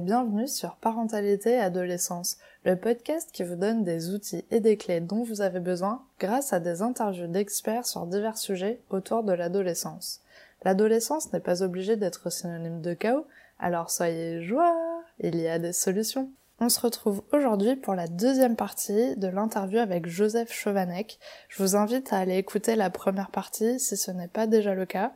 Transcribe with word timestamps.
bienvenue 0.00 0.48
sur 0.48 0.76
Parentalité 0.76 1.52
et 1.52 1.60
Adolescence, 1.60 2.36
le 2.64 2.76
podcast 2.76 3.30
qui 3.32 3.44
vous 3.44 3.56
donne 3.56 3.84
des 3.84 4.10
outils 4.10 4.44
et 4.50 4.60
des 4.60 4.76
clés 4.76 5.00
dont 5.00 5.22
vous 5.22 5.40
avez 5.40 5.60
besoin 5.60 6.02
grâce 6.18 6.52
à 6.52 6.60
des 6.60 6.82
interviews 6.82 7.26
d'experts 7.26 7.86
sur 7.86 8.06
divers 8.06 8.36
sujets 8.36 8.80
autour 8.90 9.22
de 9.22 9.32
l'adolescence. 9.32 10.20
L'adolescence 10.64 11.32
n'est 11.32 11.40
pas 11.40 11.62
obligée 11.62 11.96
d'être 11.96 12.30
synonyme 12.30 12.82
de 12.82 12.94
chaos, 12.94 13.26
alors 13.58 13.90
soyez 13.90 14.42
joie, 14.42 14.76
il 15.20 15.36
y 15.36 15.48
a 15.48 15.58
des 15.58 15.72
solutions. 15.72 16.30
On 16.58 16.68
se 16.68 16.80
retrouve 16.80 17.22
aujourd'hui 17.32 17.76
pour 17.76 17.94
la 17.94 18.06
deuxième 18.06 18.56
partie 18.56 19.14
de 19.16 19.28
l'interview 19.28 19.78
avec 19.78 20.06
Joseph 20.06 20.52
Chovanec. 20.52 21.18
Je 21.48 21.62
vous 21.62 21.76
invite 21.76 22.12
à 22.12 22.18
aller 22.18 22.36
écouter 22.36 22.76
la 22.76 22.88
première 22.88 23.30
partie 23.30 23.78
si 23.78 23.96
ce 23.96 24.10
n'est 24.10 24.28
pas 24.28 24.46
déjà 24.46 24.74
le 24.74 24.86
cas. 24.86 25.12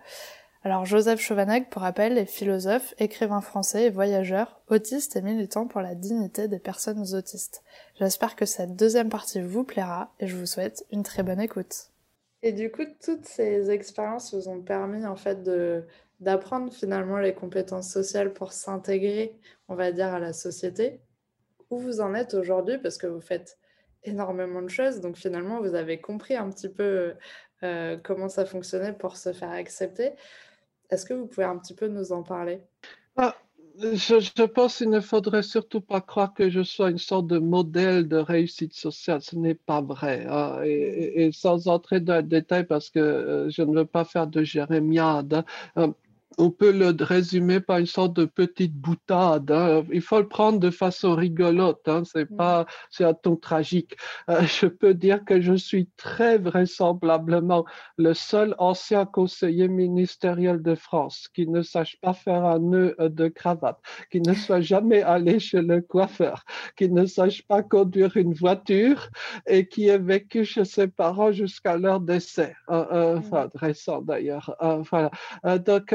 Alors 0.62 0.84
Joseph 0.84 1.20
Chovanec, 1.20 1.70
pour 1.70 1.80
rappel, 1.80 2.19
est 2.19 2.27
philosophe, 2.27 2.95
écrivain 2.98 3.41
français 3.41 3.84
et 3.84 3.91
voyageur, 3.91 4.60
autiste 4.68 5.16
et 5.16 5.23
militant 5.23 5.66
pour 5.66 5.80
la 5.80 5.95
dignité 5.95 6.48
des 6.48 6.59
personnes 6.59 7.14
autistes. 7.14 7.62
J'espère 7.98 8.37
que 8.37 8.45
cette 8.45 8.77
deuxième 8.77 9.09
partie 9.09 9.41
vous 9.41 9.65
plaira 9.65 10.12
et 10.20 10.27
je 10.27 10.37
vous 10.37 10.45
souhaite 10.45 10.84
une 10.92 11.02
très 11.02 11.23
bonne 11.23 11.41
écoute. 11.41 11.88
Et 12.42 12.52
du 12.52 12.70
coup, 12.70 12.84
toutes 13.02 13.24
ces 13.24 13.70
expériences 13.70 14.34
vous 14.34 14.48
ont 14.48 14.60
permis 14.60 15.06
en 15.06 15.16
fait 15.16 15.42
d'apprendre 16.20 16.70
finalement 16.70 17.16
les 17.16 17.32
compétences 17.32 17.90
sociales 17.90 18.34
pour 18.34 18.52
s'intégrer, 18.52 19.38
on 19.68 19.74
va 19.74 19.92
dire, 19.92 20.09
à 20.12 20.18
la 20.18 20.34
société. 20.34 21.01
Où 21.70 21.79
vous 21.79 22.02
en 22.02 22.12
êtes 22.12 22.34
aujourd'hui 22.34 22.77
parce 22.77 22.98
que 22.98 23.06
vous 23.06 23.20
faites 23.23 23.59
énormément 24.04 24.60
de 24.60 24.68
choses, 24.68 25.01
donc 25.01 25.16
finalement 25.16 25.60
vous 25.60 25.74
avez 25.74 26.01
compris 26.01 26.34
un 26.34 26.51
petit 26.51 26.68
peu 26.68 27.15
euh, 27.62 27.96
comment 28.02 28.29
ça 28.29 28.45
fonctionnait 28.45 28.92
pour 28.92 29.16
se 29.16 29.32
faire 29.32 29.51
accepter. 29.51 30.13
Est-ce 30.91 31.07
que 31.07 31.15
vous 31.15 31.27
pouvez 31.27 31.46
un 31.46 31.59
petit 31.59 31.74
peu 31.74 31.88
nous 31.88 32.13
en 32.13 32.23
parler? 32.23 32.60
Ah, 33.16 33.37
je, 33.79 34.45
pense 34.45 34.79
qu'il 34.79 34.91
ne 34.91 35.01
faudrait 35.01 35.43
surtout 35.43 35.80
pas 35.80 36.01
croire 36.01 36.35
que 36.35 36.51
je 36.51 36.63
sois 36.63 36.91
une 36.91 36.99
sorte 36.99 37.27
de 37.27 37.38
modèle 37.38 38.09
de 38.09 38.16
réussite 38.16 38.74
sociale. 38.74 39.23
Ce 39.23 39.37
n'est 39.37 39.55
pas 39.55 39.80
vrai. 39.80 40.27
Hein. 40.29 40.60
Et, 40.65 41.30
sans 41.32 41.69
entrer 41.69 42.01
dans 42.01 42.16
le 42.16 42.23
détail, 42.23 42.65
parce 42.65 42.91
que 42.91 42.99
euh, 42.99 43.51
je 43.51 43.63
ne 43.63 43.74
veux 43.74 43.85
pas 43.85 44.05
faire 44.05 44.27
de 44.27 44.43
jérémiade, 44.43 45.45
hein, 45.77 45.95
on 46.38 46.50
peut 46.50 46.73
le 46.73 46.95
résumer 47.00 47.60
par 47.60 47.78
une 47.78 47.86
sorte 47.86 48.14
de 48.14 48.24
petite 48.24 48.74
boutade. 48.74 49.50
Hein. 49.50 49.84
Il 49.92 50.00
faut 50.00 50.18
le 50.18 50.28
prendre 50.28 50.59
de 50.60 50.70
façon 50.70 51.14
rigolote. 51.14 51.86
Hein. 51.86 52.02
C'est 52.04 52.30
mm. 52.30 52.36
pas, 52.36 52.66
c'est 52.90 53.04
un 53.04 53.14
ton 53.14 53.36
tragique. 53.36 53.96
Euh, 54.28 54.42
je 54.42 54.66
peux 54.66 54.95
dire 54.95 55.24
que 55.24 55.40
je 55.40 55.54
suis 55.54 55.88
très 55.96 56.38
vraisemblablement 56.38 57.64
le 57.96 58.14
seul 58.14 58.54
ancien 58.58 59.06
conseiller 59.06 59.68
ministériel 59.68 60.62
de 60.62 60.74
France 60.74 61.28
qui 61.34 61.46
ne 61.46 61.62
sache 61.62 61.96
pas 62.01 62.12
faire 62.12 62.45
un 62.45 62.58
nœud 62.58 62.95
euh, 63.01 63.08
de 63.08 63.28
cravate, 63.28 63.78
qui 64.10 64.20
ne 64.20 64.32
soit 64.34 64.60
jamais 64.60 65.03
allé 65.03 65.38
chez 65.41 65.62
le 65.62 65.81
coiffeur, 65.81 66.44
qui 66.76 66.88
ne 66.91 67.06
sache 67.06 67.42
pas 67.47 67.62
conduire 67.62 68.16
une 68.16 68.34
voiture 68.34 69.08
et 69.47 69.66
qui 69.66 69.88
ait 69.88 69.98
vécu 69.98 70.44
chez 70.44 70.64
ses 70.64 70.86
parents 70.86 71.32
jusqu'à 71.32 71.76
leur 71.76 72.00
décès. 72.00 72.54
Euh, 72.70 73.19
enfin, 73.19 73.47
mm. 73.47 73.58
récent 73.58 74.00
d'ailleurs. 74.00 74.56
voilà. 74.91 75.10
donc, 75.58 75.94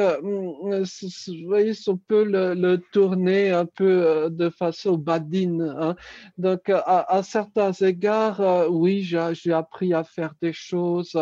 voyez, 1.48 1.74
on 1.88 1.98
peut 1.98 2.24
le, 2.24 2.78
tourner 2.92 3.52
un 3.52 3.66
peu 3.66 4.06
euh, 4.06 4.30
de 4.30 4.50
façon 4.50 4.98
badine. 4.98 5.62
Hein. 5.80 5.96
Donc, 6.38 6.70
à, 6.70 7.22
certains 7.24 7.72
égards, 7.72 8.42
euh, 8.42 8.68
oui, 8.68 9.04
j'ai 9.04 9.54
appris 9.54 9.94
à 9.94 10.04
faire 10.04 10.34
des 10.42 10.54
choses, 10.54 11.18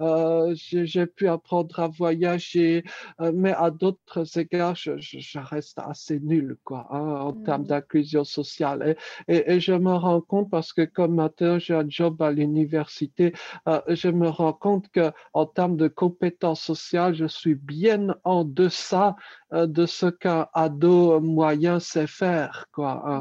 euh, 0.00 0.54
j'ai 0.54 1.06
pu 1.06 1.28
apprendre 1.28 1.78
à 1.80 1.88
voyager, 1.88 2.84
mais 3.32 3.52
à 3.52 3.70
d'autres 3.70 4.38
égards, 4.38 4.74
je, 4.74 5.38
reste 5.38 5.78
assez 5.78 6.20
nul, 6.20 6.56
quoi, 6.64 6.86
hein, 6.90 7.20
en 7.20 7.32
termes 7.32 7.62
mmh. 7.62 7.66
d'inclusion 7.66 8.24
sociale. 8.24 8.96
Et, 9.28 9.52
et, 9.52 9.60
je 9.60 9.72
me 9.72 9.92
rends 9.92 10.20
compte 10.20 10.50
parce 10.50 10.72
que 10.72 10.82
comme 10.82 11.14
maintenant 11.14 11.58
j'ai 11.58 11.74
un 11.74 11.88
job 11.88 12.20
à 12.22 12.30
l'université, 12.32 13.32
je 13.66 14.08
me 14.08 14.28
rends 14.28 14.52
compte 14.52 14.88
que 14.90 15.12
en 15.32 15.46
termes 15.46 15.76
de 15.76 15.88
compétences 15.88 16.62
sociales, 16.62 17.14
je 17.14 17.26
suis 17.26 17.54
bien 17.54 18.14
en 18.24 18.44
deçà 18.54 19.16
euh, 19.52 19.66
de 19.66 19.86
ce 19.86 20.06
qu'un 20.06 20.46
ado 20.52 21.20
moyen 21.20 21.80
sait 21.80 22.06
faire. 22.06 22.66
Quoi, 22.72 23.20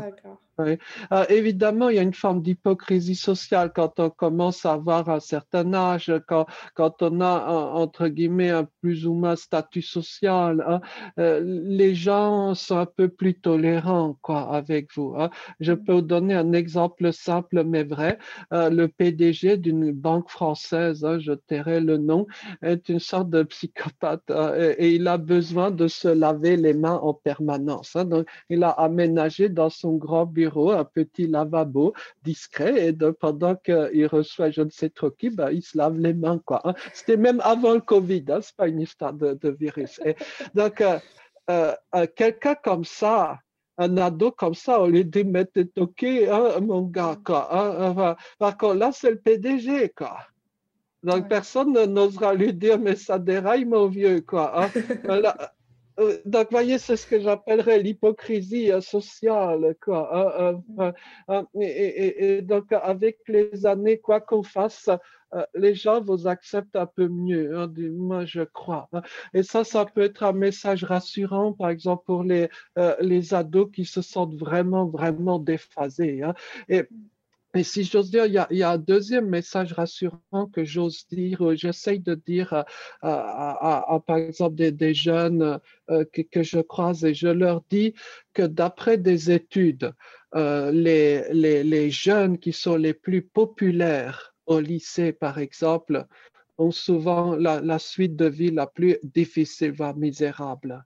Euh, 0.60 1.26
évidemment, 1.30 1.90
il 1.90 1.96
y 1.98 2.00
a 2.00 2.04
une 2.04 2.14
forme 2.14 2.42
d'hypocrisie 2.42 3.16
sociale 3.16 3.72
quand 3.74 4.00
on 4.00 4.10
commence 4.10 4.66
à 4.66 4.74
avoir 4.74 5.10
un 5.10 5.20
certain 5.20 5.74
âge, 5.74 6.12
quand, 6.28 6.46
quand 6.74 7.02
on 7.02 7.22
a, 7.22 7.48
entre 7.48 8.08
guillemets, 8.08 8.50
un 8.50 8.68
plus 8.82 9.06
ou 9.06 9.14
moins 9.14 9.36
statut 9.36 9.82
social. 9.82 10.64
Hein. 10.68 10.82
Euh, 11.20 11.42
les 11.44 11.96
gens 11.96 12.56
sont 12.56 12.78
un 12.78 12.86
peu 12.86 13.08
plus 13.08 13.36
tolérants 13.36 14.18
quoi, 14.22 14.54
avec 14.56 14.90
vous. 14.96 15.16
Hein. 15.18 15.30
Je 15.60 15.74
mm. 15.74 15.84
peux 15.84 15.94
vous 15.94 16.02
donner 16.02 16.34
un 16.34 16.54
exemple 16.54 17.14
simple 17.14 17.64
mais 17.64 17.84
vrai. 17.84 18.18
Euh, 18.54 18.70
le 18.70 18.88
PDG 18.88 19.58
d'une 19.58 19.92
banque 19.92 20.30
française, 20.30 21.06
hein, 21.06 21.20
je 21.20 21.34
tairai 21.34 21.80
le 21.80 21.98
nom, 21.98 22.28
est 22.62 22.90
une 22.90 23.00
sorte 23.00 23.30
de 23.30 23.44
psychopathe 23.44 24.30
et, 24.30 24.76
et, 24.80 24.96
il 24.96 25.08
a 25.08 25.18
besoin 25.18 25.72
de 25.72 25.88
se 25.88 26.08
laver 26.08 26.58
les 26.58 26.74
mains 26.74 27.00
en 27.02 27.14
permanence. 27.14 27.96
Donc, 27.96 28.28
il 28.50 28.64
a 28.64 28.70
aménagé 28.70 29.50
dans 29.50 29.70
son 29.70 29.96
grand 29.96 30.26
bureau 30.26 30.47
un 30.56 30.84
petit 30.86 31.28
lavabo 31.28 31.94
discret, 32.24 32.88
et 32.88 32.94
pendant 33.20 33.56
qu'il 33.56 34.08
reçoit 34.08 34.50
je 34.50 34.62
ne 34.62 34.70
sais 34.70 34.90
trop 34.90 35.12
qui, 35.12 35.30
ben, 35.30 35.52
il 35.52 35.62
se 35.62 35.78
lave 35.78 35.98
les 35.98 36.14
mains. 36.14 36.40
quoi. 36.46 36.62
Hein. 36.64 36.74
C'était 36.94 37.18
même 37.18 37.42
avant 37.44 37.74
le 37.74 37.82
Covid, 37.82 38.26
hein, 38.30 38.40
c'est 38.42 38.56
pas 38.56 38.68
une 38.68 38.82
histoire 38.82 39.14
de, 39.14 39.50
virus. 39.60 40.00
Et 40.06 40.16
donc, 40.54 40.82
euh, 40.82 41.00
euh, 41.50 42.06
quelqu'un 42.16 42.56
comme 42.56 42.86
ça, 42.86 43.40
un 43.78 43.98
ado 43.98 44.32
comme 44.32 44.56
ça, 44.56 44.82
on 44.82 44.88
lui 44.88 45.06
dit, 45.06 45.24
mais 45.24 45.46
t'es 45.46 45.68
OK, 45.78 46.04
hein, 46.04 46.60
mon 46.62 46.82
gars, 46.84 47.18
quoi. 47.24 47.48
Hein, 47.52 48.16
par 48.40 48.58
contre, 48.58 48.76
là, 48.76 48.92
c'est 48.92 49.12
le 49.12 49.20
PDG, 49.20 49.94
quoi. 49.96 50.18
Donc, 51.04 51.30
personne 51.30 51.72
n'osera 51.72 52.34
lui 52.34 52.54
dire, 52.54 52.80
mais 52.80 52.96
ça 52.96 53.20
déraille, 53.20 53.66
mon 53.66 53.88
vieux, 53.88 54.22
quoi. 54.22 54.66
Hein. 54.66 54.70
Euh, 56.00 56.20
donc, 56.26 56.52
voyez, 56.52 56.78
c'est 56.78 56.96
ce 56.96 57.08
que 57.08 57.20
j'appellerais 57.20 57.80
l'hypocrisie 57.80 58.72
euh, 58.72 58.82
sociale, 58.82 59.76
quoi. 59.82 60.10
Hein, 60.14 60.62
hein, 60.78 60.94
hein, 61.28 61.48
et, 61.60 62.42
donc, 62.42 62.72
avec 62.72 63.18
les 63.28 63.66
années, 63.66 63.98
quoi 64.00 64.22
qu'on 64.22 64.44
fasse, 64.44 64.90
euh, 65.34 65.44
les 65.56 65.74
gens 65.74 66.02
vous 66.02 66.28
acceptent 66.28 66.76
un 66.76 66.86
peu 66.86 67.08
mieux, 67.08 67.68
moi 67.92 68.26
je 68.26 68.44
crois. 68.44 68.90
Et 69.34 69.44
ça, 69.44 69.64
ça 69.64 69.86
peut 69.86 70.04
être 70.04 70.24
un 70.24 70.34
message 70.34 70.84
rassurant, 70.84 71.54
par 71.54 71.70
exemple, 71.70 72.04
pour 72.06 72.24
les, 72.24 72.50
les 73.02 73.34
ados 73.34 73.70
qui 73.74 73.86
se 73.86 74.02
sentent 74.02 74.36
vraiment, 74.36 74.86
vraiment 74.86 75.40
déphasés. 75.40 76.22
Et 76.70 76.84
et 77.58 77.64
si 77.64 77.84
j'ose 77.84 78.12
dire, 78.12 78.26
il 78.26 78.34
y, 78.34 78.64
a, 78.64 78.72
un 78.72 78.78
deuxième 78.78 79.28
message 79.28 79.74
rassurant 79.74 80.46
que 80.54 80.64
j'ose 80.64 81.08
dire, 81.08 81.44
euh, 81.44 81.56
j'essaye 81.56 82.00
de 82.00 82.16
dire 82.16 82.66
à, 83.02 84.02
par 84.06 84.18
exemple 84.18 84.56
des, 84.56 84.94
jeunes 84.94 85.60
euh, 85.90 86.06
que, 86.32 86.44
je 86.44 86.60
croise 86.60 87.04
et 87.04 87.14
je 87.14 87.28
leur 87.28 87.64
dis 87.70 87.94
que 88.34 88.44
d'après 88.44 88.98
des 88.98 89.32
études, 89.32 89.92
euh, 90.36 90.72
les, 90.72 91.34
les, 91.34 91.90
jeunes 91.92 92.38
qui 92.38 92.54
sont 92.54 92.76
les 92.76 92.94
plus 92.94 93.22
populaires 93.22 94.34
au 94.46 94.60
lycée, 94.60 95.12
par 95.12 95.40
exemple, 95.40 96.06
ont 96.58 96.72
souvent 96.72 97.36
la, 97.36 97.62
la 97.62 97.80
suite 97.80 98.16
de 98.16 98.28
vie 98.28 98.52
la 98.52 98.68
plus 98.68 98.98
difficile, 99.04 99.72
voire 99.72 99.96
misérable. 99.96 100.86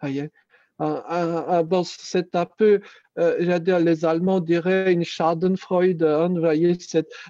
Voyez? 0.00 0.30
Bon, 0.78 1.82
c'est 1.84 2.34
un 2.34 2.46
peu 2.46 2.80
euh, 3.18 3.58
dire, 3.58 3.80
les 3.80 4.04
Allemands 4.04 4.40
diraient 4.40 4.92
une 4.92 5.04
Schadenfreude, 5.04 6.02
hein, 6.04 6.32
voyez, 6.38 6.76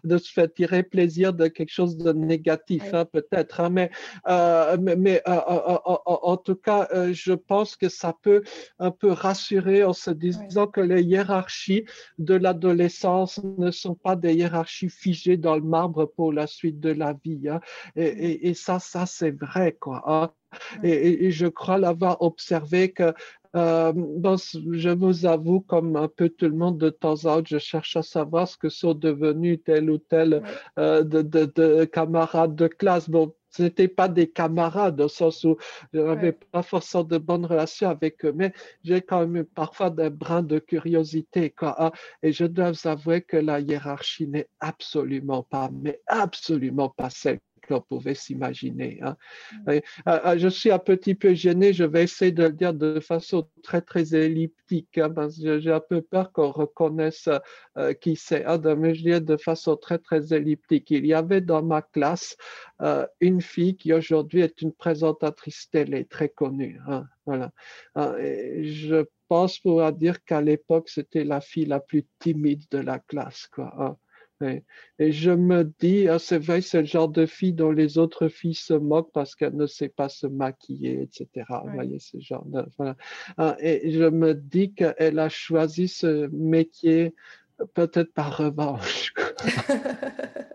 de 0.04 0.18
se 0.18 0.32
faire 0.32 0.52
tirer 0.52 0.82
plaisir 0.82 1.32
de 1.32 1.46
quelque 1.48 1.72
chose 1.72 1.96
de 1.96 2.12
négatif, 2.12 2.82
hein, 2.92 3.06
peut-être. 3.06 3.60
Hein, 3.60 3.70
mais, 3.70 3.90
euh, 4.28 4.76
mais, 4.78 5.22
euh, 5.26 5.40
en 5.46 6.36
tout 6.36 6.56
cas, 6.56 6.88
je 7.12 7.32
pense 7.32 7.76
que 7.76 7.88
ça 7.88 8.14
peut 8.22 8.42
un 8.78 8.90
peu 8.90 9.12
rassurer 9.12 9.82
en 9.84 9.94
se 9.94 10.10
disant 10.10 10.66
que 10.66 10.80
les 10.80 11.02
hiérarchies 11.02 11.84
de 12.18 12.34
l'adolescence 12.34 13.40
ne 13.56 13.70
sont 13.70 13.94
pas 13.94 14.16
des 14.16 14.34
hiérarchies 14.34 14.90
figées 14.90 15.38
dans 15.38 15.56
le 15.56 15.62
marbre 15.62 16.04
pour 16.04 16.32
la 16.32 16.46
suite 16.46 16.80
de 16.80 16.90
la 16.90 17.14
vie. 17.24 17.48
Et, 17.96 18.48
et, 18.48 18.54
ça, 18.54 18.78
ça 18.78 19.06
c'est 19.06 19.30
vrai, 19.30 19.76
quoi. 19.80 20.34
Et, 20.82 21.26
et, 21.26 21.30
je 21.30 21.46
crois 21.46 21.78
l'avoir 21.78 22.22
observé 22.22 22.90
que 22.92 23.12
euh, 23.56 23.92
je 24.72 24.90
vous 24.90 25.26
avoue, 25.26 25.60
comme 25.60 25.96
un 25.96 26.08
peu 26.08 26.28
tout 26.28 26.46
le 26.46 26.54
monde, 26.56 26.78
de 26.78 26.90
temps 26.90 27.24
en 27.24 27.38
temps, 27.38 27.42
je 27.46 27.58
cherche 27.58 27.96
à 27.96 28.02
savoir 28.02 28.48
ce 28.48 28.56
que 28.56 28.68
sont 28.68 28.94
devenus 28.94 29.60
tel 29.64 29.90
ou 29.90 29.98
tel 29.98 30.42
euh, 30.78 31.02
de, 31.02 31.22
de, 31.22 31.84
camarades 31.84 32.54
de 32.54 32.66
classe. 32.66 33.08
Bon, 33.08 33.34
ce 33.50 33.62
n'étaient 33.62 33.88
pas 33.88 34.08
des 34.08 34.30
camarades 34.30 35.00
au 35.00 35.08
sens 35.08 35.44
où 35.44 35.56
je 35.92 36.00
n'avais 36.00 36.32
pas 36.32 36.62
forcément 36.62 37.04
de 37.04 37.18
bonnes 37.18 37.46
relations 37.46 37.88
avec 37.88 38.24
eux, 38.24 38.32
mais 38.34 38.52
j'ai 38.84 39.00
quand 39.00 39.26
même 39.26 39.44
parfois 39.44 39.90
des 39.90 40.10
brins 40.10 40.42
de 40.42 40.58
curiosité. 40.58 41.50
Quoi, 41.50 41.74
hein. 41.82 41.92
et 42.22 42.32
je 42.32 42.44
dois 42.44 42.72
avouer 42.84 43.22
que 43.22 43.36
la 43.36 43.60
hiérarchie 43.60 44.28
n'est 44.28 44.48
absolument 44.60 45.42
pas, 45.42 45.70
mais 45.72 46.00
absolument 46.06 46.90
pas 46.90 47.10
celle 47.10 47.40
qu'on 47.68 47.80
pouvait 47.80 48.14
s'imaginer. 48.14 49.00
Hein. 49.02 49.16
Mm. 49.66 50.38
je 50.38 50.48
suis 50.48 50.70
un 50.70 50.78
petit 50.78 51.14
peu 51.14 51.34
gêné, 51.34 51.72
je 51.72 51.84
vais 51.84 52.04
essayer 52.04 52.32
de 52.32 52.44
le 52.44 52.52
dire 52.52 52.74
de 52.74 53.00
façon 53.00 53.48
très, 53.62 53.80
très 53.80 54.14
elliptique, 54.14 54.98
hein, 54.98 55.10
parce 55.10 55.38
que 55.40 55.60
j'ai 55.60 55.72
un 55.72 55.80
peu 55.80 56.02
peur 56.02 56.32
qu'on 56.32 56.50
reconnaisse 56.50 57.28
qui 58.00 58.16
c'est. 58.16 58.44
Hein, 58.44 58.58
mais 58.76 58.94
je 58.94 59.02
dis 59.02 59.20
de 59.20 59.36
façon 59.36 59.76
très, 59.76 59.98
très 59.98 60.32
elliptique. 60.32 60.90
Il 60.90 61.06
y 61.06 61.14
avait 61.14 61.40
dans 61.40 61.62
ma 61.62 61.82
classe 61.82 62.36
une 63.20 63.40
fille 63.40 63.76
qui 63.76 63.92
aujourd'hui 63.92 64.40
est 64.40 64.62
une 64.62 64.72
présentatrice 64.72 65.68
télé 65.70 66.04
très 66.04 66.28
connue. 66.28 66.80
Voilà. 67.26 67.52
je 67.94 69.04
pense 69.28 69.58
pouvoir 69.58 69.92
dire 69.92 70.24
qu'à 70.24 70.40
l'époque, 70.40 70.88
c'était 70.88 71.24
la 71.24 71.40
fille 71.40 71.66
la 71.66 71.80
plus 71.80 72.06
timide 72.18 72.64
de 72.70 72.78
la 72.78 72.98
classe. 72.98 73.46
Quoi. 73.52 73.98
Et, 74.42 75.12
je 75.12 75.30
me 75.30 75.64
dis, 75.64 76.08
ah, 76.08 76.18
c'est 76.18 76.38
vrai, 76.38 76.60
c'est 76.60 76.80
le 76.80 76.86
genre 76.86 77.08
de 77.08 77.26
fille 77.26 77.52
dont 77.52 77.72
les 77.72 77.98
autres 77.98 78.28
filles 78.28 78.54
se 78.54 78.74
moquent 78.74 79.12
parce 79.12 79.34
qu'elle 79.34 79.56
ne 79.56 79.66
sait 79.66 79.88
pas 79.88 80.08
se 80.08 80.26
maquiller, 80.26 81.02
etc. 81.02 81.46
Vous 81.64 81.72
voyez, 81.72 81.98
ce 81.98 82.18
genre 82.20 82.44
de, 82.46 82.64
voilà. 82.76 82.96
Ah, 83.36 83.56
et 83.60 83.90
je 83.90 84.04
me 84.04 84.34
dis 84.34 84.72
qu'elle 84.72 85.18
a 85.18 85.28
choisi 85.28 85.88
ce 85.88 86.28
métier 86.32 87.14
peut-être 87.74 88.12
par 88.12 88.36
revanche. 88.36 89.12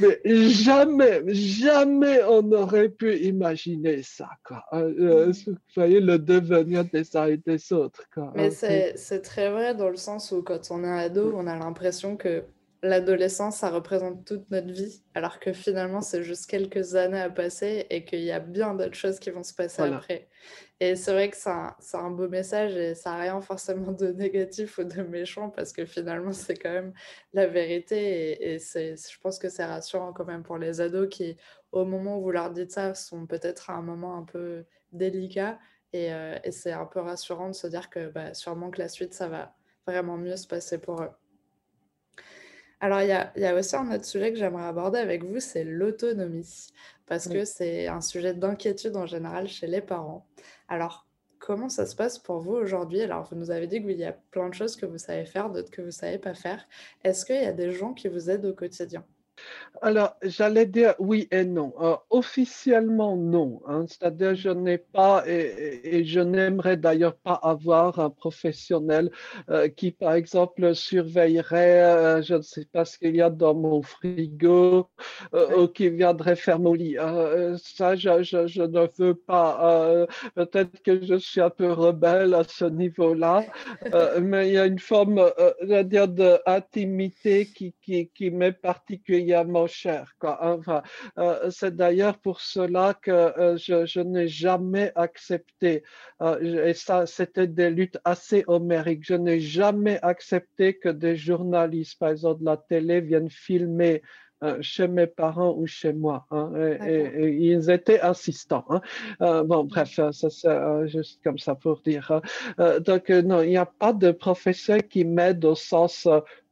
mais 0.00 0.20
jamais, 0.24 1.22
jamais 1.28 2.22
on 2.24 2.42
n'aurait 2.42 2.88
pu 2.88 3.16
imaginer 3.16 4.02
ça. 4.02 4.28
Quoi. 4.44 4.64
Euh, 4.72 4.94
euh, 5.00 5.32
vous 5.46 5.56
voyez 5.74 6.00
le 6.00 6.18
devenir 6.18 6.84
des 6.84 7.16
uns 7.16 7.26
et 7.26 7.36
des 7.38 7.72
autres. 7.72 8.04
Quoi. 8.12 8.32
Mais 8.34 8.50
c'est 8.50 9.22
très 9.22 9.50
vrai 9.50 9.74
dans 9.74 9.88
le 9.88 9.96
sens 9.96 10.32
où 10.32 10.42
quand 10.42 10.70
on 10.70 10.84
est 10.84 11.04
ado, 11.04 11.32
on 11.34 11.46
a 11.46 11.58
l'impression 11.58 12.16
que 12.16 12.44
l'adolescence, 12.82 13.56
ça 13.56 13.70
représente 13.70 14.24
toute 14.24 14.50
notre 14.50 14.72
vie, 14.72 15.02
alors 15.14 15.38
que 15.38 15.52
finalement, 15.52 16.00
c'est 16.00 16.22
juste 16.22 16.48
quelques 16.48 16.94
années 16.94 17.20
à 17.20 17.30
passer 17.30 17.86
et 17.90 18.04
qu'il 18.04 18.20
y 18.20 18.32
a 18.32 18.40
bien 18.40 18.74
d'autres 18.74 18.94
choses 18.94 19.18
qui 19.18 19.30
vont 19.30 19.42
se 19.42 19.54
passer 19.54 19.82
après. 19.82 20.28
Et 20.80 20.96
c'est 20.96 21.12
vrai 21.12 21.28
que 21.28 21.36
c'est 21.36 21.96
un, 21.98 22.10
beau 22.10 22.28
message 22.28 22.74
et 22.74 22.94
ça 22.94 23.10
n'a 23.10 23.18
rien 23.18 23.40
forcément 23.42 23.92
de 23.92 24.08
négatif 24.08 24.78
ou 24.78 24.84
de 24.84 25.02
méchant 25.02 25.50
parce 25.50 25.72
que 25.72 25.84
finalement, 25.84 26.32
c'est 26.32 26.56
quand 26.56 26.72
même 26.72 26.94
la 27.34 27.46
vérité. 27.46 28.54
Et, 28.54 28.58
je 28.58 29.20
pense 29.20 29.38
que 29.38 29.50
c'est 29.50 29.64
rassurant 29.64 30.14
quand 30.14 30.24
même 30.24 30.42
pour 30.42 30.56
les 30.56 30.80
ados 30.80 31.08
qui, 31.10 31.36
au 31.72 31.84
moment 31.84 32.18
où 32.18 32.22
vous 32.22 32.30
leur 32.30 32.50
dites 32.50 32.72
ça, 32.72 32.94
sont 32.94 33.26
peut-être 33.26 33.68
à 33.68 33.74
un 33.74 33.82
moment 33.82 34.16
un 34.16 34.24
peu 34.24 34.64
délicat. 34.92 35.58
Et, 35.92 36.14
euh, 36.14 36.38
c'est 36.50 36.72
un 36.72 36.86
peu 36.86 37.00
rassurant 37.00 37.48
de 37.48 37.54
se 37.54 37.66
dire 37.66 37.90
que 37.90 38.08
bah, 38.08 38.32
sûrement 38.32 38.70
que 38.70 38.78
la 38.80 38.88
suite, 38.88 39.12
ça 39.12 39.28
va 39.28 39.54
vraiment 39.86 40.16
mieux 40.16 40.36
se 40.36 40.46
passer 40.46 40.78
pour 40.78 41.02
eux. 41.02 41.10
Alors, 42.80 43.02
il 43.02 43.08
y 43.08 43.44
a, 43.44 43.54
aussi 43.54 43.76
un 43.76 43.92
autre 43.92 44.06
sujet 44.06 44.32
que 44.32 44.38
j'aimerais 44.38 44.64
aborder 44.64 44.98
avec 44.98 45.22
vous, 45.22 45.38
c'est 45.38 45.64
l'autonomie, 45.64 46.68
parce 47.06 47.28
que 47.28 47.44
c'est 47.44 47.88
un 47.88 48.00
sujet 48.00 48.32
d'inquiétude 48.32 48.96
en 48.96 49.04
général 49.04 49.48
chez 49.48 49.66
les 49.66 49.82
parents. 49.82 50.26
Alors, 50.66 51.06
comment 51.38 51.68
ça 51.68 51.84
se 51.84 51.94
passe 51.94 52.18
pour 52.18 52.38
vous 52.38 52.54
aujourd'hui? 52.54 53.02
Alors, 53.02 53.28
vous 53.30 53.36
nous 53.36 53.50
avez 53.50 53.66
dit 53.66 53.82
qu'il 53.82 53.98
y 53.98 54.04
a 54.04 54.12
plein 54.30 54.48
de 54.48 54.54
choses 54.54 54.76
que 54.76 54.86
vous 54.86 54.96
savez 54.96 55.26
faire, 55.26 55.50
d'autres 55.50 55.70
que 55.70 55.82
vous 55.82 55.88
ne 55.88 55.92
savez 55.92 56.18
pas 56.18 56.32
faire. 56.32 56.66
Est-ce 57.04 57.26
qu'il 57.26 57.42
y 57.42 57.46
a 57.46 57.52
des 57.52 57.70
gens 57.70 57.92
qui 57.92 58.08
vous 58.08 58.30
aident 58.30 58.46
au 58.46 58.54
quotidien? 58.54 59.04
Alors, 59.82 60.16
j'allais 60.22 60.66
dire 60.66 60.94
oui 60.98 61.26
et 61.30 61.44
non. 61.44 61.72
Euh, 61.80 61.96
officiellement, 62.10 63.16
non. 63.16 63.62
Hein. 63.66 63.86
C'est-à-dire, 63.88 64.34
je 64.34 64.50
n'ai 64.50 64.76
pas, 64.76 65.24
et, 65.26 66.04
je 66.04 66.20
n'aimerais 66.20 66.76
d'ailleurs 66.76 67.16
pas 67.16 67.34
avoir 67.42 67.98
un 67.98 68.10
professionnel 68.10 69.10
euh, 69.48 69.68
qui, 69.68 69.90
par 69.90 70.12
exemple, 70.14 70.74
surveillerait, 70.74 71.82
euh, 71.82 72.22
je 72.22 72.34
ne 72.34 72.42
sais 72.42 72.66
pas 72.70 72.84
ce 72.84 72.98
qu'il 72.98 73.16
y 73.16 73.22
a 73.22 73.30
dans 73.30 73.54
mon 73.54 73.80
frigo, 73.80 74.90
ou 75.56 75.66
qui 75.68 75.88
viendrait 75.88 76.36
faire 76.36 76.58
mon 76.58 76.74
lit. 76.74 76.96
ça, 77.56 77.96
je, 77.96 78.22
je, 78.22 78.62
ne 78.62 78.86
veux 78.98 79.14
pas. 79.14 80.06
Peut-être 80.34 80.82
que 80.82 81.02
je 81.04 81.14
suis 81.14 81.40
un 81.40 81.50
peu 81.50 81.72
rebelle 81.72 82.34
à 82.34 82.44
ce 82.44 82.66
niveau-là, 82.66 83.44
mais 84.20 84.48
il 84.48 84.54
y 84.54 84.58
a 84.58 84.66
une 84.66 84.78
forme, 84.78 85.30
d'intimité 85.62 87.46
qui, 87.46 87.74
qui, 87.82 88.08
qui 88.08 88.30
m'est 88.30 88.52
particulière 88.52 89.29
cher. 89.66 90.14
Quoi. 90.18 90.38
Enfin, 90.42 90.82
euh, 91.18 91.50
c'est 91.50 91.74
d'ailleurs 91.74 92.18
pour 92.18 92.40
cela 92.40 92.94
que 92.94 93.10
euh, 93.10 93.56
je, 93.56 94.00
n'ai 94.00 94.28
jamais 94.28 94.92
accepté, 94.94 95.82
euh, 96.22 96.66
et 96.66 96.74
ça 96.74 97.06
c'était 97.06 97.46
des 97.46 97.70
luttes 97.70 97.98
assez 98.04 98.44
homériques, 98.46 99.04
je 99.04 99.14
n'ai 99.14 99.40
jamais 99.40 99.98
accepté 100.02 100.78
que 100.78 100.88
des 100.88 101.16
journalistes, 101.16 101.98
par 101.98 102.10
exemple 102.10 102.40
de 102.40 102.46
la 102.46 102.56
télé, 102.56 103.00
viennent 103.00 103.30
filmer 103.30 104.02
chez 104.62 104.88
mes 104.88 105.06
parents 105.06 105.54
ou 105.54 105.66
chez 105.66 105.92
moi. 105.92 106.24
Hein, 106.30 106.50
et, 106.56 107.28
ils 107.28 107.70
étaient 107.70 108.00
insistants. 108.00 108.64
Hein. 108.70 109.44
bon, 109.44 109.64
bref, 109.64 109.90
ça 110.12 110.30
c'est 110.30 110.88
juste 110.88 111.22
comme 111.22 111.36
ça 111.36 111.54
pour 111.54 111.82
dire. 111.82 112.10
Hein. 112.10 112.80
donc, 112.80 113.10
non, 113.10 113.42
il 113.42 113.50
n'y 113.50 113.58
a 113.58 113.66
pas 113.66 113.92
de 113.92 114.12
professeur 114.12 114.78
qui 114.88 115.04
m'aide 115.04 115.44
au 115.44 115.54
sens 115.54 116.08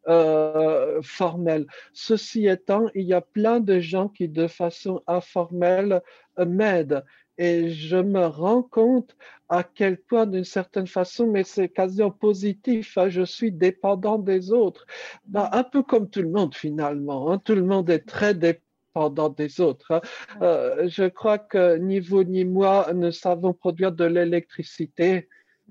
euh, 0.07 1.01
formelle. 1.03 1.67
Ceci 1.93 2.47
étant, 2.47 2.87
il 2.95 3.05
y 3.05 3.15
a 3.15 3.21
plein 3.21 3.61
de 3.61 3.81
gens 3.81 4.09
qui, 4.09 4.29
de 4.29 4.47
façon 4.47 5.03
informelle, 5.07 6.03
euh, 6.39 6.47
m'aident. 6.47 7.05
Et 7.37 7.71
je 7.71 7.97
me 7.97 8.27
rends 8.27 8.63
compte 8.63 9.17
à 9.49 9.63
quel 9.63 9.99
point, 9.99 10.27
d'une 10.27 10.45
certaine 10.45 10.87
façon, 10.87 11.27
mais 11.27 11.45
c'est 11.45 11.69
quasiment 11.69 12.11
positif, 12.11 12.99
hein, 12.99 13.09
je 13.09 13.23
suis 13.23 13.53
dépendant 13.53 14.19
des 14.19 14.53
autres. 14.53 14.87
Ben, 15.27 15.49
un 15.53 15.63
peu 15.63 15.83
comme 15.83 16.11
tout 16.11 16.23
le 16.23 16.31
monde 16.31 16.55
finalement. 16.55 17.31
Hein. 17.31 17.39
tout 17.39 17.55
le 17.55 17.65
monde 17.65 17.91
est 17.91 18.07
très 18.07 18.35
dépendant 18.35 19.29
des 19.29 19.61
autres. 19.61 19.93
Hein. 19.93 20.01
Euh, 20.43 20.89
je 20.89 21.05
crois 21.09 21.39
que 21.39 21.77
ni 21.77 22.01
vous 22.01 22.25
ni 22.25 22.45
moi 22.45 22.93
ne 22.93 23.11
savons 23.11 23.53
produire 23.53 23.93
de 23.93 24.05
l'électricité. 24.05 25.29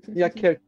Il 0.08 0.16
y 0.16 0.22
a 0.22 0.30
quelques 0.30 0.62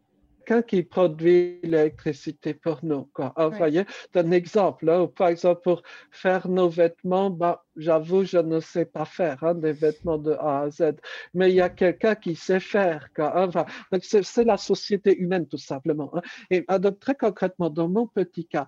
qui 0.66 0.82
produit 0.82 1.60
l'électricité 1.62 2.54
pour 2.54 2.80
nous. 2.82 3.08
Quoi. 3.12 3.32
Ah, 3.36 3.48
voyez, 3.48 3.84
un 4.14 4.30
exemple. 4.30 4.88
Hein, 4.90 5.08
par 5.14 5.28
exemple, 5.28 5.60
pour 5.62 5.82
faire 6.10 6.48
nos 6.48 6.68
vêtements, 6.68 7.30
bah, 7.30 7.64
j'avoue, 7.76 8.24
je 8.24 8.38
ne 8.38 8.60
sais 8.60 8.84
pas 8.84 9.04
faire 9.04 9.42
hein, 9.44 9.54
des 9.54 9.72
vêtements 9.72 10.18
de 10.18 10.32
A 10.32 10.62
à 10.62 10.70
Z, 10.70 10.96
mais 11.34 11.50
il 11.50 11.56
y 11.56 11.60
a 11.60 11.70
quelqu'un 11.70 12.14
qui 12.14 12.34
sait 12.34 12.60
faire. 12.60 13.08
Quoi. 13.14 13.38
Hein, 13.38 13.48
enfin, 13.48 13.66
c'est 14.02 14.44
la 14.44 14.56
société 14.56 15.16
humaine, 15.16 15.46
tout 15.46 15.58
simplement. 15.58 16.10
Hein. 16.14 16.22
Et 16.50 16.64
donc, 16.78 16.98
très 16.98 17.14
concrètement, 17.14 17.70
dans 17.70 17.88
mon 17.88 18.06
petit 18.06 18.46
cas, 18.46 18.66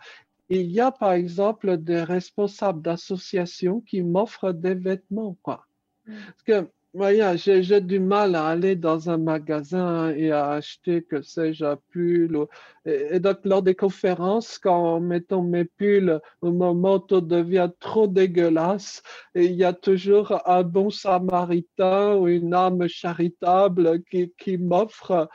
il 0.49 0.71
y 0.71 0.81
a 0.81 0.91
par 0.91 1.13
exemple 1.13 1.79
des 1.79 2.03
responsables 2.03 2.83
d'associations 2.83 3.81
qui 3.81 4.03
m'offrent 4.03 4.53
des 4.53 4.75
vêtements. 4.75 5.37
Quoi. 5.43 5.67
Mm. 6.07 6.15
Parce 6.27 6.43
que 6.43 6.69
voyez, 6.95 7.37
j'ai 7.37 7.81
du 7.81 8.01
mal 8.01 8.35
à 8.35 8.47
aller 8.49 8.77
dans 8.77 9.09
un 9.09 9.17
magasin 9.17 10.11
et 10.11 10.31
à 10.31 10.51
acheter, 10.51 11.03
que 11.03 11.23
sais-je, 11.23 11.65
un 11.65 11.79
pull. 11.91 12.47
Et, 12.85 13.19
donc, 13.21 13.39
lors 13.45 13.63
des 13.63 13.75
conférences, 13.75 14.59
quand, 14.59 15.01
mettons, 15.01 15.43
mes 15.43 15.65
pulls 15.65 16.21
mon 16.43 16.75
manteau 16.75 17.21
devient 17.21 17.71
trop 17.81 18.07
dégueulasse, 18.07 19.03
il 19.35 19.53
y 19.53 19.65
a 19.65 19.73
toujours 19.73 20.43
un 20.47 20.63
bon 20.63 20.91
samaritain 20.91 22.15
ou 22.17 22.29
une 22.29 22.53
âme 22.55 22.87
charitable 22.89 24.03
qui, 24.11 24.33
qui 24.39 24.59
m'offre 24.59 25.29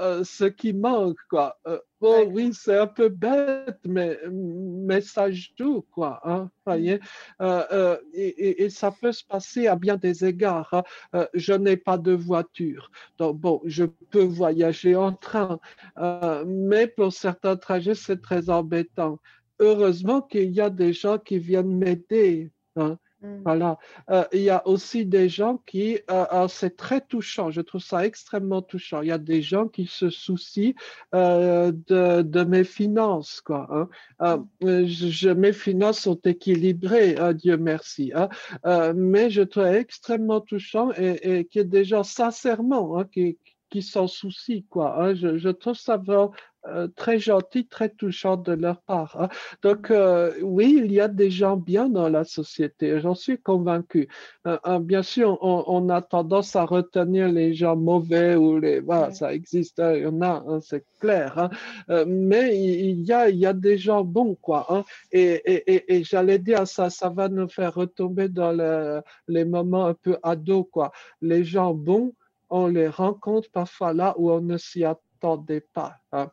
euh, 0.00 0.24
ce 0.24 0.44
qui 0.44 0.72
manque, 0.72 1.18
quoi. 1.28 1.56
Euh, 1.66 1.78
bon, 2.00 2.26
oui, 2.32 2.50
c'est 2.52 2.78
un 2.78 2.86
peu 2.86 3.08
bête, 3.08 3.78
mais, 3.86 4.18
mais 4.30 5.00
ça 5.00 5.30
joue, 5.30 5.82
quoi. 5.92 6.20
Hein, 6.24 6.50
voyez? 6.66 7.00
Euh, 7.40 7.96
et, 8.12 8.64
et, 8.64 8.70
ça 8.70 8.90
peut 8.90 9.12
se 9.12 9.24
passer 9.24 9.66
à 9.66 9.76
bien 9.76 9.96
des 9.96 10.24
égards. 10.24 10.84
Hein. 11.12 11.26
je 11.34 11.52
n'ai 11.52 11.76
pas 11.76 11.98
de 11.98 12.12
voiture, 12.12 12.90
donc 13.18 13.38
bon, 13.38 13.60
je 13.64 13.84
peux 13.84 14.24
voyager 14.24 14.96
en 14.96 15.12
train, 15.12 15.58
mais 16.46 16.86
pour 16.86 17.12
certains 17.12 17.56
trajets, 17.56 17.94
c'est 17.94 18.20
très 18.20 18.50
embêtant. 18.50 19.18
Heureusement 19.60 20.20
qu'il 20.22 20.50
y 20.50 20.60
a 20.60 20.70
des 20.70 20.92
gens 20.92 21.18
qui 21.18 21.38
viennent 21.38 21.76
m'aider. 21.76 22.50
Hein. 22.76 22.98
Mm. 23.24 23.42
Voilà. 23.42 23.78
Euh, 24.10 24.24
il 24.32 24.42
y 24.42 24.50
a 24.50 24.66
aussi 24.66 25.06
des 25.06 25.28
gens 25.28 25.58
qui, 25.66 25.98
euh, 26.10 26.26
euh, 26.32 26.48
c'est 26.48 26.76
très 26.76 27.00
touchant, 27.00 27.50
je 27.50 27.62
trouve 27.62 27.80
ça 27.80 28.04
extrêmement 28.04 28.60
touchant. 28.62 29.00
Il 29.00 29.08
y 29.08 29.12
a 29.12 29.18
des 29.18 29.40
gens 29.42 29.66
qui 29.66 29.86
se 29.86 30.10
soucient 30.10 30.74
de, 31.12 32.44
mes 32.44 32.64
finances, 32.64 33.40
quoi. 33.40 33.88
Hein. 34.20 34.44
Mm. 34.60 34.84
je, 34.86 35.30
mes 35.30 35.52
finances 35.52 36.00
sont 36.00 36.20
équilibrées, 36.24 37.16
hein, 37.16 37.32
Dieu 37.32 37.56
merci. 37.56 38.12
Hein. 38.14 38.28
mais 38.94 39.30
je 39.30 39.42
trouve 39.42 39.66
extrêmement 39.66 40.40
touchant 40.40 40.90
et, 40.96 41.38
et 41.38 41.44
qui 41.46 41.58
est 41.60 41.64
des 41.64 41.84
gens 41.84 42.02
sincèrement, 42.02 43.04
qui, 43.04 43.38
qui 43.44 43.53
s'en 43.82 44.06
soucient, 44.06 44.62
quoi. 44.70 45.02
Hein. 45.02 45.14
Je, 45.14 45.38
je, 45.38 45.48
trouve 45.48 45.76
ça 45.76 45.96
vraiment 45.96 46.32
euh, 46.66 46.88
très 46.96 47.18
gentil, 47.18 47.66
très 47.66 47.90
touchant 47.90 48.38
de 48.38 48.52
leur 48.52 48.80
part. 48.80 49.20
Hein. 49.20 49.28
Donc, 49.62 49.90
euh, 49.90 50.32
oui, 50.40 50.80
il 50.82 50.92
y 50.92 50.98
a 50.98 51.08
des 51.08 51.30
gens 51.30 51.58
bien 51.58 51.90
dans 51.90 52.08
la 52.08 52.24
société, 52.24 53.00
j'en 53.00 53.14
suis 53.14 53.38
convaincu. 53.38 54.08
Euh, 54.46 54.78
bien 54.78 55.02
sûr, 55.02 55.36
on, 55.42 55.64
on, 55.66 55.90
a 55.90 56.00
tendance 56.00 56.56
à 56.56 56.64
retenir 56.64 57.28
les 57.28 57.52
gens 57.52 57.76
mauvais 57.76 58.34
ou 58.34 58.58
les. 58.58 58.80
Voilà, 58.80 59.12
ça 59.12 59.34
existe, 59.34 59.78
hein, 59.78 59.94
il 59.94 60.04
y 60.04 60.06
en 60.06 60.22
a, 60.22 60.42
c'est 60.62 60.86
clair. 61.00 61.50
mais 62.06 62.58
il 62.58 63.02
y, 63.02 63.12
a, 63.12 63.28
il 63.28 63.36
y 63.36 63.46
a 63.46 63.52
des 63.52 63.76
gens 63.76 64.02
bons, 64.02 64.34
quoi. 64.34 64.84
Et, 65.12 65.42
et, 65.44 65.74
et, 65.74 65.96
et 65.96 66.04
j'allais 66.04 66.38
dire, 66.38 66.66
ça, 66.66 66.88
ça 66.88 67.10
va 67.10 67.28
nous 67.28 67.48
faire 67.48 67.74
retomber 67.74 68.30
dans 68.30 68.52
le, 68.52 69.02
les 69.28 69.44
moments 69.44 69.84
un 69.86 69.94
peu 69.94 70.16
ados, 70.22 70.64
quoi. 70.72 70.92
Les 71.20 71.44
gens 71.44 71.74
bons, 71.74 72.14
on 72.50 72.66
les 72.66 72.88
rencontre 72.88 73.50
parfois 73.50 73.92
là 73.92 74.14
où 74.18 74.30
on 74.30 74.40
ne 74.40 74.56
s'y 74.56 74.84
attendait 74.84 75.66
pas. 75.72 75.96
Hein. 76.12 76.30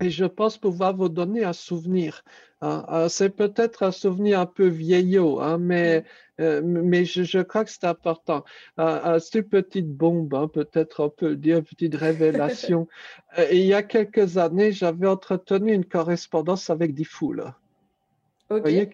Et 0.00 0.10
je 0.10 0.24
pense 0.24 0.56
pouvoir 0.56 0.94
vous 0.96 1.08
donner 1.08 1.44
un 1.44 1.52
souvenir. 1.52 2.22
Hein. 2.60 2.84
Euh, 2.90 3.08
c'est 3.08 3.30
peut-être 3.30 3.82
un 3.82 3.90
souvenir 3.90 4.38
un 4.38 4.46
peu 4.46 4.68
vieillot, 4.68 5.40
hein, 5.40 5.58
mais, 5.58 6.04
euh, 6.40 6.60
mais 6.64 7.04
je, 7.04 7.24
je, 7.24 7.40
crois 7.40 7.64
que 7.64 7.70
c'est 7.70 7.84
important. 7.84 8.44
Euh, 8.78 9.18
c'est 9.18 9.40
une 9.40 9.48
petite 9.48 9.88
bombe, 9.88 10.50
peut-être 10.52 11.04
on 11.04 11.10
peut 11.10 11.34
dire, 11.34 11.58
une 11.58 11.64
petite 11.64 11.96
révélation. 11.96 12.86
il 13.50 13.64
y 13.64 13.74
a 13.74 13.82
quelques 13.82 14.38
années, 14.38 14.70
j'avais 14.70 15.08
entretenu 15.08 15.72
une 15.72 15.84
correspondance 15.84 16.70
avec 16.70 16.94
Diffoul. 16.94 17.52
Vous 18.50 18.60
voyez 18.60 18.90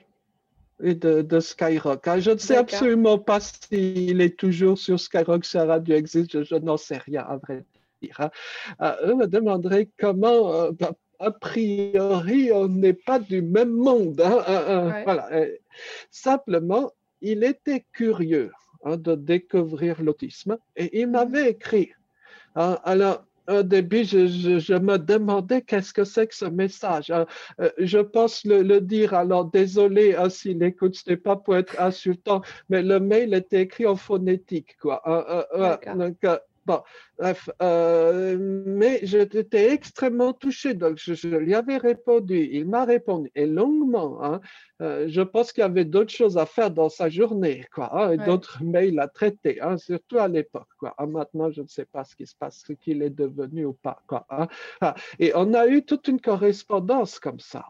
et 0.83 0.95
de, 0.95 1.23
de, 1.23 1.41
Skyrock. 1.41 2.09
Je 2.19 2.31
ne 2.31 2.39
sais 2.39 2.57
absolument 2.57 3.19
pas 3.19 3.41
s'il 3.41 4.21
est 4.21 4.39
toujours 4.39 4.79
sur 4.79 4.99
Skyrock, 4.99 5.45
si 5.45 5.57
la 5.57 5.67
radio 5.67 5.97
existe, 5.97 6.33
je, 6.33 6.45
je 6.45 6.55
n'en 6.57 6.77
sais 6.77 6.99
rien, 6.99 7.23
à 7.23 7.37
vrai 7.37 7.65
Hein. 8.19 8.31
Euh, 8.81 8.97
eux 9.09 9.15
me 9.15 9.27
demanderaient 9.27 9.89
comment, 9.99 10.55
euh, 10.55 10.71
bah, 10.73 10.93
a 11.19 11.31
priori, 11.31 12.51
on 12.53 12.69
n'est 12.69 12.95
pas 12.95 13.19
du 13.19 13.43
même 13.43 13.73
monde. 13.73 14.21
Hein, 14.21 14.43
hein, 14.47 15.03
voilà. 15.05 15.29
Simplement, 16.11 16.93
il 17.21 17.45
était 17.45 17.85
curieux 17.93 18.51
de 18.87 19.15
découvrir 19.15 20.03
l'autisme 20.03 20.57
et 20.77 21.01
il 21.01 21.07
mhm. 21.07 21.13
m'avait 21.13 21.51
écrit. 21.51 21.93
alors, 22.55 23.25
au 23.51 23.63
début, 23.63 24.05
je, 24.05 24.27
je, 24.59 24.75
me 24.75 24.97
demandais 24.99 25.63
qu'est-ce 25.63 25.93
que 25.93 26.05
c'est 26.05 26.27
que 26.29 26.35
ce 26.35 26.45
message. 26.45 27.11
Euh, 27.11 27.71
je 27.79 27.99
pense 27.99 28.45
le, 28.45 28.63
le, 28.63 28.81
dire. 28.81 29.15
Alors, 29.15 29.45
désolé 29.45 30.15
hein, 30.15 30.31
s'il 30.31 30.63
écoute, 30.63 30.95
ce 30.97 31.11
n'est 31.11 31.17
pas 31.17 31.37
pour 31.37 31.57
être 31.57 31.81
insultant, 31.81 32.43
mais 32.69 32.83
le 32.83 33.01
mail 33.01 33.35
était 33.35 33.63
écrit 33.63 33.87
en 33.87 33.97
phonétique. 33.97 34.77
Quoi. 34.81 35.03
donc, 35.97 36.17
Bon, 36.67 36.83
bref, 37.19 37.49
euh, 37.63 38.37
mais 38.39 39.01
j'étais 39.03 39.73
extrêmement 39.73 40.33
touché, 40.35 40.75
donc 40.75 40.99
je, 40.99 41.27
lui 41.27 41.55
avais 41.55 41.79
répondu, 41.79 42.49
il 42.53 42.69
m'a 42.69 42.85
répondu, 42.85 43.31
et 43.35 43.47
longuement, 43.47 44.23
hein, 44.23 44.41
euh, 44.83 45.07
je 45.09 45.23
pense 45.23 45.53
qu'il 45.53 45.63
y 45.63 45.65
avait 45.65 45.87
d'autres 45.87 46.13
choses 46.13 46.37
à 46.37 46.45
faire 46.45 46.71
dans 46.71 46.91
sa 46.91 47.09
journée, 47.09 47.65
quoi, 47.75 47.91
hein, 47.93 48.17
d'autres 48.19 48.63
mails 48.63 49.01
à 49.01 49.09
traiter, 49.09 49.61
hein, 49.63 49.79
surtout 49.79 50.19
à 50.19 50.29
l'époque, 50.29 50.69
quoi. 50.81 50.95
Ah, 50.99 51.07
maintenant, 51.07 51.51
je 51.51 51.63
ne 51.63 51.69
sais 51.69 51.85
pas 51.85 52.05
ce 52.05 52.17
qui 52.17 52.27
se 52.27 52.35
passe, 52.35 52.65
ce 52.67 52.73
qu'il 52.73 53.03
est 53.03 53.11
devenu 53.11 53.67
ou 53.67 53.75
pas, 53.75 54.03
quoi. 54.07 54.27
Hein. 54.31 54.49
Ah, 54.81 54.95
et 55.19 55.33
on 55.35 55.53
a 55.55 55.67
eu 55.69 55.85
toute 55.85 56.09
une 56.09 56.21
correspondance 56.21 57.21
comme 57.21 57.39
ça, 57.39 57.67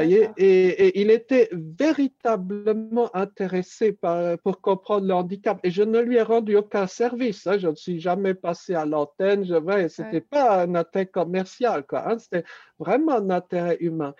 et, 0.00 0.28
et, 0.38 1.00
il 1.00 1.10
était 1.10 1.50
véritablement 1.52 3.14
intéressé 3.14 3.92
par, 3.92 4.38
pour 4.38 4.60
comprendre 4.60 5.06
le 5.06 5.14
handicap, 5.14 5.60
et 5.62 5.70
je 5.70 5.82
ne 5.82 6.00
lui 6.00 6.16
ai 6.16 6.22
rendu 6.22 6.56
aucun 6.56 6.86
service, 6.86 7.46
je 7.58 7.68
ne 7.68 7.74
suis 7.74 8.00
jamais 8.00 8.34
passé 8.34 8.74
à 8.74 8.86
l'antenne, 8.86 9.44
je 9.44 9.54
vois, 9.54 9.88
c'était 9.88 10.22
pas 10.22 10.62
un 10.62 10.74
intérêt 10.74 11.06
commercial, 11.06 11.84
quoi, 11.86 12.18
c'était 12.18 12.44
vraiment 12.78 13.16
un 13.16 13.30
intérêt 13.30 13.76
humain. 13.80 14.14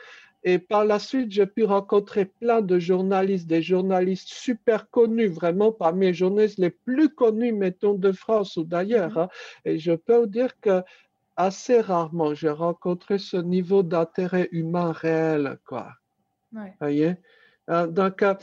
Et 0.48 0.58
par 0.58 0.86
la 0.86 0.98
suite, 0.98 1.30
j'ai 1.30 1.44
pu 1.44 1.64
rencontrer 1.64 2.24
plein 2.24 2.62
de 2.62 2.78
journalistes, 2.78 3.46
des 3.46 3.60
journalistes 3.60 4.28
super 4.28 4.88
connus, 4.88 5.28
vraiment 5.28 5.72
parmi 5.72 6.06
les 6.06 6.14
journalistes 6.14 6.56
les 6.56 6.70
plus 6.70 7.10
connus, 7.10 7.52
mettons, 7.52 7.92
de 7.92 8.12
France 8.12 8.56
ou 8.56 8.64
d'ailleurs. 8.64 9.12
Mm-hmm. 9.12 9.20
Hein. 9.24 9.28
Et 9.66 9.78
je 9.78 9.92
peux 9.92 10.20
vous 10.20 10.26
dire 10.26 10.58
que 10.62 10.82
assez 11.36 11.82
rarement, 11.82 12.32
j'ai 12.32 12.48
rencontré 12.48 13.18
ce 13.18 13.36
niveau 13.36 13.82
d'intérêt 13.82 14.48
humain 14.50 14.90
réel, 14.90 15.58
quoi. 15.66 15.90
Ouais. 16.54 16.74
voyez? 16.80 17.16
Euh, 17.68 17.86
donc, 17.86 18.22
euh, 18.22 18.34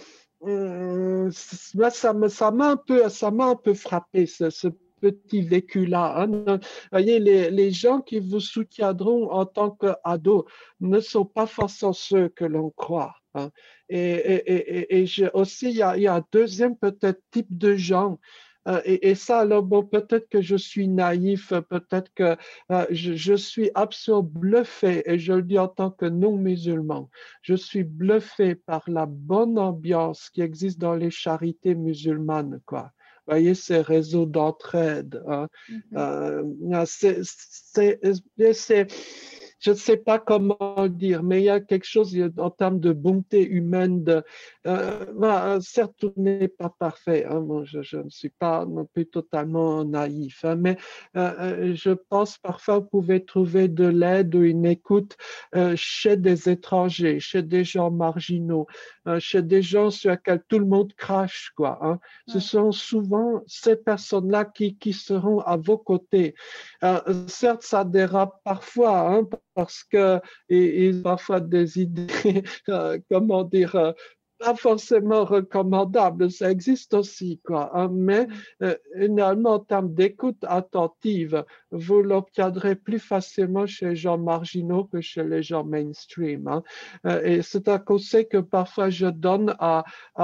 hum, 0.42 1.32
ça 1.32 2.14
m'a 2.14 2.30
ça 2.30 2.50
un 2.50 2.78
peu, 2.78 3.10
ça 3.10 3.32
m'a 3.32 3.46
un 3.48 3.56
peu 3.56 3.74
frappé 3.74 4.28
ce, 4.28 4.52
ce 4.52 4.68
petit 5.12 5.42
vécu-là. 5.42 6.22
Hein. 6.22 6.60
Voyez, 6.92 7.20
les, 7.20 7.72
gens 7.72 8.02
qui 8.02 8.20
vous 8.20 8.40
soutiendront 8.40 9.32
en 9.32 9.46
tant 9.46 9.72
qu'ados 9.72 10.46
ne 10.80 11.00
sont 11.00 11.26
pas 11.26 11.46
forcément 11.46 11.94
ceux 11.94 12.30
que 12.30 12.46
l'on 12.46 12.70
croit. 12.72 13.16
Hein. 13.36 13.52
Et, 13.90 15.06
aussi, 15.34 15.70
il 15.70 15.78
y, 15.78 15.82
a, 15.82 16.16
un 16.16 16.26
deuxième 16.32 16.78
peut-être 16.78 17.22
type 17.32 17.58
de 17.58 17.76
gens. 17.76 18.20
Euh, 18.68 18.82
et, 18.86 19.14
ça, 19.14 19.42
alors 19.42 19.68
peut-être 19.68 20.28
que 20.30 20.42
je 20.42 20.56
suis 20.56 20.88
naïf, 20.88 21.54
peut-être 21.70 22.12
que 22.16 22.36
euh, 22.72 22.86
je, 22.90 23.36
suis 23.36 23.70
absolument 23.76 24.24
bluffé, 24.24 25.04
et 25.06 25.20
je 25.20 25.34
le 25.34 25.44
dis 25.44 25.60
en 25.60 25.68
tant 25.68 25.92
que 25.92 26.06
non-musulman, 26.06 27.10
je 27.44 27.54
suis 27.54 27.84
bluffé 27.84 28.56
par 28.56 28.84
la 28.88 29.06
bonne 29.06 29.60
ambiance 29.60 30.30
qui 30.32 30.42
existe 30.42 30.80
dans 30.80 30.96
les 30.96 31.12
charités 31.12 31.76
musulmanes, 31.76 32.60
voyez, 33.28 33.56
ces 33.56 33.82
réseaux 33.82 34.26
d'entraide. 34.26 35.24
Hein. 35.28 35.48
Mm-hmm. 35.70 35.98
Euh, 35.98 36.44
c'est 38.54 38.88
je 39.66 39.72
ne 39.72 39.76
sais 39.76 39.98
pas 39.98 40.20
comment 40.20 40.88
dire, 40.88 41.24
mais 41.24 41.42
il 41.42 41.46
y 41.46 41.50
a 41.50 41.60
quelque 41.60 41.88
chose 41.88 42.16
en 42.38 42.52
termes 42.52 42.80
de 42.80 42.94
bonté 42.94 43.44
humaine. 43.44 44.04
De, 44.04 44.24
euh, 44.68 45.06
bah, 45.16 45.58
certes, 45.60 45.96
tout 45.98 46.14
n'est 46.18 46.48
pas 46.48 46.70
parfait. 46.70 47.26
Hein, 47.26 47.44
je, 47.64 47.98
ne 47.98 48.10
suis 48.10 48.30
pas 48.30 48.68
non 48.68 48.86
plus 48.86 49.08
totalement 49.08 49.84
naïf, 49.84 50.46
hein, 50.46 50.56
mais 50.56 50.78
euh, 51.18 51.34
euh, 51.40 51.74
je 51.74 51.90
pense 51.92 52.38
parfois 52.38 52.78
vous 52.78 52.86
pouvez 52.86 53.26
trouver 53.26 53.68
de 53.68 53.88
l'aide 53.88 54.36
ou 54.36 54.44
une 54.44 54.68
écoute 54.68 55.18
euh, 55.56 55.74
chez 55.76 56.16
des 56.16 56.48
étrangers, 56.48 57.20
chez 57.20 57.42
des 57.42 57.64
gens 57.64 57.90
marginaux, 57.90 58.68
euh, 59.08 59.20
chez 59.20 59.42
des 59.42 59.64
gens 59.64 59.90
sur 59.90 60.12
lesquels 60.12 60.44
tout 60.48 60.60
le 60.60 60.68
monde 60.68 60.94
crache. 60.94 61.52
Quoi, 61.58 61.80
hein. 61.82 62.00
Ce 62.28 62.40
sont 62.40 62.72
souvent 62.72 63.42
ces 63.48 63.78
personnes-là 63.78 64.46
qui, 64.46 64.78
qui 64.78 64.94
seront 64.94 65.40
à 65.40 65.58
vos 65.58 65.80
côtés. 65.80 66.36
certes, 67.28 67.64
ça 67.64 67.84
dérape 67.84 68.36
parfois, 68.44 69.10
hein, 69.10 69.24
parce 69.56 69.84
que 69.84 70.20
ils 70.50 71.00
ont 71.00 71.04
parfois 71.04 71.40
des 71.40 71.80
idées, 71.82 72.08
euh, 72.70 73.00
comment 73.10 73.44
dire, 73.44 73.76
euh, 73.76 73.92
pas 74.38 74.56
forcément 74.56 75.24
recommandable, 75.24 76.32
ça 76.32 76.52
existe 76.52 76.94
aussi, 76.94 77.40
quoi. 77.46 77.72
Hein, 77.78 77.90
mais 77.92 78.28
euh, 78.62 78.76
finalement, 78.98 79.54
en 79.54 79.60
termes 79.60 79.94
d'écoute 79.94 80.44
attentive, 80.44 81.46
vous 81.72 82.02
l'obtiendrez 82.02 82.76
plus 82.76 83.00
facilement 83.00 83.66
chez 83.66 83.90
les 83.90 83.96
gens 83.96 84.18
marginaux 84.18 84.86
que 84.86 85.02
chez 85.02 85.24
les 85.24 85.44
gens 85.44 85.64
mainstream. 85.64 86.48
Hein. 86.48 86.64
Euh, 87.06 87.22
et 87.24 87.42
c'est 87.42 87.68
un 87.68 87.80
conseil 87.80 88.28
que 88.28 88.38
parfois 88.38 88.90
je 88.90 89.08
donne 89.08 89.56
à, 89.60 89.84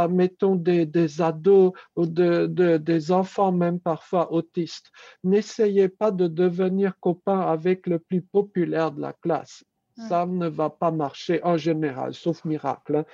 mettons, 0.09 0.55
des, 0.55 1.21
ados 1.21 1.73
ou 1.95 2.05
de, 2.05 2.47
de, 2.47 2.77
des 2.77 3.11
enfants, 3.11 3.51
même 3.51 3.79
parfois 3.79 4.31
autistes. 4.33 4.91
N'essayez 5.23 5.89
pas 5.89 6.11
de 6.11 6.27
devenir 6.27 6.99
copain 6.99 7.39
avec 7.39 7.87
le 7.87 7.99
plus 7.99 8.21
populaire 8.21 8.91
de 8.91 9.01
la 9.01 9.13
classe 9.13 9.63
ça 10.07 10.25
ne 10.25 10.47
va 10.47 10.69
pas 10.69 10.91
marcher 10.91 11.43
en 11.43 11.57
général, 11.57 12.13
sauf 12.13 12.43
miracle. 12.45 12.97
Hein. 12.97 13.05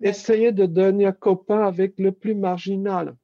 Essayez 0.00 0.52
de 0.52 0.66
devenir 0.66 1.18
copain 1.18 1.66
avec 1.66 1.98
le 1.98 2.12
plus 2.12 2.34
marginal. 2.34 3.16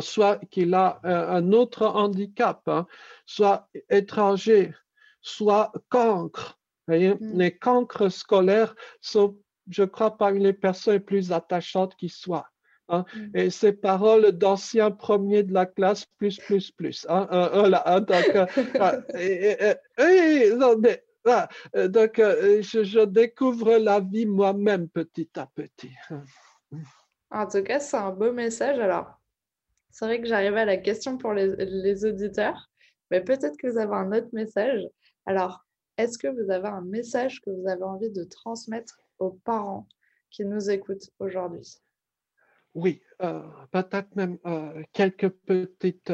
soit 0.00 0.38
qu'il 0.50 0.74
a 0.74 1.00
euh, 1.04 1.28
un 1.28 1.52
autre 1.52 1.86
handicap, 1.86 2.60
hein, 2.66 2.86
soit 3.24 3.68
étranger, 3.88 4.74
soit 5.20 5.72
cancre. 5.88 6.58
Mm. 6.88 7.14
Les 7.34 7.56
cancres 7.56 8.10
scolaires 8.10 8.74
sont, 9.00 9.36
je 9.70 9.84
crois, 9.84 10.16
parmi 10.16 10.40
les 10.40 10.52
personnes 10.52 10.94
les 10.94 11.00
plus 11.00 11.32
attachantes 11.32 11.96
qui 11.96 12.08
soient. 12.08 12.48
Hein. 12.88 13.04
Mm. 13.14 13.36
Et 13.36 13.50
ces 13.50 13.72
paroles 13.72 14.32
d'anciens 14.32 14.90
premiers 14.90 15.42
de 15.42 15.52
la 15.52 15.66
classe, 15.66 16.06
plus, 16.18 16.38
plus, 16.38 16.70
plus. 16.70 17.06
voilà, 17.08 18.00
donc, 18.00 18.26
ah, 21.26 21.48
euh, 21.74 21.88
donc, 21.88 22.18
euh, 22.18 22.62
je, 22.62 23.04
découvre 23.04 23.76
la 23.78 24.00
vie 24.00 24.26
moi-même 24.26 24.88
petit 24.88 25.30
à 25.36 25.46
petit. 25.46 25.92
En 27.30 27.46
tout 27.46 27.62
cas, 27.62 27.80
c'est 27.80 27.96
un 27.96 28.12
beau 28.12 28.32
message. 28.32 28.78
Alors, 28.78 29.20
c'est 29.90 30.04
vrai 30.04 30.20
que 30.20 30.28
j'arrive 30.28 30.56
à 30.56 30.64
la 30.64 30.76
question 30.76 31.18
pour 31.18 31.32
les, 31.32 32.04
auditeurs, 32.04 32.70
mais 33.10 33.20
peut-être 33.20 33.56
que 33.56 33.66
vous 33.66 33.78
avez 33.78 33.94
un 33.94 34.12
autre 34.12 34.28
message. 34.32 34.82
Alors, 35.26 35.64
est-ce 35.96 36.18
que 36.18 36.28
vous 36.28 36.50
avez 36.50 36.68
un 36.68 36.82
message 36.82 37.40
que 37.40 37.50
vous 37.50 37.68
avez 37.68 37.82
envie 37.82 38.10
de 38.10 38.24
transmettre 38.24 39.00
aux 39.18 39.32
parents 39.44 39.88
qui 40.30 40.44
nous 40.44 40.70
écoutent 40.70 41.10
aujourd'hui? 41.18 41.80
Oui, 42.74 43.02
euh, 43.22 43.42
peut-être 43.72 44.14
même 44.14 44.38
quelques 44.92 45.30
petites 45.30 46.12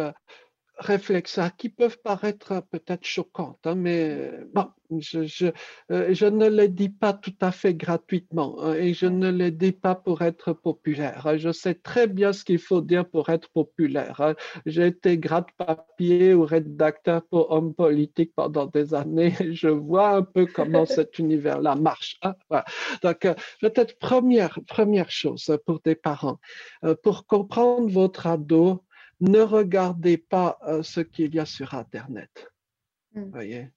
réflexes 0.83 1.41
qui 1.57 1.69
peuvent 1.69 1.99
paraître 2.03 2.63
peut-être 2.71 3.05
choquantes, 3.05 3.67
hein, 3.67 3.75
mais 3.75 4.31
bon, 4.53 4.67
je, 5.01 5.25
je, 5.25 5.47
euh, 5.91 6.13
je, 6.13 6.27
ne 6.27 6.49
les 6.49 6.69
dis 6.69 6.89
pas 6.89 7.13
tout 7.13 7.35
à 7.41 7.51
fait 7.51 7.75
gratuitement 7.75 8.57
hein, 8.61 8.75
et 8.75 8.95
je 8.95 9.07
ne 9.07 9.31
les 9.31 9.51
dis 9.51 9.73
pas 9.73 9.95
pour 9.95 10.23
être 10.23 10.53
populaire. 10.53 11.27
Hein. 11.27 11.37
Je 11.39 11.53
sais 11.53 11.75
très 11.75 12.07
bien 12.07 12.33
ce 12.33 12.45
qu'il 12.45 12.59
faut 12.59 12.81
dire 12.81 13.09
pour 13.09 13.29
être 13.31 13.49
populaire. 13.51 14.35
J'ai 14.67 14.89
été 14.89 15.19
gratte-papier 15.19 16.35
ou 16.35 16.45
rédacteur 16.45 17.23
pour 17.23 17.51
homme 17.51 17.75
politique 17.75 18.33
pendant 18.35 18.67
des 18.67 18.95
années. 18.95 19.35
Je 19.53 19.69
vois 19.69 20.11
un 20.11 20.23
peu 20.23 20.47
comment 20.47 20.87
cet 20.87 21.19
univers-là 21.19 21.75
marche. 21.75 22.21
Voilà. 22.49 22.65
Donc, 23.03 23.25
euh, 23.25 23.35
peut-être 23.61 23.99
première, 23.99 24.59
première 24.67 25.11
chose 25.11 25.57
pour 25.67 25.81
des 25.81 25.95
parents, 25.95 26.39
euh, 26.85 26.95
pour 27.03 27.27
comprendre 27.27 27.89
votre 27.89 28.27
ado, 28.27 28.83
ne 29.23 29.41
regardez 29.41 30.19
pas 30.19 30.59
euh, 30.67 30.83
ce 30.83 31.01
qu'il 31.01 31.35
y 31.35 31.39
a 31.39 31.47
sur 31.47 31.75
Internet. 31.75 32.51
Mm. 33.15 33.31
Voyez? 33.31 33.71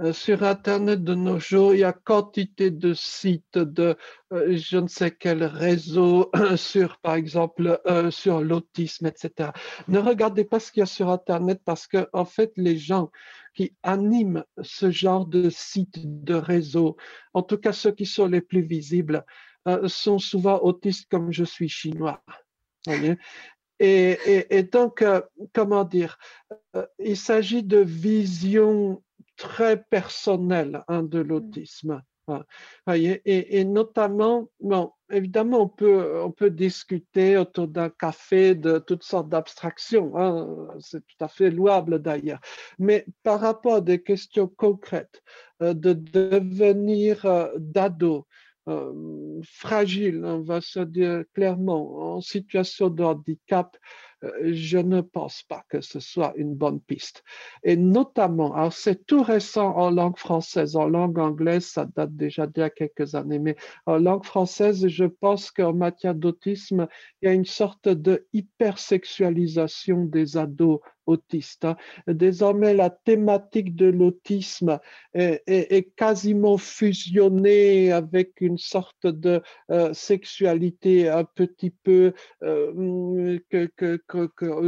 Euh, 0.00 0.12
sur 0.12 0.42
Internet 0.44 1.02
de 1.04 1.14
nos 1.14 1.38
jours, 1.38 1.74
il 1.74 1.80
y 1.80 1.84
a 1.84 1.92
quantité 1.92 2.70
de 2.70 2.94
sites 2.94 3.58
de 3.58 3.96
euh, 4.32 4.56
je 4.56 4.78
ne 4.78 4.86
sais 4.86 5.10
quel 5.10 5.44
réseau 5.44 6.30
sur, 6.56 6.98
par 6.98 7.16
exemple, 7.16 7.80
sur 8.10 8.40
l'autisme, 8.40 9.06
etc. 9.06 9.50
Ne 9.88 9.98
regardez 9.98 10.44
pas 10.44 10.60
ce 10.60 10.70
qu'il 10.70 10.80
y 10.80 10.84
a 10.84 10.86
sur 10.86 11.10
Internet 11.10 11.60
parce 11.64 11.86
que, 11.86 12.08
en 12.12 12.24
fait, 12.24 12.52
les 12.56 12.78
gens 12.78 13.10
qui 13.54 13.76
animent 13.82 14.44
ce 14.62 14.90
genre 14.90 15.26
de 15.26 15.50
sites, 15.50 15.98
de 16.24 16.34
réseaux, 16.34 16.96
en 17.34 17.42
tout 17.42 17.58
cas 17.58 17.72
ceux 17.72 17.92
qui 17.92 18.06
sont 18.06 18.26
les 18.26 18.40
plus 18.40 18.62
visibles, 18.62 19.24
sont 19.86 20.18
souvent 20.18 20.58
autistes 20.62 21.08
comme 21.08 21.30
je 21.32 21.44
suis 21.44 21.68
chinois. 21.68 22.24
Et, 23.84 24.62
donc, 24.62 25.02
euh, 25.02 25.20
comment 25.52 25.82
dire, 25.82 26.16
euh, 26.76 26.86
il 27.00 27.16
s'agit 27.16 27.64
de 27.64 27.78
vision 27.78 29.02
très 29.36 29.82
personnelle 29.82 30.84
hein, 30.86 31.02
de 31.02 31.18
l'autisme. 31.18 32.00
Hein. 32.28 32.44
et, 32.86 33.64
notamment, 33.64 34.48
bon, 34.60 34.92
évidemment, 35.10 35.62
on 35.80 36.30
peut, 36.30 36.50
discuter 36.50 37.36
autour 37.36 37.66
d'un 37.66 37.90
café 37.90 38.54
de 38.54 38.78
toutes 38.78 39.02
sortes 39.02 39.28
d'abstractions. 39.28 40.16
Hein, 40.16 40.68
c'est 40.78 41.04
tout 41.04 41.24
à 41.24 41.26
fait 41.26 41.50
louable 41.50 42.00
d'ailleurs. 42.00 42.40
Mais 42.78 43.04
par 43.24 43.40
rapport 43.40 43.74
à 43.74 43.80
des 43.80 44.00
questions 44.00 44.46
concrètes, 44.46 45.24
euh, 45.60 45.74
de 45.74 45.92
devenir 45.92 47.50
d'ado, 47.56 48.28
fragile, 49.44 50.24
on 50.24 50.40
va 50.42 50.60
se 50.60 50.80
dire 50.80 51.24
clairement, 51.34 52.14
en 52.16 52.20
situation 52.20 52.88
de 52.88 53.02
handicap, 53.02 53.76
euh, 53.76 53.88
je 54.42 54.78
ne 54.78 55.00
pense 55.00 55.42
pas 55.42 55.64
que 55.68 55.80
ce 55.80 56.00
soit 56.00 56.32
une 56.36 56.54
bonne 56.54 56.80
piste. 56.80 57.24
Et 57.64 57.76
notamment, 57.76 58.54
alors 58.54 58.72
c'est 58.72 59.06
tout 59.06 59.22
récent 59.22 59.76
en 59.76 59.90
langue 59.90 60.18
française, 60.18 60.76
en 60.76 60.88
langue 60.88 61.18
anglaise, 61.18 61.66
ça 61.66 61.86
date 61.96 62.14
déjà 62.14 62.46
d'il 62.46 62.60
y 62.60 62.64
a 62.64 62.70
quelques 62.70 63.14
années, 63.14 63.38
mais 63.38 63.56
en 63.86 63.98
langue 63.98 64.24
française, 64.24 64.86
je 64.86 65.04
pense 65.04 65.50
qu'en 65.50 65.72
matière 65.72 66.14
d'autisme, 66.14 66.86
il 67.20 67.26
y 67.26 67.28
a 67.28 67.34
une 67.34 67.44
sorte 67.44 67.88
de 67.88 68.26
hypersexualisation 68.32 70.04
des 70.04 70.36
ados 70.36 70.80
autiste. 71.06 71.64
Hein. 71.64 71.76
Désormais, 72.06 72.74
la 72.74 72.90
thématique 72.90 73.74
de 73.74 73.86
l'autisme 73.86 74.78
est, 75.14 75.94
quasiment 75.96 76.58
fusionnée 76.58 77.92
avec 77.92 78.40
une 78.40 78.58
sorte 78.58 79.06
de 79.06 79.42
euh, 79.70 79.92
sexualité 79.92 81.08
un 81.08 81.24
petit 81.24 81.70
peu, 81.70 82.12
euh, 82.42 83.38
que, 83.50 83.66
que, 83.76 84.00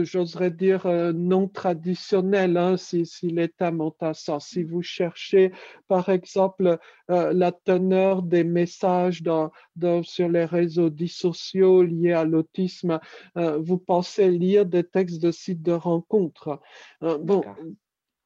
j'oserais 0.03 0.51
dire, 0.51 0.87
euh, 0.87 1.13
non 1.13 1.49
traditionnelle, 1.49 2.57
hein, 2.57 2.77
si, 2.77 3.05
thèmes 3.59 3.81
ont 3.81 3.95
un 4.01 4.15
sens. 4.15 4.49
Si 4.49 4.63
vous 4.63 4.83
cherchez, 4.83 5.53
par 5.89 6.09
exemple, 6.09 6.79
la 7.09 7.53
teneur 7.53 8.23
des 8.23 8.45
messages 8.45 9.23
dans, 9.23 9.51
dans, 9.77 10.03
sur 10.03 10.29
les 10.29 10.47
réseaux 10.47 10.89
dissociaux 10.89 11.83
liés 11.83 12.13
à 12.13 12.25
l'autisme, 12.25 12.99
vous 13.35 13.77
pensez 13.77 14.31
lire 14.31 14.65
des 14.65 14.85
textes 14.85 15.21
de 15.21 15.31
sites 15.31 15.63
de 15.63 15.73
rencontres 15.73 16.61
euh, 17.03 17.19
bon, 17.19 17.43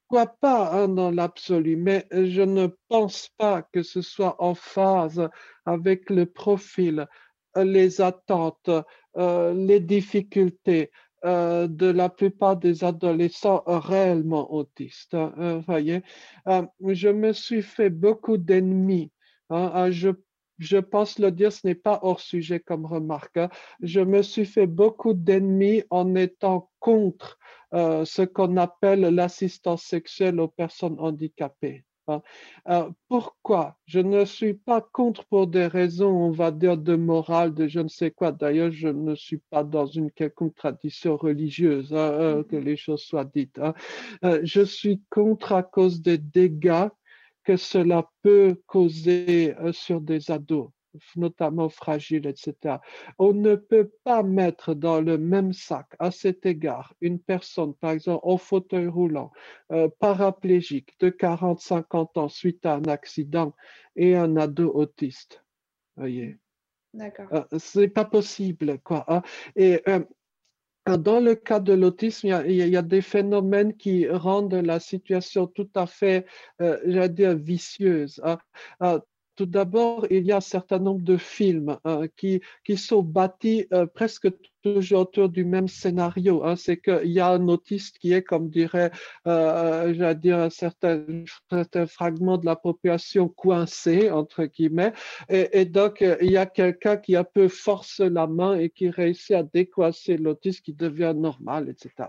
pourquoi 0.09 0.27
pas 0.27 0.73
hein, 0.73 0.89
dans 0.89 1.11
l'absolu, 1.11 1.77
mais 1.77 2.07
je 2.11 2.43
ne 2.43 2.69
pense 2.89 3.29
pas 3.37 3.63
que 3.63 3.83
ce 3.83 4.01
soit 4.01 4.43
en 4.43 4.55
phase 4.55 5.29
avec 5.67 6.09
le 6.11 6.27
profil, 6.27 7.07
les 7.57 8.01
attentes, 8.01 8.71
euh, 9.17 9.53
les 9.53 9.81
difficultés, 9.81 10.91
euh, 11.25 11.67
de 11.69 11.87
la 11.87 12.09
plupart 12.09 12.57
des 12.57 12.85
adolescents 12.85 13.63
réellement 13.67 14.53
autistes. 14.53 15.15
Hein, 15.15 15.63
voyez, 15.67 16.03
je 16.47 17.09
me 17.09 17.33
suis 17.33 17.63
fait 17.63 17.91
beaucoup 17.91 18.37
d'ennemis. 18.39 19.11
Hein, 19.51 19.91
je 19.91 20.11
je 20.59 20.77
pense 20.77 21.19
le 21.19 21.31
dire, 21.31 21.53
ce 21.53 21.67
n'est 21.67 21.75
pas 21.75 22.01
hors 22.03 22.21
sujet 22.21 22.61
comme 22.61 22.85
remarque. 22.85 23.37
Hein. 23.37 23.49
Je 23.81 24.01
me 24.01 24.23
suis 24.23 24.45
fait 24.45 24.67
beaucoup 24.67 25.15
d'ennemis 25.15 25.85
en 25.91 26.15
étant 26.15 26.71
contre 26.81 27.39
euh, 27.75 28.05
ce 28.05 28.23
qu'on 28.23 28.57
appelle 28.57 29.01
l'assistance 29.01 29.83
sexuelle 29.83 30.41
aux 30.41 30.49
personnes 30.49 30.99
handicapées. 30.99 31.85
Hein. 32.09 32.23
Euh, 32.69 32.91
pourquoi? 33.09 33.77
Je 33.87 34.01
ne 34.01 34.25
suis 34.25 34.55
pas 34.55 34.81
contre 34.81 35.25
pour 35.27 35.47
des 35.47 35.67
raisons, 35.67 36.11
on 36.11 36.31
va 36.31 36.51
dire, 36.51 36.77
de 36.77 36.97
morale, 36.97 37.55
de 37.55 37.69
je 37.69 37.81
ne 37.81 37.89
sais 37.89 38.11
quoi. 38.11 38.33
D'ailleurs, 38.33 38.71
je 38.73 38.89
ne 38.89 39.15
suis 39.15 39.39
pas 39.51 39.65
dans 39.65 39.87
une 39.87 40.11
quelconque 40.11 40.55
tradition 40.55 41.17
religieuse, 41.17 41.93
hein, 41.93 41.97
euh, 41.97 42.43
que 42.45 42.57
mm-hmm. 42.57 42.65
les 42.65 42.77
choses 42.77 43.03
soient 43.03 43.25
dites. 43.25 43.61
je 44.23 44.63
suis 44.63 45.03
contre 45.11 45.53
à 45.53 45.63
cause 45.63 46.03
des 46.03 46.19
dégâts 46.19 46.89
que 47.49 47.57
cela 47.57 48.07
peut 48.21 48.61
causer 48.67 49.55
euh, 49.59 49.73
sur 49.73 50.03
des 50.03 50.31
ados 50.31 50.69
notamment 51.17 51.69
fragiles, 51.69 52.27
etc. 52.27 52.77
On 53.19 53.33
ne 53.33 53.55
peut 53.55 53.91
pas 54.05 54.23
mettre 54.23 54.75
dans 54.75 55.01
le 55.01 55.19
même 55.19 55.53
sac, 55.53 55.87
à 55.99 56.11
cet 56.11 56.47
égard, 56.47 56.95
une 57.01 57.19
personne, 57.19 57.75
par 57.75 57.93
exemple, 57.93 58.21
en 58.23 58.37
fauteuil 58.37 58.87
roulant, 58.87 59.31
euh, 59.73 59.89
paraplégique, 59.99 60.95
de 61.01 61.11
40-50 61.11 62.19
ans 62.19 62.29
suite 62.29 62.65
à 62.67 62.75
un 62.75 62.85
accident, 62.85 63.55
et 63.97 64.17
un 64.17 64.37
ado 64.37 64.71
autiste. 64.73 65.45
Voyez. 65.97 66.39
D'accord. 66.95 67.27
Euh, 67.33 67.59
c'est 67.59 67.89
pas 67.89 68.05
possible, 68.05 68.79
quoi. 68.79 69.05
Hein. 69.09 69.23
Et 69.57 69.83
dans 70.97 71.21
le 71.21 71.35
cas 71.35 71.61
de 71.61 71.75
l'autisme, 71.75 72.29
il, 72.47 72.55
y, 72.55 72.77
a 72.77 72.83
des 72.83 73.03
phénomènes 73.03 73.77
qui 73.77 74.09
rendent 74.09 74.55
la 74.55 74.81
situation 74.81 75.47
tout 75.47 75.69
à 75.75 75.87
fait, 75.87 76.25
euh, 76.63 76.79
j'allais 76.87 77.09
dire, 77.11 77.37
vicieuse. 77.37 78.21
Hein. 78.25 78.39
Euh, 79.39 79.45
tout 79.45 79.47
d'abord, 79.47 80.07
il 80.11 80.25
y 80.25 80.33
a 80.33 80.37
un 80.37 80.41
certain 80.41 80.79
nombre 80.79 81.03
de 81.03 81.17
films 81.17 81.79
euh, 81.87 82.09
qui, 82.17 82.41
qui 82.65 82.77
sont 82.77 83.03
bâtis 83.03 83.67
presque 83.95 84.29
toujours 84.63 85.01
autour 85.01 85.29
du 85.29 85.45
même 85.45 85.69
scénario. 85.69 86.45
Hein, 86.45 86.57
c'est 86.57 86.79
qu'il 86.79 87.11
y 87.11 87.21
a 87.21 87.31
un 87.31 87.49
autiste 87.49 87.99
qui 87.99 88.13
est, 88.13 88.23
comme 88.23 88.49
dirait, 88.49 88.91
euh, 89.27 89.95
j'allais 89.95 90.15
dire, 90.15 90.39
un 90.39 90.51
certain, 90.51 91.05
certain, 91.51 91.87
fragment 91.87 92.39
de 92.39 92.47
la 92.47 92.57
population 92.57 93.29
coincé, 93.29 94.11
entre 94.11 94.45
guillemets, 94.45 94.93
et, 95.29 95.65
donc 95.65 96.05
il 96.21 96.31
y 96.31 96.37
a 96.37 96.47
quelqu'un 96.47 96.97
qui 96.97 97.17
un 97.17 97.25
peu 97.25 97.49
force 97.49 98.01
la 98.01 98.27
main 98.27 98.59
et 98.59 98.71
qui 98.71 98.91
réussit 98.91 99.33
à 99.33 99.43
décoincer 99.43 100.17
l'autiste 100.17 100.65
qui 100.65 100.73
devient 100.73 101.15
normal, 101.17 101.69
etc. 101.69 102.09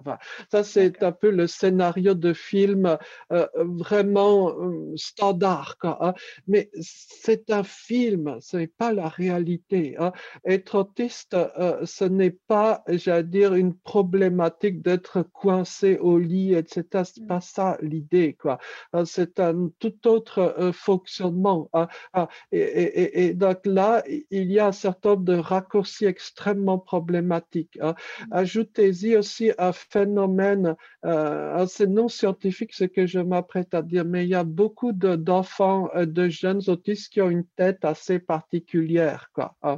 ça, 0.52 0.64
c'est 0.64 1.04
un 1.04 1.12
peu 1.12 1.30
le 1.32 1.48
scénario 1.48 2.14
de 2.14 2.34
film 2.34 2.98
euh, 3.32 3.48
vraiment 3.56 4.50
euh, 4.50 4.94
standard. 4.96 5.78
Quoi, 5.80 5.98
hein. 6.02 6.14
Mais 6.48 6.70
c'est 6.80 7.50
un 7.52 7.64
film, 7.64 8.38
ce 8.42 8.58
n'est 8.58 8.68
pas 8.68 8.94
la 8.94 9.08
réalité. 9.08 9.96
Hein. 9.98 10.12
Être 10.46 10.80
autiste, 10.80 11.34
euh, 11.34 11.86
ce 11.86 12.06
n'est 12.06 12.38
pas, 12.50 12.84
j'allais 12.88 13.24
dire, 13.24 13.54
une 13.54 13.76
problématique 13.76 14.82
d'être 14.82 15.22
coincé 15.22 15.98
au 16.00 16.18
lit, 16.18 16.56
etc. 16.56 17.04
C'est 17.06 17.28
pas 17.28 17.42
ça 17.42 17.78
l'idée, 17.82 18.34
quoi. 18.34 18.58
Euh, 18.96 19.06
c'est 19.06 19.40
un 19.40 19.70
tout 19.78 20.08
autre 20.08 20.40
euh, 20.40 20.72
fonctionnement. 20.72 21.70
Hein. 21.74 21.88
Ah, 22.14 22.28
et, 22.52 23.36
donc 23.36 23.60
là, 23.66 24.04
il 24.32 24.52
y 24.52 24.58
a 24.58 24.68
un 24.68 24.72
certain 24.72 25.12
nombre 25.12 25.26
de 25.26 25.38
raccourcis 25.38 26.06
extrêmement 26.06 26.80
problématiques. 26.80 27.78
Hein. 27.82 27.94
Mmh. 27.94 28.24
Ajoutez-y 28.32 29.16
aussi 29.16 29.52
un 29.60 29.72
phénomène, 29.72 30.76
euh, 31.06 31.68
c'est 31.68 31.88
non 31.88 32.08
scientifique 32.08 32.74
ce 32.74 32.86
que 32.86 33.06
je 33.06 33.20
m'apprête 33.20 33.76
à 33.76 33.84
dire, 33.84 34.06
mais 34.06 34.26
il 34.26 34.30
y 34.30 34.36
a 34.36 34.44
beaucoup 34.44 34.92
d'enfants, 34.92 35.90
de, 35.96 36.30
jeunes 36.30 36.62
autistes 36.68 37.14
qui 37.14 37.22
ont 37.22 37.30
une 37.30 37.46
tête 37.56 37.86
assez 37.86 38.18
particulière. 38.18 39.30
Quoi. 39.34 39.56
Hein. 39.62 39.78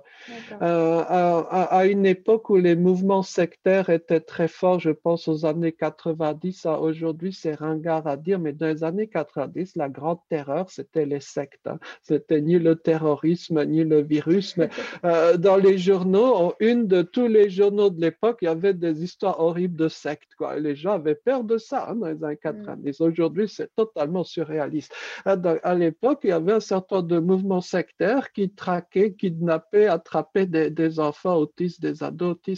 Euh, 0.62 1.04
à, 1.50 1.86
une 1.86 2.06
époque 2.06 2.50
où 2.50 2.61
les 2.62 2.76
mouvements 2.76 3.24
sectaires 3.24 3.90
étaient 3.90 4.20
très 4.20 4.48
forts, 4.48 4.80
je 4.80 4.92
pense 4.92 5.28
aux 5.28 5.46
années 5.46 5.72
90, 5.72 6.66
aujourd'hui 6.66 7.34
c'est 7.34 7.56
ringard 7.56 8.08
à 8.08 8.18
dire, 8.18 8.40
mais 8.40 8.54
dans 8.54 8.68
les 8.68 8.84
années 8.84 9.08
90, 9.08 9.76
la 9.76 9.90
grande 9.90 10.20
terreur, 10.30 10.70
c'était 10.70 11.06
les 11.06 11.20
sectes. 11.20 11.68
Hein. 11.68 11.80
C'était 12.02 12.42
ni 12.42 12.60
le 12.60 12.76
terrorisme, 12.76 13.64
ni 13.66 13.84
le 13.84 14.02
virus, 14.02 14.56
mais 14.58 14.70
euh, 15.06 15.38
dans 15.38 15.58
les 15.58 15.78
journaux, 15.78 16.36
en 16.36 16.54
une 16.60 16.88
de 16.88 17.02
tous 17.02 17.28
les 17.28 17.50
journaux 17.50 17.90
de 17.90 18.00
l'époque, 18.00 18.40
il 18.42 18.46
y 18.46 18.48
avait 18.48 18.74
des 18.74 19.04
histoires 19.04 19.40
horribles 19.40 19.76
de 19.76 19.88
sectes. 19.88 20.36
Quoi. 20.38 20.60
les 20.60 20.76
gens 20.76 20.94
avaient 20.94 21.16
peur 21.16 21.44
de 21.44 21.58
ça 21.58 21.90
hein, 21.90 21.96
dans 21.96 22.08
les 22.08 22.24
années 22.24 22.38
90. 22.38 23.00
Mm. 23.00 23.04
Aujourd'hui, 23.04 23.50
c'est 23.50 23.74
totalement 23.76 24.24
surréaliste. 24.24 24.94
À, 25.26 25.36
à 25.64 25.76
l'époque, 25.76 26.20
il 26.24 26.30
y 26.30 26.34
avait 26.34 26.54
un 26.54 26.60
certain 26.60 26.98
nombre 26.98 27.08
de 27.08 27.20
mouvements 27.20 27.62
sectaires 27.62 28.32
qui 28.32 28.50
traquaient, 28.52 29.14
kidnappaient, 29.14 29.88
attrapaient 29.88 30.46
des, 30.46 31.00
enfants 31.00 31.36
autistes, 31.36 31.82
des 31.82 32.04
ados 32.04 32.32
autistes. 32.32 32.51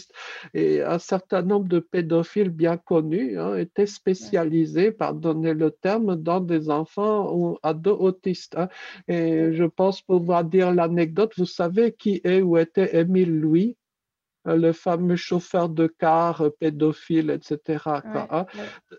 Et 0.54 0.82
un 0.82 0.98
certain 0.98 1.42
nombre 1.42 1.68
de 1.68 1.78
pédophiles 1.78 2.50
bien 2.50 2.76
connus 2.76 3.38
hein, 3.38 3.56
étaient 3.56 3.86
spécialisés, 3.86 4.92
pardonnez 4.92 5.54
le 5.54 5.70
terme, 5.70 6.16
dans 6.16 6.40
des 6.40 6.70
enfants 6.70 7.34
ou 7.34 7.58
ados 7.62 7.96
autistes. 8.00 8.56
Hein. 8.56 8.68
Et 9.08 9.52
je 9.52 9.64
pense 9.64 10.02
pouvoir 10.02 10.44
dire 10.44 10.72
l'anecdote. 10.72 11.32
Vous 11.36 11.46
savez 11.46 11.92
qui 11.92 12.20
est 12.24 12.42
ou 12.42 12.56
était 12.58 12.96
Émile 12.98 13.40
Louis 13.40 13.76
euh, 14.46 14.56
le 14.56 14.72
fameux 14.72 15.16
chauffeur 15.16 15.68
de 15.70 15.86
car 15.86 16.42
euh, 16.42 16.50
pédophile, 16.50 17.30
etc. 17.30 18.02
Hein. 18.04 18.46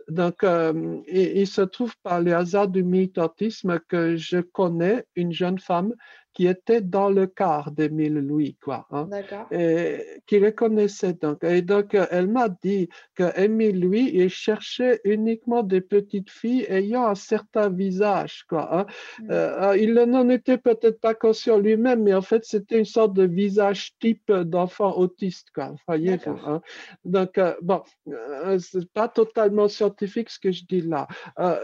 Donc, 0.07 0.43
euh, 0.43 0.97
il, 1.07 1.45
se 1.45 1.61
trouve 1.61 1.93
par 2.01 2.19
les 2.19 2.33
hasards 2.33 2.69
du 2.69 2.83
militantisme 2.83 3.79
que 3.87 4.15
je 4.15 4.39
connais 4.39 5.05
une 5.15 5.31
jeune 5.31 5.59
femme 5.59 5.93
qui 6.35 6.47
était 6.47 6.81
dans 6.81 7.09
le 7.09 7.27
quart 7.27 7.71
d'Émile 7.71 8.19
Louis, 8.19 8.57
quoi. 8.61 8.85
Hein, 8.91 9.09
et 9.51 10.21
qui 10.27 10.37
le 10.37 10.51
connaissait 10.51 11.13
donc. 11.13 11.43
Et 11.45 11.61
donc, 11.61 11.95
elle 12.11 12.27
m'a 12.27 12.49
dit 12.49 12.89
qu'Émile 13.15 13.79
Louis, 13.79 14.11
il 14.13 14.29
cherchait 14.29 14.99
uniquement 15.05 15.63
des 15.63 15.79
petites 15.79 16.29
filles 16.29 16.65
ayant 16.67 17.07
un 17.07 17.15
certain 17.15 17.69
visage, 17.69 18.43
quoi. 18.49 18.67
Hein. 18.77 18.85
Mm. 19.19 19.27
Euh, 19.31 19.77
il 19.77 19.93
n'en 19.93 20.29
était 20.29 20.57
peut-être 20.57 20.99
pas 20.99 21.13
conscient 21.13 21.57
lui-même, 21.57 22.03
mais 22.03 22.13
en 22.13 22.21
fait, 22.21 22.43
c'était 22.43 22.79
une 22.79 22.85
sorte 22.85 23.13
de 23.13 23.23
visage 23.23 23.93
type 23.99 24.29
d'enfant 24.29 24.97
autiste, 24.97 25.47
quoi. 25.55 25.69
Vous 25.69 25.77
voyez, 25.87 26.17
hein. 26.27 26.61
Donc, 27.05 27.37
euh, 27.37 27.55
bon, 27.61 27.81
euh, 28.09 28.59
c'est 28.59 28.91
pas 28.91 29.07
totalement 29.07 29.69
scientifique 29.69 30.29
ce 30.29 30.39
que 30.39 30.51
je 30.51 30.65
dis 30.65 30.81
là, 30.81 31.07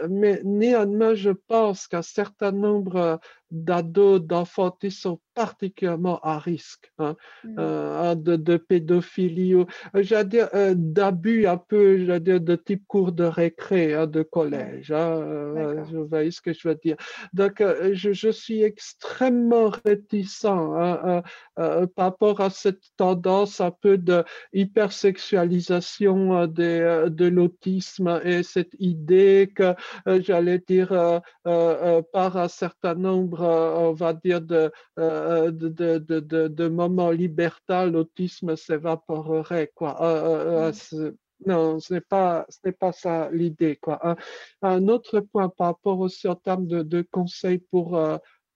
mais 0.08 0.40
néanmoins, 0.44 1.12
je 1.12 1.30
pense 1.30 1.86
qu'un 1.86 2.00
certain 2.00 2.52
nombre 2.52 3.20
d'ados, 3.52 4.20
d'enfants 4.20 4.70
qui 4.70 4.90
sont 4.90 5.20
particulièrement 5.34 6.18
à 6.20 6.38
risque 6.38 6.92
hein, 6.98 7.16
mm. 7.44 7.56
euh, 7.58 8.14
de, 8.14 8.36
de, 8.36 8.56
pédophilie, 8.56 9.54
ou, 9.54 9.66
j'allais 9.94 10.28
dire, 10.28 10.48
euh, 10.54 10.74
d'abus 10.76 11.46
un 11.46 11.56
peu, 11.56 12.04
j'allais 12.04 12.20
dire, 12.20 12.40
de 12.40 12.56
type 12.56 12.84
cours 12.86 13.12
de 13.12 13.24
récré, 13.24 13.94
hein, 13.94 14.06
de 14.06 14.22
collège. 14.22 14.90
Hein, 14.92 15.18
euh, 15.20 15.82
vous 15.90 16.06
voyez 16.06 16.30
ce 16.30 16.40
que 16.40 16.52
je 16.52 16.68
veux 16.68 16.78
dire. 16.82 16.96
Donc, 17.32 17.62
je, 17.92 18.12
je, 18.12 18.28
suis 18.32 18.62
extrêmement 18.62 19.70
réticent 19.84 20.46
hein, 20.46 21.22
par 21.54 21.86
rapport 21.96 22.40
à 22.40 22.50
cette 22.50 22.82
tendance 22.96 23.60
un 23.60 23.70
peu 23.70 23.98
de 23.98 24.24
hypersexualisation 24.52 26.46
de 26.46 27.24
l'autisme 27.26 28.20
et 28.24 28.42
cette 28.42 28.74
idée 28.78 29.52
que, 29.54 29.74
j'allais 30.06 30.58
dire, 30.58 31.20
par 31.44 32.36
un 32.36 32.48
certain 32.48 32.94
nombre, 32.94 33.41
on 33.44 33.92
va 33.92 34.12
dire, 34.12 34.40
de 34.40 34.70
euh, 34.98 35.50
de, 35.50 35.68
de, 35.68 36.20
de, 36.20 36.48
de 36.48 36.68
moments 36.68 37.10
libertins, 37.10 37.86
l'autisme 37.86 38.56
s'évaporerait. 38.56 39.72
Quoi. 39.74 40.02
Euh, 40.02 40.70
euh, 40.72 41.10
mm. 41.10 41.16
non, 41.46 41.80
ce 41.80 41.94
n'est 41.94 42.00
pas, 42.00 42.46
ce 42.48 42.58
n'est 42.64 42.72
pas 42.72 42.92
ça 42.92 43.30
l'idée. 43.30 43.76
Quoi. 43.76 44.16
Un, 44.62 44.88
autre 44.88 45.20
point 45.20 45.48
par 45.48 45.68
rapport 45.68 45.98
aussi 46.00 46.28
en 46.28 46.36
termes 46.36 46.66
de, 46.66 47.02
conseils 47.02 47.58
pour 47.58 48.00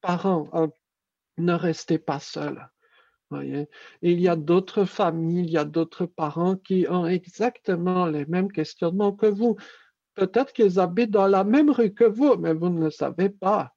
parents, 0.01 0.49
hein, 0.53 0.69
ne 1.39 1.53
restez 1.55 1.99
pas 1.99 2.21
seuls. 2.21 2.69
Voyez. 3.31 3.69
Il 4.03 4.21
y 4.21 4.29
a 4.29 4.37
d'autres 4.37 4.85
familles, 4.85 5.45
il 5.45 5.51
y 5.51 5.59
a 5.59 5.65
d'autres 5.65 6.07
parents 6.07 6.57
qui 6.57 6.87
ont 6.89 7.07
exactement 7.07 8.07
les 8.07 8.25
mêmes 8.27 8.53
questionnements 8.53 9.13
que 9.13 9.27
vous. 9.27 9.57
Peut-être 10.15 10.53
qu'ils 10.53 10.79
habitent 10.81 11.11
dans 11.11 11.27
la 11.27 11.45
même 11.45 11.71
rue 11.71 11.93
que 11.93 12.05
vous, 12.05 12.37
mais 12.37 12.55
vous 12.55 12.71
ne 12.71 12.85
le 12.85 12.91
savez 12.91 13.29
pas. 13.29 13.73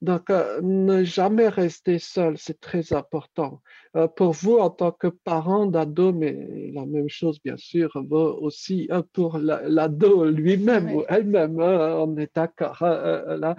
Donc, 0.00 0.30
euh, 0.30 0.60
ne 0.62 1.04
jamais 1.04 1.48
rester 1.48 1.98
seul, 1.98 2.38
c'est 2.38 2.60
très 2.60 2.92
important. 2.92 3.60
Euh, 3.96 4.08
pour 4.08 4.32
vous, 4.32 4.56
en 4.56 4.70
tant 4.70 4.90
que 4.90 5.08
parent 5.08 5.66
d'ado, 5.66 6.12
mais 6.12 6.70
la 6.72 6.86
même 6.86 7.08
chose, 7.08 7.40
bien 7.42 7.56
sûr, 7.56 7.90
vaut 8.08 8.38
aussi 8.40 8.88
euh, 8.90 9.02
pour 9.12 9.38
l'ado 9.38 10.24
lui-même 10.24 10.90
ou 10.92 11.04
elle-même, 11.08 11.60
hein, 11.60 11.96
on 11.98 12.16
est 12.16 12.34
d'accord. 12.34 12.82
Hein, 12.82 13.36
là, 13.36 13.56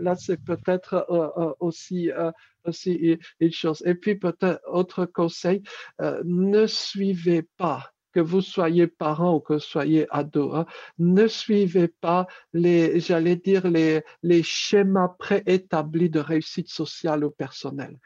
là, 0.00 0.14
c'est 0.14 0.42
peut-être 0.42 1.06
aussi, 1.60 2.10
aussi 2.64 3.18
une 3.40 3.52
chose. 3.52 3.82
Et 3.86 3.94
puis, 3.94 4.16
peut-être, 4.16 4.60
autre 4.66 5.06
conseil, 5.06 5.62
ne 6.24 6.66
suivez 6.66 7.42
pas 7.56 7.92
que 8.12 8.20
vous 8.20 8.40
soyez 8.40 8.86
parent 8.86 9.34
ou 9.34 9.40
que 9.40 9.54
vous 9.54 9.60
soyez 9.60 10.06
ado, 10.10 10.64
ne 10.98 11.26
suivez 11.26 11.88
pas 11.88 12.26
les, 12.52 13.00
j'allais 13.00 13.36
dire, 13.36 13.68
les, 13.68 14.02
les 14.22 14.42
schémas 14.42 15.14
préétablis 15.18 16.10
de 16.10 16.20
réussite 16.20 16.68
sociale 16.68 17.24
ou 17.24 17.30
personnelle. 17.30 17.98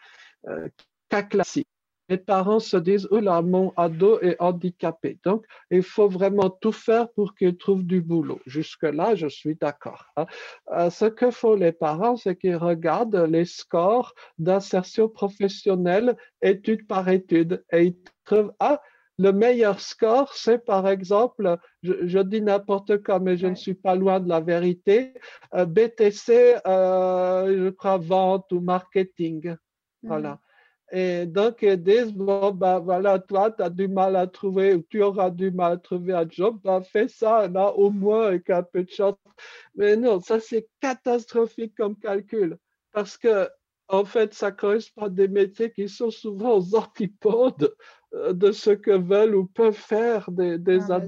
Euh, 0.49 0.69
cas 1.09 1.23
classique. 1.23 1.69
Les 2.09 2.19
parents 2.19 2.59
se 2.59 2.77
disent, 2.77 3.09
là, 3.11 3.41
mon 3.43 3.73
ado 3.77 4.21
est 4.21 4.37
handicapé. 4.41 5.19
Donc, 5.25 5.47
il 5.71 5.83
faut 5.83 6.09
vraiment 6.09 6.51
tout 6.51 6.73
faire 6.73 7.11
pour 7.13 7.35
qu'il 7.35 7.57
trouve 7.57 7.85
du 7.85 8.03
boulot. 8.03 8.41
Jusque-là, 8.45 9.15
je 9.15 9.29
suis 9.29 9.55
d'accord. 9.55 10.05
Hein. 10.17 10.27
Euh, 10.73 10.91
ce 10.91 11.07
que 11.07 11.31
font 11.31 11.55
les 11.55 11.73
parents, 11.73 12.17
c'est 12.17 12.37
qu'ils 12.37 12.57
regardent 12.57 13.25
les 13.31 13.45
scores 13.45 14.15
d'insertion 14.39 15.09
professionnelle 15.09 16.17
étude 16.43 16.87
par 16.87 17.09
étude 17.09 17.65
et 17.73 17.85
ils 17.85 17.97
trouvent, 18.25 18.53
ah, 18.59 18.81
le 19.23 19.33
meilleur 19.33 19.81
score, 19.81 20.35
c'est 20.35 20.59
par 20.65 20.89
exemple, 20.89 21.57
je, 21.83 22.19
dis 22.19 22.43
n'importe 22.43 23.03
quoi, 23.05 23.21
mais 23.21 23.37
je 23.37 23.47
ne 23.47 23.55
suis 23.55 23.75
pas 23.75 23.95
loin 23.95 24.19
de 24.19 24.29
la 24.29 24.41
vérité, 24.41 25.15
euh, 25.55 25.65
BTC, 25.65 26.57
euh, 26.67 27.67
je 27.67 27.71
crois, 27.71 27.99
vente 27.99 28.51
ou 28.53 28.61
marketing. 28.61 29.55
Voilà. 30.03 30.41
Et 30.91 31.25
donc, 31.25 31.63
ils 31.63 31.83
disent, 31.83 32.13
bon, 32.13 32.51
ben 32.51 32.81
voilà, 32.81 33.19
toi, 33.21 33.51
tu 33.51 33.63
as 33.63 33.71
du 33.71 33.87
mal 33.87 34.17
à 34.17 34.27
trouver, 34.27 34.75
ou 34.75 34.83
tu 34.91 35.03
auras 35.03 35.31
du 35.31 35.51
mal 35.53 35.73
à 35.73 35.77
trouver 35.77 36.13
un 36.13 36.29
job, 36.29 36.59
ben 36.65 36.83
fais 36.83 37.09
ça, 37.09 37.47
là, 37.49 37.73
au 37.73 37.91
moins, 37.91 38.27
avec 38.27 38.51
un 38.51 38.63
peu 38.63 38.83
de 38.83 38.91
chance. 38.91 39.17
Mais 39.77 39.97
non, 39.97 40.21
ça, 40.21 40.41
c'est 40.41 40.69
catastrophique 40.81 41.75
comme 41.77 41.97
calcul. 41.97 42.59
Parce 42.93 43.17
que, 43.17 43.49
en 43.93 44.07
fait, 44.07 44.33
ça 44.33 44.51
correspond 44.51 45.03
à 45.03 45.09
des 45.11 45.29
métiers 45.29 45.71
qui 45.71 45.87
sont 45.87 46.11
souvent 46.11 46.57
aux 46.57 46.75
antipodes 46.75 47.77
euh, 48.15 48.33
de 48.33 48.51
ce 48.51 48.71
que 48.71 48.91
veulent 48.91 49.35
ou 49.35 49.45
peuvent 49.45 49.75
faire 49.75 50.31
des, 50.31 50.59
des 50.59 50.91
ah, 50.91 51.01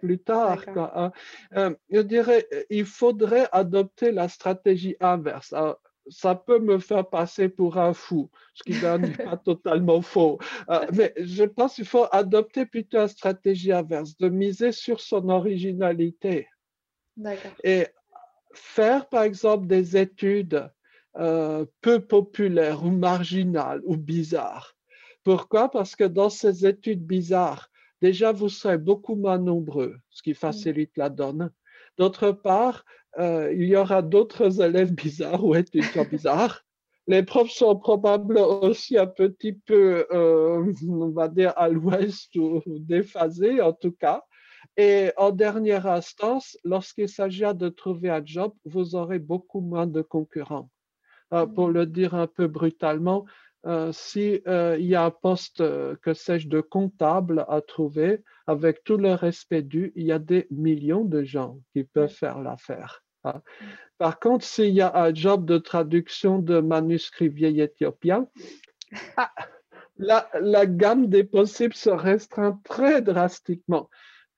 plus 0.00 0.20
tard. 0.20 0.64
Hein. 0.76 1.10
Euh, 1.56 1.74
je 1.90 2.00
dirais, 2.00 2.46
il 2.70 2.84
faudrait 2.84 3.48
adopter 3.50 4.12
la 4.12 4.28
stratégie 4.28 4.96
inverse. 5.00 5.52
ça 6.08 6.34
peut 6.36 6.60
me 6.60 6.78
faire 6.78 7.08
passer 7.08 7.48
pour 7.48 7.76
un 7.76 7.92
fou, 7.92 8.30
ce 8.54 8.62
qui 8.62 8.72
n'est 8.72 9.16
pas 9.24 9.36
totalement 9.44 10.00
faux. 10.00 10.38
Euh, 10.70 10.86
mais 10.92 11.12
je 11.16 11.42
pense 11.42 11.74
qu'il 11.74 11.86
faut 11.86 12.06
adopter 12.12 12.66
plutôt 12.66 12.98
la 12.98 13.08
stratégie 13.08 13.72
inverse, 13.72 14.16
de 14.16 14.28
miser 14.28 14.70
sur 14.70 15.00
son 15.00 15.28
originalité. 15.28 16.46
Et 17.64 17.88
faire, 18.54 19.08
par 19.08 19.24
exemple, 19.24 19.66
des 19.66 19.96
études 19.96 20.70
peu 21.14 22.00
populaires 22.00 22.84
ou 22.84 22.90
marginales 22.90 23.82
ou 23.84 23.96
bizarres 23.96 24.74
pourquoi? 25.24 25.70
Parce 25.70 25.94
que 25.94 26.04
dans 26.04 26.30
ces 26.30 26.66
études 26.66 27.06
bizarres, 27.06 27.70
déjà, 28.00 28.32
vous 28.32 28.48
serez 28.48 28.78
beaucoup 28.78 29.14
moins 29.14 29.38
nombreux, 29.38 29.96
ce 30.10 30.22
qui 30.22 30.32
mm. 30.32 30.34
facilite 30.34 30.96
la 30.96 31.10
donne. 31.10 31.50
D'autre 31.96 32.32
part, 32.32 32.84
euh, 33.18 33.52
il 33.52 33.68
y 33.68 33.76
aura 33.76 34.02
d'autres 34.02 34.60
élèves 34.62 34.92
bizarres 34.92 35.44
ou 35.44 35.54
étudiants 35.54 36.06
bizarres. 36.10 36.64
Les 37.08 37.22
profs 37.22 37.50
sont 37.50 37.76
probablement 37.76 38.62
aussi 38.62 38.96
un 38.96 39.06
petit 39.06 39.52
peu, 39.52 40.06
euh, 40.12 40.72
on 40.88 41.10
va 41.10 41.28
dire, 41.28 41.52
à 41.56 41.68
l'ouest 41.68 42.34
ou 42.36 42.62
déphasés 42.66 43.60
en 43.60 43.72
tout 43.72 43.92
cas. 43.92 44.24
Et 44.76 45.10
en 45.16 45.32
dernière 45.32 45.86
instance, 45.86 46.56
lorsqu'il 46.64 47.08
s'agira 47.08 47.54
de 47.54 47.68
trouver 47.68 48.08
un 48.08 48.24
job, 48.24 48.52
vous 48.64 48.94
aurez 48.94 49.18
beaucoup 49.18 49.60
moins 49.60 49.88
de 49.88 50.00
concurrents. 50.00 50.70
Euh, 51.32 51.46
pour 51.46 51.68
mm. 51.68 51.72
le 51.72 51.86
dire 51.86 52.14
un 52.14 52.26
peu 52.26 52.46
brutalement, 52.46 53.24
euh, 53.64 53.92
s'il 53.92 54.42
euh, 54.48 54.76
y 54.78 54.94
a 54.94 55.04
un 55.04 55.10
poste, 55.10 55.60
euh, 55.60 55.94
que 56.02 56.14
sais-je, 56.14 56.48
de 56.48 56.60
comptable 56.60 57.44
à 57.48 57.60
trouver, 57.60 58.22
avec 58.46 58.82
tout 58.82 58.96
le 58.96 59.14
respect 59.14 59.62
dû, 59.62 59.92
il 59.94 60.06
y 60.06 60.12
a 60.12 60.18
des 60.18 60.48
millions 60.50 61.04
de 61.04 61.22
gens 61.22 61.58
qui 61.72 61.84
peuvent 61.84 62.12
faire 62.12 62.40
l'affaire. 62.40 63.04
Hein. 63.24 63.40
Mm. 63.60 63.64
Par 63.98 64.18
contre, 64.18 64.44
s'il 64.44 64.74
y 64.74 64.80
a 64.80 64.92
un 64.94 65.14
job 65.14 65.46
de 65.46 65.58
traduction 65.58 66.40
de 66.40 66.58
manuscrits 66.58 67.28
vieil 67.28 67.60
éthiopien, 67.60 68.26
ah, 69.16 69.32
la, 69.96 70.28
la, 70.40 70.66
gamme 70.66 71.06
des 71.06 71.22
possibles 71.22 71.74
se 71.74 71.90
restreint 71.90 72.60
très 72.64 73.00
drastiquement. 73.00 73.88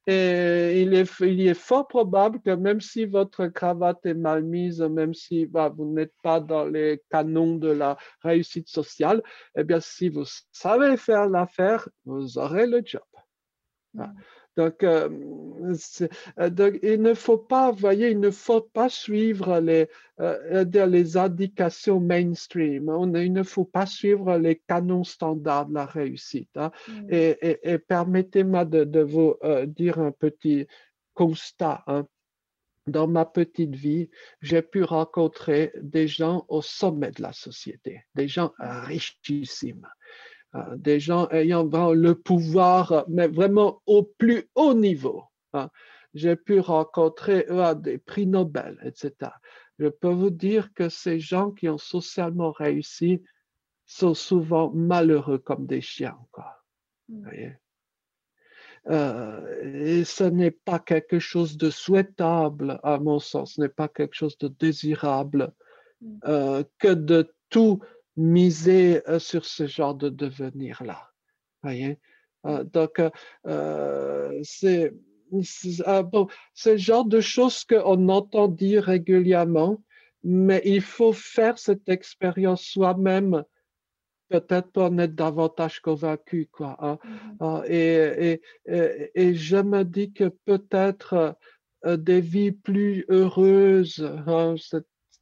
Et 0.07 0.83
il 0.83 0.93
est, 0.95 1.55
fort 1.55 1.89
probable 1.89 2.41
que 2.43 2.51
même 2.51 2.81
si 2.81 3.07
votre 3.07 3.47
cravate 3.47 4.05
est 4.05 4.15
mal 4.15 4.45
mise, 4.45 4.83
même 4.83 5.15
si 5.15 5.47
bah, 5.47 5.71
vous 5.75 5.87
n'êtes 5.87 6.13
pas 6.23 6.41
dans 6.41 6.67
les 6.67 7.03
canons 7.11 7.57
de 7.57 7.71
la 7.71 7.97
réussite 8.21 8.69
sociale, 8.69 9.23
eh 9.57 9.65
bien, 9.65 9.81
si 9.81 10.11
vous 10.11 10.25
savez 10.53 10.99
faire 10.99 11.27
l'affaire, 11.29 11.89
vous 12.05 12.37
aurez 12.37 12.67
le 12.67 12.83
job. 12.85 13.03
Mm. 13.95 14.05
Donc, 14.57 14.85
euh, 14.85 15.09
euh, 16.39 16.51
donc, 16.51 16.79
il 16.83 17.03
ne 17.03 17.15
faut 17.15 17.39
pas, 17.39 17.73
voyez, 17.73 18.11
il 18.11 18.21
ne 18.21 18.31
faut 18.31 18.61
pas 18.61 18.89
suivre 18.89 19.59
les, 19.59 19.89
euh, 20.21 20.65
les 20.87 21.17
indications 21.17 21.99
mainstream. 22.01 22.89
On, 22.89 23.13
il 23.15 23.33
ne 23.33 23.43
faut 23.43 23.65
pas 23.65 23.87
suivre 23.87 24.37
les 24.37 24.63
canons 24.69 25.05
standards 25.05 25.67
de 25.67 25.75
la 25.75 25.87
réussite. 25.87 26.57
Hein. 26.57 26.71
Mm. 26.89 27.07
Et, 27.11 27.59
et, 27.63 27.79
permettez-moi 27.79 28.65
de, 28.65 28.85
de, 28.85 29.01
vous 29.01 29.35
dire 29.67 29.99
un 29.99 30.13
petit 30.13 30.67
constat. 31.15 31.83
Hein. 31.87 32.07
Dans 32.87 33.09
ma 33.09 33.25
petite 33.25 33.75
vie, 33.75 34.11
j'ai 34.43 34.61
pu 34.61 34.85
rencontrer 34.85 35.73
des 35.81 36.07
gens 36.07 36.45
au 36.49 36.61
sommet 36.61 37.13
de 37.13 37.23
la 37.23 37.33
société, 37.33 38.05
des 38.15 38.29
gens 38.29 38.53
richissimes. 38.59 39.89
Euh, 40.55 40.77
des 40.77 41.01
gens 41.01 41.29
ayant 41.31 41.65
le 41.93 42.15
pouvoir, 42.15 43.05
mais 43.09 43.27
vraiment 43.27 43.83
au 43.87 44.05
plus 44.05 44.49
haut 44.55 44.75
niveau. 44.75 45.25
Hein. 45.53 45.69
J'ai 46.15 46.37
pu 46.37 46.61
rencontrer 46.61 47.47
eux 47.51 47.75
des 47.75 47.99
prix 47.99 48.27
Nobel, 48.27 48.79
etc. 48.85 49.33
Je 49.81 49.89
peux 49.89 50.13
vous 50.13 50.31
dire 50.31 50.73
que 50.73 50.89
ces 50.89 51.19
gens 51.19 51.51
qui 51.51 51.69
ont 51.69 51.79
socialement 51.79 52.53
réussi 52.53 53.21
sont 53.85 54.15
souvent 54.15 54.71
malheureux 54.73 55.39
comme 55.39 55.67
des 55.67 55.81
chiens. 55.81 56.19
Quoi. 56.31 56.63
Mmh. 57.09 57.29
Euh, 58.91 59.63
et 59.83 60.05
ce 60.05 60.25
n'est 60.25 60.53
pas 60.53 60.79
quelque 60.79 61.19
chose 61.19 61.57
de 61.57 61.71
souhaitable, 61.71 62.79
à 62.85 62.99
mon 62.99 63.19
sens, 63.19 63.55
ce 63.55 63.61
n'est 63.61 63.69
pas 63.69 63.89
quelque 63.89 64.15
chose 64.15 64.39
de 64.39 64.47
désirable 64.47 65.53
mmh. 66.01 66.19
euh, 66.27 66.65
que 66.79 66.95
de 66.95 67.35
tout 67.49 67.81
miser 68.17 69.09
euh, 69.09 69.19
sur 69.19 69.45
ce 69.45 69.67
genre 69.67 69.95
de 69.95 70.09
devenir-là. 70.09 71.11
Voyez? 71.63 71.99
Euh, 72.47 72.65
donc, 72.65 73.01
euh, 73.47 74.41
c'est 74.43 74.93
ah, 75.85 76.03
bon, 76.03 76.29
le 76.67 76.77
genre 76.77 77.05
de 77.05 77.21
choses 77.21 77.65
qu'on 77.65 78.09
entend 78.09 78.49
dire 78.49 78.85
régulièrement, 78.85 79.83
mais 80.23 80.63
il 80.65 80.81
faut 80.81 81.13
faire 81.13 81.59
cette 81.59 81.89
expérience 81.89 82.63
soi-même, 82.63 83.43
peut-être 84.29 84.71
pour 84.71 84.85
en 84.85 84.99
être 84.99 85.15
davantage 85.15 85.81
convaincu. 85.81 86.49
Quoi, 86.53 86.77
hein. 86.79 86.99
mm-hmm. 87.05 87.37
ah, 87.41 87.63
et, 87.67 88.41
et, 88.67 89.11
et, 89.15 89.35
je 89.35 89.57
me 89.57 89.83
dis 89.83 90.13
que 90.13 90.29
peut-être 90.45 91.37
des 91.85 92.21
vies 92.21 92.53
plus 92.53 93.05
heureuses, 93.09 94.09
hein, 94.27 94.55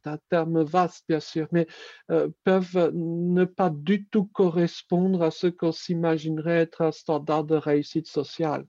un 0.07 0.17
terme 0.29 0.63
vaste, 0.63 1.05
bien 1.07 1.19
sûr, 1.19 1.47
mais 1.51 1.67
euh, 2.11 2.29
peuvent 2.43 2.91
ne 2.93 3.45
pas 3.45 3.69
du 3.69 4.05
tout 4.07 4.25
correspondre 4.25 5.23
à 5.23 5.31
ce 5.31 5.47
qu'on 5.47 5.71
s'imaginerait 5.71 6.61
être 6.61 6.81
un 6.81 6.91
standard 6.91 7.43
de 7.43 7.55
réussite 7.55 8.07
sociale. 8.07 8.65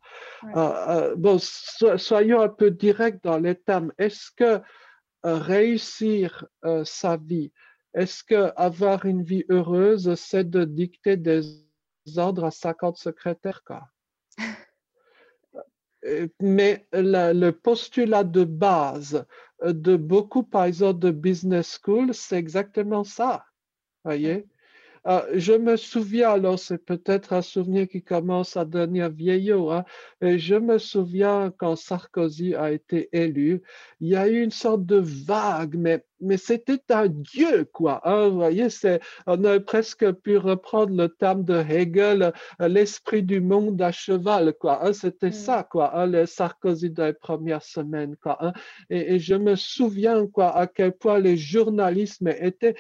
Euh, 0.56 0.74
euh, 0.88 1.14
bon, 1.16 1.38
soyons 1.38 2.40
un 2.40 2.48
peu 2.48 2.70
directs 2.70 3.22
dans 3.22 3.38
les 3.38 3.54
termes. 3.54 3.92
Est-ce 3.98 4.30
que 4.36 4.60
réussir 5.22 6.46
sa 6.84 7.16
vie, 7.16 7.50
est-ce 7.94 8.22
que 8.22 8.52
avoir 8.56 9.06
une 9.06 9.22
vie 9.22 9.44
heureuse, 9.48 10.14
c'est 10.16 10.48
de 10.48 10.64
dicter 10.64 11.16
des 11.16 11.40
ordres 12.16 12.44
à 12.44 12.50
50 12.50 12.98
secrétaires, 12.98 13.62
quoi? 13.64 13.88
mais 16.40 16.86
le 16.92 17.50
postulat 17.50 18.24
de 18.24 18.44
base 18.44 19.24
de 19.72 19.96
beaucoup, 19.96 20.42
par 20.42 20.64
exemple, 20.64 21.00
de 21.00 21.10
business 21.10 21.78
school, 21.82 22.14
c'est 22.14 22.36
exactement 22.38 23.04
ça. 23.04 23.44
Voyez? 24.04 24.46
Euh, 25.06 25.20
je 25.34 25.52
me 25.52 25.76
souviens, 25.76 26.30
alors 26.30 26.58
c'est 26.58 26.78
peut-être 26.78 27.32
un 27.34 27.42
souvenir 27.42 27.86
qui 27.88 28.02
commence 28.02 28.56
à 28.56 28.64
devenir 28.64 29.10
vieillot, 29.10 29.70
hein, 29.70 29.84
je 30.22 30.54
me 30.54 30.78
souviens 30.78 31.52
quand 31.58 31.76
Sarkozy 31.76 32.54
a 32.54 32.72
été 32.72 33.10
élu, 33.12 33.62
il 34.00 34.08
y 34.08 34.16
a 34.16 34.28
eu 34.28 34.42
une 34.42 34.50
sorte 34.50 34.86
de 34.86 34.96
vague, 34.96 35.74
mais, 35.76 36.04
mais 36.20 36.38
c'était 36.38 36.80
un 36.90 37.08
dieu, 37.08 37.64
quoi. 37.72 38.00
Hein, 38.04 38.28
vous 38.28 38.36
voyez, 38.36 38.70
c'est, 38.70 39.00
on 39.26 39.44
a 39.44 39.60
presque 39.60 40.10
pu 40.12 40.38
reprendre 40.38 40.96
le 40.96 41.08
terme 41.08 41.44
de 41.44 41.60
Hegel, 41.60 42.32
euh, 42.62 42.68
l'esprit 42.68 43.22
du 43.22 43.40
monde 43.40 43.80
à 43.82 43.92
cheval, 43.92 44.54
quoi. 44.54 44.86
Hein, 44.86 44.92
c'était 44.94 45.28
mm. 45.28 45.32
ça, 45.32 45.68
quoi, 45.70 45.96
hein, 45.98 46.06
le 46.06 46.24
Sarkozy 46.26 46.90
des 46.90 47.12
premières 47.12 47.62
semaines, 47.62 48.16
quoi. 48.16 48.52
Et, 48.88 49.14
et, 49.14 49.18
je 49.18 49.34
me 49.34 49.54
souviens, 49.54 50.26
quoi, 50.26 50.56
à 50.56 50.66
quel 50.66 50.92
point 50.92 51.18
les 51.18 51.36
journalistes 51.36 52.22
étaient 52.40 52.74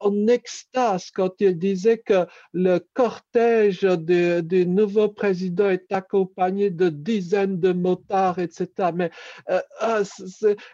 en 0.00 0.26
extase 0.26 1.10
quand 1.10 1.40
il 1.40 1.58
disait 1.58 1.98
que 1.98 2.26
le 2.52 2.78
cortège 2.94 3.82
du 3.82 4.66
nouveau 4.66 5.08
président 5.08 5.70
est 5.70 5.90
accompagné 5.92 6.70
de 6.70 6.88
dizaines 6.88 7.60
de 7.60 7.72
motards, 7.72 8.38
etc. 8.38 8.90
Mais, 8.94 9.10
euh, 9.50 9.60
ah, 9.80 10.02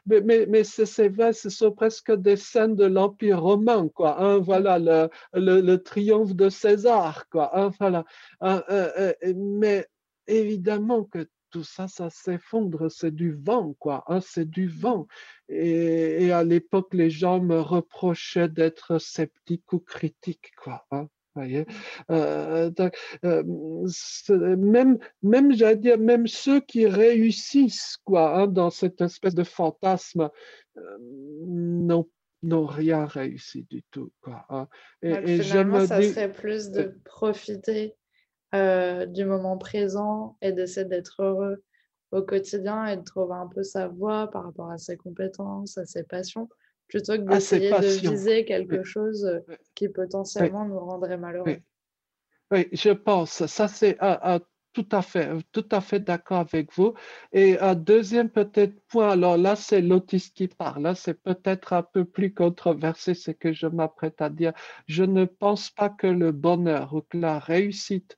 mais, 0.06 0.46
mais, 0.48 0.64
c'est 0.64 1.08
vrai, 1.08 1.32
ce 1.32 1.50
sont 1.50 1.72
presque 1.72 2.12
des 2.12 2.36
scènes 2.36 2.76
de 2.76 2.84
l'Empire 2.84 3.42
romain, 3.42 3.88
quoi. 3.88 4.20
Hein, 4.22 4.38
voilà 4.38 4.78
le, 4.78 5.08
le, 5.34 5.76
triomphe 5.76 6.34
de 6.34 6.48
César, 6.48 7.28
quoi. 7.30 7.50
Hein, 7.58 7.70
voilà. 7.78 8.04
Euh, 8.42 8.60
euh, 8.68 9.34
mais 9.36 9.86
évidemment 10.26 11.04
que 11.04 11.28
tout 11.52 11.62
ça, 11.62 11.86
ça 11.86 12.10
s'effondre, 12.10 12.90
c'est 12.90 13.14
du 13.14 13.32
vent, 13.32 13.74
quoi, 13.78 14.02
hein, 14.08 14.20
c'est 14.20 14.48
du 14.48 14.66
vent. 14.66 15.06
Et, 15.48 16.32
à 16.32 16.42
l'époque, 16.42 16.92
les 16.94 17.10
gens 17.10 17.40
me 17.40 17.60
reprochaient 17.60 18.48
d'être 18.48 18.98
sceptique 18.98 19.72
ou 19.72 19.78
critique, 19.78 20.50
quoi. 20.56 20.84
Hein, 20.90 21.06
voyez 21.34 21.66
euh, 22.10 22.70
euh, 23.24 24.56
même, 24.56 24.98
même 25.22 25.52
j'allais 25.52 25.76
dire, 25.76 25.98
même 25.98 26.26
ceux 26.26 26.60
qui 26.60 26.86
réussissent, 26.86 27.98
quoi, 28.04 28.38
hein, 28.38 28.46
dans 28.46 28.70
cette 28.70 29.00
espèce 29.00 29.34
de 29.34 29.44
fantasme, 29.44 30.30
euh, 30.76 30.98
n'ont 31.46 32.08
n'ont 32.44 32.66
rien 32.66 33.06
réussi 33.06 33.64
du 33.70 33.84
tout. 33.92 34.10
Quoi, 34.20 34.44
hein. 34.48 34.66
et, 35.00 35.10
et 35.10 35.42
ça 35.42 36.02
serait 36.02 36.32
plus 36.32 36.70
de 36.70 36.98
profiter 37.04 37.94
euh, 38.54 39.06
du 39.06 39.24
moment 39.24 39.56
présent 39.58 40.36
et 40.42 40.52
d'essayer 40.52 40.86
d'être 40.86 41.22
heureux 41.22 41.62
au 42.10 42.22
quotidien 42.22 42.86
et 42.86 42.96
de 42.96 43.02
trouver 43.02 43.34
un 43.34 43.46
peu 43.46 43.62
sa 43.62 43.88
voie 43.88 44.30
par 44.30 44.44
rapport 44.44 44.70
à 44.70 44.78
ses 44.78 44.96
compétences, 44.96 45.78
à 45.78 45.86
ses 45.86 46.04
passions, 46.04 46.48
plutôt 46.88 47.14
que 47.14 47.22
d'essayer 47.22 47.70
de 47.70 48.10
viser 48.10 48.44
quelque 48.44 48.82
chose 48.84 49.24
euh, 49.24 49.40
qui 49.74 49.88
potentiellement 49.88 50.66
nous 50.66 50.78
rendrait 50.78 51.16
malheureux. 51.16 51.56
Oui. 52.50 52.68
je 52.72 52.90
pense. 52.90 53.46
Ça, 53.46 53.68
c'est 53.68 53.96
tout 54.72 54.88
à 54.90 55.02
fait, 55.02 55.30
tout 55.52 55.68
à 55.70 55.80
fait 55.80 56.00
d'accord 56.00 56.38
avec 56.38 56.72
vous. 56.74 56.94
Et 57.32 57.58
un 57.58 57.74
deuxième 57.74 58.30
peut-être 58.30 58.74
point, 58.88 59.10
alors 59.10 59.36
là, 59.36 59.56
c'est 59.56 59.80
l'autiste 59.80 60.36
qui 60.36 60.48
parle. 60.48 60.82
Là, 60.82 60.94
c'est 60.94 61.20
peut-être 61.22 61.72
un 61.72 61.82
peu 61.82 62.04
plus 62.04 62.32
controversé 62.32 63.14
ce 63.14 63.30
que 63.30 63.52
je 63.52 63.66
m'apprête 63.66 64.20
à 64.20 64.30
dire. 64.30 64.52
Je 64.86 65.04
ne 65.04 65.24
pense 65.24 65.70
pas 65.70 65.90
que 65.90 66.06
le 66.06 66.32
bonheur 66.32 66.94
ou 66.94 67.02
que 67.02 67.18
la 67.18 67.38
réussite 67.38 68.16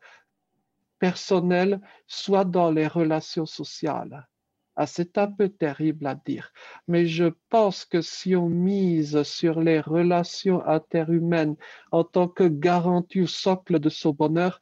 personnel, 1.09 1.81
soit 2.07 2.47
dans 2.59 2.71
les 2.71 2.87
relations 2.87 3.45
sociales. 3.45 4.27
Ah, 4.77 4.87
c'est 4.87 5.19
un 5.19 5.31
peu 5.39 5.51
terrible 5.51 6.07
à 6.07 6.15
dire, 6.15 6.47
mais 6.89 7.05
je 7.07 7.27
pense 7.51 7.85
que 7.85 8.01
si 8.01 8.35
on 8.35 8.49
mise 8.49 9.23
sur 9.23 9.61
les 9.61 9.81
relations 9.81 10.67
interhumaines 10.67 11.57
en 11.93 12.05
tant 12.05 12.27
que 12.27 12.45
garantie 12.45 13.21
ou 13.21 13.27
socle 13.27 13.79
de 13.79 13.91
son 13.91 14.13
bonheur, 14.23 14.61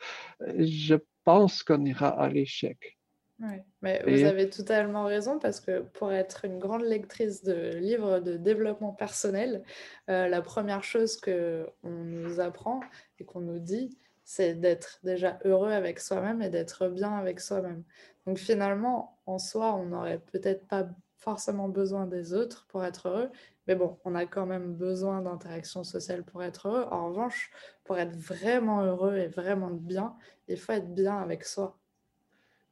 je 0.59 0.97
pense 1.25 1.63
qu'on 1.63 1.85
ira 1.85 2.09
à 2.09 2.29
l'échec. 2.29 2.99
Oui, 3.41 3.57
mais 3.81 4.03
vous 4.07 4.25
avez 4.25 4.51
totalement 4.51 5.05
raison 5.05 5.39
parce 5.39 5.61
que 5.61 5.81
pour 5.97 6.13
être 6.13 6.45
une 6.45 6.59
grande 6.59 6.85
lectrice 6.85 7.43
de 7.43 7.59
livres 7.89 8.19
de 8.19 8.37
développement 8.37 8.93
personnel, 8.93 9.63
euh, 10.11 10.29
la 10.29 10.43
première 10.43 10.85
chose 10.85 11.21
qu'on 11.25 12.05
nous 12.05 12.39
apprend 12.41 12.81
et 13.19 13.25
qu'on 13.25 13.41
nous 13.41 13.59
dit, 13.59 13.97
c'est 14.35 14.55
d'être 14.55 14.99
déjà 15.03 15.39
heureux 15.45 15.73
avec 15.73 16.01
soi-même 16.01 16.41
et 16.41 16.49
d'être 16.49 16.89
bien 16.89 17.15
avec 17.19 17.39
soi-même. 17.39 17.85
Donc 18.27 18.39
finalement, 18.39 19.19
en 19.27 19.39
soi, 19.39 19.75
on 19.75 19.85
n'aurait 19.87 20.21
peut-être 20.21 20.67
pas 20.69 20.89
forcément 21.19 21.69
besoin 21.69 22.07
des 22.07 22.33
autres 22.33 22.67
pour 22.69 22.83
être 22.85 23.09
heureux, 23.09 23.31
mais 23.67 23.75
bon, 23.75 23.99
on 24.05 24.15
a 24.15 24.25
quand 24.27 24.47
même 24.47 24.75
besoin 24.75 25.21
d'interaction 25.21 25.85
sociale 25.85 26.25
pour 26.25 26.43
être 26.43 26.67
heureux. 26.69 26.87
En 26.91 27.09
revanche, 27.11 27.51
pour 27.85 27.99
être 27.99 28.17
vraiment 28.17 28.81
heureux 28.83 29.17
et 29.19 29.29
vraiment 29.29 29.71
bien, 29.71 30.17
il 30.49 30.59
faut 30.59 30.73
être 30.73 30.95
bien 30.95 31.19
avec 31.19 31.45
soi. 31.45 31.82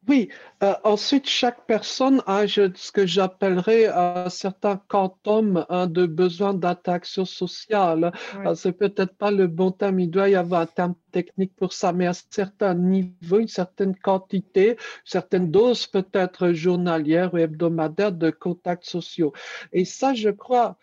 Oui, 0.08 0.30
euh, 0.62 0.74
ensuite, 0.82 1.28
chaque 1.28 1.66
personne 1.66 2.22
a 2.26 2.46
ce 2.48 2.90
que 2.90 3.06
j'appellerais 3.06 3.86
un 3.86 4.30
certain 4.30 4.80
quantum 4.88 5.66
hein, 5.68 5.86
de 5.86 6.06
besoin 6.06 6.54
d'attraction 6.54 7.24
sociale. 7.26 8.10
Euh, 8.34 8.54
c'est 8.54 8.72
peut-être 8.72 9.14
pas 9.16 9.30
le 9.30 9.46
bon 9.46 9.70
terme, 9.72 10.00
il 10.00 10.10
doit 10.10 10.30
y 10.30 10.34
avoir 10.34 10.62
un 10.62 10.66
terme 10.66 10.94
technique 11.12 11.54
pour 11.54 11.72
ça, 11.74 11.92
mais 11.92 12.06
à 12.06 12.10
un 12.10 12.14
certain 12.30 12.74
niveau, 12.74 13.40
une 13.40 13.48
certaine 13.48 13.94
quantité, 13.94 14.70
une 14.70 14.76
certaine 15.04 15.50
dose 15.50 15.86
peut-être 15.86 16.52
journalière 16.52 17.34
ou 17.34 17.38
hebdomadaire 17.38 18.12
de 18.12 18.30
contacts 18.30 18.86
sociaux. 18.86 19.32
Et 19.72 19.84
ça, 19.84 20.14
je 20.14 20.30
crois, 20.30 20.78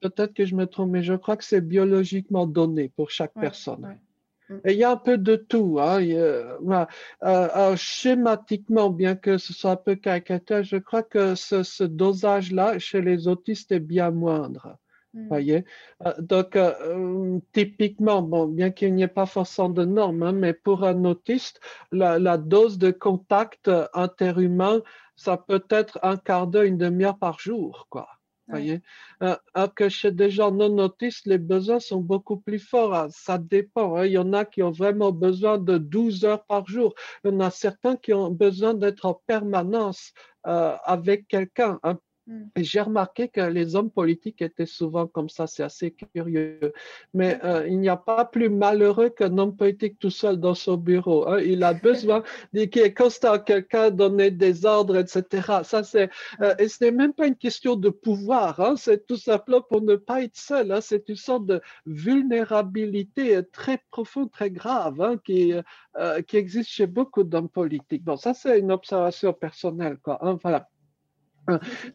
peut-être 0.00 0.34
que 0.34 0.44
je 0.44 0.54
me 0.54 0.66
trompe, 0.66 0.90
mais 0.90 1.02
je 1.02 1.14
crois 1.14 1.36
que 1.36 1.44
c'est 1.44 1.62
biologiquement 1.66 2.46
donné 2.46 2.90
pour 2.90 3.10
chaque 3.10 3.34
personne. 3.40 3.98
Mm. 4.48 4.56
il 4.66 4.72
y 4.72 4.84
a 4.84 4.90
un 4.90 4.96
peu 4.96 5.18
de 5.18 5.36
tout. 5.36 5.78
Hein. 5.80 6.02
Euh, 6.02 6.86
euh, 7.22 7.76
schématiquement, 7.76 8.90
bien 8.90 9.14
que 9.16 9.38
ce 9.38 9.52
soit 9.52 9.72
un 9.72 9.76
peu 9.76 9.94
caricatural, 9.94 10.64
je 10.64 10.76
crois 10.76 11.02
que 11.02 11.34
ce, 11.34 11.84
dosage-là 11.84 12.78
chez 12.78 13.00
les 13.00 13.28
autistes 13.28 13.72
est 13.72 13.80
bien 13.80 14.10
moindre. 14.10 14.78
Mm. 15.14 15.28
Voyez? 15.28 15.64
Euh, 16.06 16.12
donc, 16.18 16.58
typiquement, 17.52 18.22
bon, 18.22 18.46
bien 18.46 18.70
qu'il 18.70 18.94
n'y 18.94 19.02
ait 19.02 19.08
pas 19.08 19.26
forcément 19.26 19.70
de 19.70 19.84
normes, 19.84 20.22
hein, 20.22 20.32
mais 20.32 20.52
pour 20.52 20.84
un 20.84 21.04
autiste, 21.04 21.60
la, 21.92 22.18
la 22.18 22.38
dose 22.38 22.78
de 22.78 22.90
contact 22.90 23.70
interhumain, 23.94 24.82
ça 25.16 25.36
peut 25.36 25.64
être 25.70 25.98
un 26.02 26.16
quart 26.16 26.46
d'heure, 26.46 26.64
une 26.64 26.78
demi-heure 26.78 27.18
par 27.18 27.40
jour, 27.40 27.86
quoi 27.90 28.17
voyez 28.48 28.80
euh, 29.22 29.36
alors 29.54 29.74
que 29.74 29.88
chez 29.88 30.10
des 30.12 30.30
gens 30.30 30.50
non 30.50 30.78
autistes, 30.78 31.26
les 31.26 31.38
besoins 31.38 31.80
sont 31.80 32.00
beaucoup 32.00 32.38
plus 32.38 32.58
forts. 32.58 32.94
Hein. 32.94 33.08
Ça 33.10 33.38
dépend. 33.38 33.96
Hein. 33.96 34.06
Il 34.06 34.12
y 34.12 34.18
en 34.18 34.32
a 34.32 34.44
qui 34.44 34.62
ont 34.62 34.70
vraiment 34.70 35.12
besoin 35.12 35.58
de 35.58 35.78
12 35.78 36.24
heures 36.24 36.44
par 36.44 36.66
jour. 36.66 36.94
Il 37.24 37.32
y 37.32 37.34
en 37.34 37.40
a 37.40 37.50
certains 37.50 37.96
qui 37.96 38.12
ont 38.12 38.30
besoin 38.30 38.74
d'être 38.74 39.06
en 39.06 39.20
permanence 39.26 40.12
euh, 40.46 40.76
avec 40.84 41.28
quelqu'un, 41.28 41.78
un 41.82 41.98
Mm. 42.28 42.44
J'ai 42.58 42.80
remarqué 42.82 43.28
que 43.28 43.40
les 43.40 43.74
hommes 43.74 43.90
politiques 43.90 44.42
étaient 44.42 44.66
souvent 44.66 45.06
comme 45.06 45.30
ça, 45.30 45.46
c'est 45.46 45.62
assez 45.62 45.92
curieux. 45.92 46.74
Mais 47.14 47.40
euh, 47.42 47.66
il 47.66 47.78
n'y 47.80 47.88
a 47.88 47.96
pas 47.96 48.26
plus 48.26 48.50
malheureux 48.50 49.08
qu'un 49.08 49.38
homme 49.38 49.56
politique 49.56 49.98
tout 49.98 50.10
seul 50.10 50.36
dans 50.36 50.54
son 50.54 50.76
bureau. 50.76 51.26
Hein. 51.26 51.40
Il 51.40 51.62
a 51.64 51.72
besoin 51.72 52.22
qu'il 52.54 52.82
est 52.82 52.92
constant 52.92 53.38
quelqu'un 53.38 53.90
donner 53.90 54.30
des 54.30 54.66
ordres, 54.66 54.98
etc. 54.98 55.60
Ça, 55.64 55.82
c'est, 55.82 56.10
euh, 56.42 56.54
et 56.58 56.68
ce 56.68 56.84
n'est 56.84 56.90
même 56.90 57.14
pas 57.14 57.26
une 57.26 57.36
question 57.36 57.76
de 57.76 57.88
pouvoir, 57.88 58.60
hein. 58.60 58.74
c'est 58.76 59.06
tout 59.06 59.16
simplement 59.16 59.62
pour 59.62 59.80
ne 59.80 59.96
pas 59.96 60.22
être 60.22 60.36
seul. 60.36 60.70
Hein. 60.70 60.80
C'est 60.82 61.08
une 61.08 61.16
sorte 61.16 61.46
de 61.46 61.62
vulnérabilité 61.86 63.40
très 63.52 63.78
profonde, 63.90 64.30
très 64.30 64.50
grave 64.50 65.18
qui, 65.24 65.54
euh, 65.96 66.22
qui 66.22 66.36
existe 66.36 66.68
chez 66.68 66.86
beaucoup 66.86 67.24
d'hommes 67.24 67.48
politiques. 67.48 68.04
Bon, 68.04 68.16
ça, 68.16 68.34
c'est 68.34 68.58
une 68.58 68.70
observation 68.70 69.32
personnelle. 69.32 69.96
Quoi, 70.02 70.18
voilà. 70.42 70.68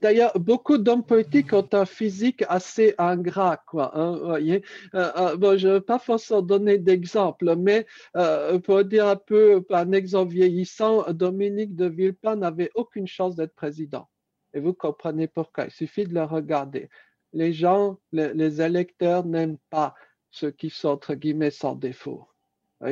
D'ailleurs, 0.02 0.38
beaucoup 0.40 0.78
d'hommes 0.78 1.06
politiques 1.06 1.54
ont 1.54 1.68
un 1.74 1.86
physique 1.86 2.44
assez 2.50 2.96
ingrat, 2.98 3.58
quoi. 3.68 3.98
Hein, 3.98 4.18
voyez. 4.18 4.64
Euh, 4.96 5.12
euh, 5.18 5.38
bon, 5.38 5.58
je 5.58 5.68
ne 5.68 5.74
veux 5.74 5.82
pas 5.82 6.00
forcément 6.00 6.42
donner 6.42 6.78
d'exemple, 6.78 7.56
mais 7.56 7.86
euh, 8.16 8.60
pour 8.60 8.84
dire 8.84 9.08
un 9.08 9.16
peu, 9.16 9.64
un 9.70 9.92
exemple 9.92 10.34
vieillissant, 10.34 11.12
Dominique 11.12 11.76
de 11.76 11.86
Villepin 11.86 12.36
n'avait 12.36 12.72
aucune 12.76 13.08
chance 13.08 13.36
d'être 13.36 13.56
président. 13.56 14.10
Et 14.54 14.60
vous 14.60 14.74
comprenez 14.74 15.28
pourquoi. 15.28 15.66
Il 15.66 15.72
suffit 15.72 16.06
de 16.06 16.14
le 16.14 16.24
regarder. 16.24 16.90
Les 17.34 17.54
gens, 17.54 17.98
les 18.12 18.62
électeurs 18.62 19.26
n'aiment 19.26 19.58
pas 19.70 19.96
ceux 20.30 20.52
qui 20.52 20.70
sont, 20.70 20.90
entre 20.90 21.16
guillemets, 21.16 21.52
sans 21.52 21.76
défaut 21.76 22.28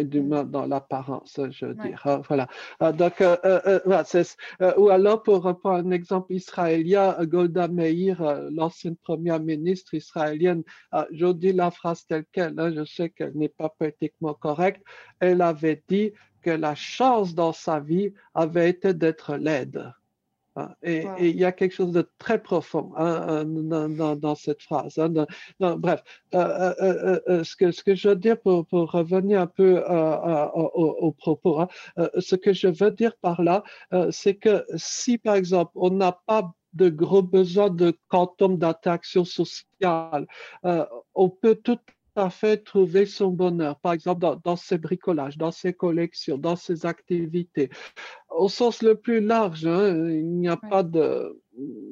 du 0.03 0.21
moins 0.21 0.43
dans 0.43 0.65
l'apparence, 0.65 1.39
je 1.51 1.65
veux 1.65 1.75
dire. 1.75 2.01
Hein, 2.05 2.21
voilà. 2.27 2.47
Euh, 2.81 2.91
donc, 2.91 3.21
euh, 3.21 3.37
euh, 3.43 4.73
ou 4.77 4.89
alors 4.89 5.23
pour 5.23 5.43
reprendre 5.43 5.87
un 5.87 5.91
exemple 5.91 6.33
israélien, 6.33 7.15
Golda 7.25 7.67
Meir, 7.67 8.21
l'ancienne 8.51 8.95
première 8.95 9.39
ministre 9.39 9.93
israélienne, 9.93 10.63
je 11.11 11.31
dis 11.31 11.53
la 11.53 11.71
phrase 11.71 12.05
telle 12.05 12.25
qu'elle, 12.31 12.59
hein, 12.59 12.71
je 12.75 12.85
sais 12.85 13.09
qu'elle 13.09 13.35
n'est 13.35 13.49
pas 13.49 13.69
politiquement 13.69 14.33
correcte, 14.33 14.81
elle 15.19 15.41
avait 15.41 15.83
dit 15.87 16.11
que 16.41 16.51
la 16.51 16.75
chance 16.75 17.35
dans 17.35 17.53
sa 17.53 17.79
vie 17.79 18.13
avait 18.33 18.69
été 18.69 18.93
d'être 18.93 19.35
laide. 19.35 19.93
Hein, 20.57 20.69
et, 20.83 21.05
il 21.19 21.37
y 21.37 21.45
a 21.45 21.53
quelque 21.53 21.73
chose 21.73 21.93
de 21.93 22.09
très 22.17 22.41
profond 22.41 22.91
hein, 22.97 23.45
euh, 23.45 24.15
dans, 24.15 24.35
cette 24.35 24.61
phrase. 24.61 24.97
Hein, 24.97 25.25
bref, 25.77 26.03
euh, 26.35 26.73
euh, 27.29 27.43
ce, 27.43 27.55
que, 27.55 27.71
ce 27.71 27.83
que 27.83 27.95
je 27.95 28.09
veux 28.09 28.15
dire 28.15 28.39
pour, 28.39 28.65
pour 28.65 28.91
revenir 28.91 29.39
un 29.41 29.47
peu 29.47 29.81
au, 30.53 31.11
propos, 31.13 31.61
ce 32.19 32.35
que 32.35 32.51
je 32.51 32.67
veux 32.67 32.91
dire 32.91 33.15
par 33.21 33.41
là, 33.41 33.63
c'est 34.11 34.35
que 34.35 34.65
si 34.75 35.17
par 35.17 35.35
exemple 35.35 35.71
on 35.75 35.89
n'a 35.89 36.11
pas 36.11 36.53
de 36.73 36.89
gros 36.89 37.21
besoins 37.21 37.69
de 37.69 37.97
quantum 38.09 38.57
d'interaction 38.57 39.23
sociale, 39.23 40.27
on 40.63 41.29
peut 41.29 41.55
tout 41.55 41.79
à 42.15 42.29
fait 42.29 42.57
trouver 42.63 43.05
son 43.05 43.29
bonheur, 43.29 43.79
par 43.79 43.93
exemple 43.93 44.21
dans, 44.21 44.35
dans, 44.35 44.55
ses 44.55 44.77
bricolages, 44.77 45.37
dans 45.37 45.51
ses 45.51 45.73
collections, 45.73 46.37
dans 46.37 46.55
ses 46.55 46.85
activités. 46.85 47.69
Au 48.29 48.49
sens 48.49 48.81
le 48.81 48.95
plus 48.95 49.21
large, 49.21 49.65
hein, 49.65 50.09
il 50.09 50.27
n'y 50.39 50.49
a 50.49 50.57
pas 50.57 50.83
de... 50.83 51.39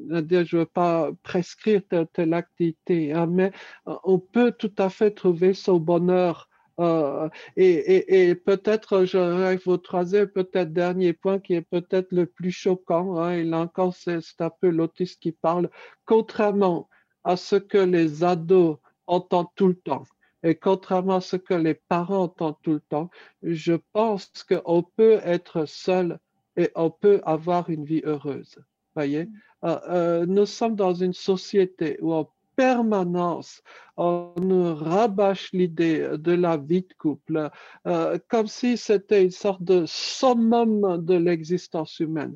Je 0.10 0.16
ne 0.16 0.58
veux 0.58 0.66
pas 0.66 1.10
prescrire 1.24 1.82
telle, 1.90 2.08
telle 2.14 2.34
activité, 2.34 3.14
hein, 3.14 3.28
mais 3.28 3.52
euh, 3.88 3.96
on 4.04 4.20
peut 4.20 4.52
tout 4.52 4.74
à 4.78 4.90
fait 4.90 5.12
trouver 5.12 5.54
son 5.54 5.80
bonheur 5.80 6.50
euh, 6.80 7.28
et, 7.58 7.68
et, 7.68 8.30
et 8.30 8.36
peut-être, 8.36 9.04
j'arrive 9.04 9.68
au 9.68 9.78
troisième, 9.78 10.28
peut-être 10.28 10.72
dernier 10.72 11.12
point 11.14 11.40
qui 11.40 11.54
est 11.54 11.62
peut-être 11.62 12.12
le 12.12 12.26
plus 12.26 12.52
choquant. 12.52 13.18
Hein, 13.18 13.32
et 13.34 13.44
là 13.44 13.60
encore, 13.60 13.94
c'est 13.94 14.22
un 14.40 14.52
peu 14.62 14.70
l'autiste 14.70 15.22
qui 15.22 15.34
parle. 15.34 15.70
Contrairement 16.06 16.90
à 17.24 17.36
ce 17.36 17.58
que 17.58 17.78
les 17.78 18.24
ados 18.24 18.78
entend 19.10 19.52
tout 19.56 19.68
le 19.68 19.76
temps. 19.76 20.04
Et 20.44 20.56
contrairement 20.56 21.16
à 21.16 21.22
ce 21.22 21.36
que 21.36 21.54
les 21.54 21.74
parents 21.74 22.24
entendent 22.24 22.62
tout 22.64 22.74
le 22.74 22.80
temps, 22.80 23.10
je 23.44 23.74
pense 23.92 24.32
qu'on 24.48 24.84
peut 24.84 25.20
être 25.24 25.66
seul 25.66 26.18
et 26.56 26.72
on 26.76 26.90
peut 26.90 27.22
avoir 27.26 27.70
une 27.70 27.84
vie 27.84 28.02
heureuse. 28.06 28.56
Voyez, 28.96 29.28
euh, 29.66 29.80
euh, 29.90 30.26
nous 30.26 30.46
sommes 30.46 30.76
dans 30.76 30.94
une 30.94 31.14
société 31.14 31.98
où 32.02 32.14
en 32.14 32.30
permanence 32.56 33.62
on 33.96 34.34
nous 34.42 34.76
rabâche 34.76 35.52
l'idée 35.54 36.10
de 36.18 36.34
la 36.34 36.58
vie 36.58 36.82
de 36.82 36.94
couple, 36.98 37.50
euh, 37.88 38.18
comme 38.28 38.48
si 38.48 38.78
c'était 38.78 39.24
une 39.24 39.32
sorte 39.32 39.64
de 39.64 39.86
summum 39.86 41.06
de 41.06 41.16
l'existence 41.16 42.00
humaine. 42.00 42.36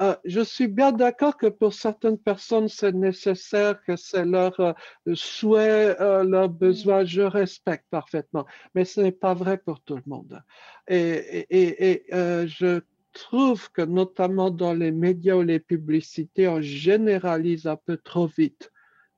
Euh, 0.00 0.14
je 0.24 0.40
suis 0.40 0.68
bien 0.68 0.92
d'accord 0.92 1.36
que 1.36 1.48
pour 1.48 1.74
certaines 1.74 2.18
personnes, 2.18 2.68
c'est 2.68 2.94
nécessaire, 2.94 3.82
que 3.82 3.96
c'est 3.96 4.24
leur 4.24 4.58
euh, 4.60 4.72
souhait, 5.14 6.00
euh, 6.00 6.22
leur 6.22 6.48
besoin. 6.48 7.04
Je 7.04 7.22
respecte 7.22 7.84
parfaitement, 7.90 8.46
mais 8.74 8.84
ce 8.84 9.00
n'est 9.00 9.12
pas 9.12 9.34
vrai 9.34 9.58
pour 9.58 9.80
tout 9.80 9.96
le 9.96 10.02
monde. 10.06 10.40
Et, 10.86 11.46
et, 11.50 11.90
et 11.90 12.04
je 12.46 12.80
trouve 13.12 13.70
que 13.72 13.82
notamment 13.82 14.50
dans 14.50 14.74
les 14.74 14.92
médias 14.92 15.34
ou 15.34 15.42
les 15.42 15.58
publicités, 15.58 16.46
on 16.46 16.60
généralise 16.60 17.66
un 17.66 17.76
peu 17.76 17.96
trop 17.96 18.28
vite 18.28 18.70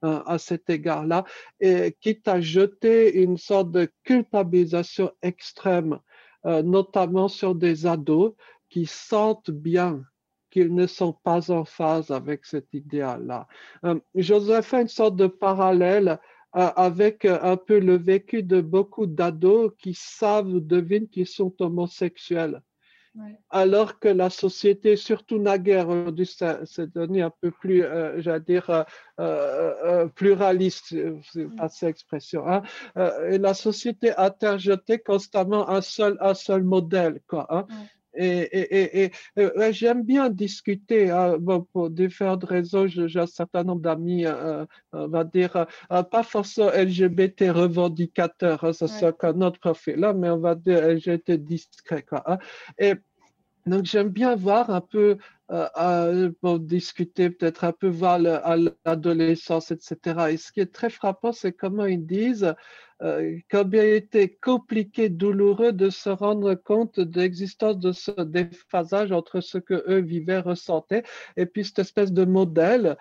à 0.02 0.38
cet 0.38 0.70
égard-là, 0.70 1.24
et 1.60 1.94
quitte 2.00 2.26
à 2.26 2.40
jeter 2.40 3.20
une 3.22 3.36
sorte 3.36 3.70
de 3.70 3.86
culpabilisation 4.02 5.12
extrême, 5.20 5.98
notamment 6.44 7.28
sur 7.28 7.54
des 7.54 7.86
ados 7.86 8.32
qui 8.70 8.86
sentent 8.86 9.50
bien 9.50 10.02
qu'ils 10.50 10.74
ne 10.74 10.86
sont 10.86 11.12
pas 11.12 11.50
en 11.50 11.64
phase 11.64 12.10
avec 12.10 12.44
cet 12.44 12.74
idéal-là. 12.74 13.46
Euh, 13.84 13.98
J'oserais 14.14 14.62
faire 14.62 14.80
une 14.80 14.88
sorte 14.88 15.16
de 15.16 15.26
parallèle 15.26 16.18
euh, 16.56 16.70
avec 16.76 17.24
euh, 17.24 17.38
un 17.42 17.56
peu 17.56 17.78
le 17.78 17.96
vécu 17.96 18.42
de 18.42 18.60
beaucoup 18.60 19.06
d'ados 19.06 19.72
qui 19.78 19.94
savent 19.94 20.48
ou 20.48 20.60
devinent 20.60 21.08
qu'ils 21.08 21.26
sont 21.26 21.54
homosexuels. 21.60 22.60
Alors 23.50 23.98
que 23.98 24.06
la 24.08 24.30
société, 24.30 24.94
surtout 24.94 25.40
naguère, 25.40 25.88
aujourd'hui, 25.88 26.26
s'est 26.26 26.86
devenu 26.94 27.22
un 27.22 27.32
peu 27.40 27.50
plus, 27.50 27.82
j'allais 28.18 28.38
dire, 28.38 28.84
pluraliste, 30.14 30.94
c'est 31.32 31.56
pas 31.56 31.68
cette 31.68 31.88
expression. 31.88 32.46
Hein. 32.46 32.62
et 33.28 33.38
la 33.38 33.52
société 33.52 34.12
a 34.12 34.26
interjeté 34.26 35.00
constamment 35.00 35.68
un 35.68 35.80
seul, 35.80 36.18
un 36.20 36.34
seul 36.34 36.62
modèle. 36.62 37.20
Quoi, 37.26 37.48
hein. 37.50 37.66
Et, 38.14 39.04
et, 39.04 39.12
et, 39.36 39.72
j'aime 39.72 40.02
bien 40.02 40.30
discuter 40.30 41.10
hein, 41.10 41.36
pour 41.72 41.90
différentes 41.90 42.44
raisons. 42.44 42.86
J'ai 42.88 43.20
un 43.20 43.26
certain 43.26 43.62
nombre 43.62 43.82
d'amis, 43.82 44.26
euh, 44.26 44.62
euh, 44.62 44.64
on 44.92 45.08
va 45.08 45.24
dire, 45.24 45.66
euh, 45.92 46.02
pas 46.02 46.22
forcément 46.22 46.70
LGBT 46.70 47.50
revendicateurs, 47.50 48.64
hein, 48.64 48.72
ça 48.72 48.88
c'est 48.88 49.24
un 49.24 49.40
autre 49.42 49.60
profil 49.60 49.96
là, 49.96 50.12
mais 50.12 50.28
on 50.28 50.38
va 50.38 50.54
dire 50.54 50.86
LGBT 50.86 51.32
discret. 51.32 52.02
Quoi, 52.02 52.22
hein. 52.26 52.38
Et 52.78 52.94
donc 53.66 53.84
j'aime 53.84 54.08
bien 54.08 54.34
voir 54.34 54.70
un 54.70 54.80
peu 54.80 55.18
pour 56.40 56.60
discuter, 56.60 57.30
peut-être 57.30 57.64
un 57.64 57.72
peu 57.72 57.88
voir 57.88 58.20
à 58.24 58.56
l'adolescence, 58.56 59.70
etc. 59.70 60.30
Et 60.30 60.36
ce 60.36 60.52
qui 60.52 60.60
est 60.60 60.72
très 60.72 60.90
frappant, 60.90 61.32
c'est 61.32 61.52
comment 61.52 61.86
ils 61.86 62.06
disent 62.06 62.54
euh, 63.02 63.38
combien 63.50 63.82
il 63.82 63.94
était 63.94 64.28
compliqué, 64.28 65.08
douloureux 65.08 65.72
de 65.72 65.88
se 65.88 66.10
rendre 66.10 66.54
compte 66.54 67.00
de 67.00 67.20
l'existence 67.20 67.78
de 67.78 67.92
ce 67.92 68.10
déphasage 68.20 69.10
entre 69.10 69.40
ce 69.40 69.56
que 69.56 69.84
eux 69.88 70.00
vivaient, 70.00 70.40
ressentaient, 70.40 71.04
et 71.36 71.46
puis 71.46 71.64
cette 71.64 71.78
espèce 71.78 72.12
de 72.12 72.24
modèle 72.26 72.96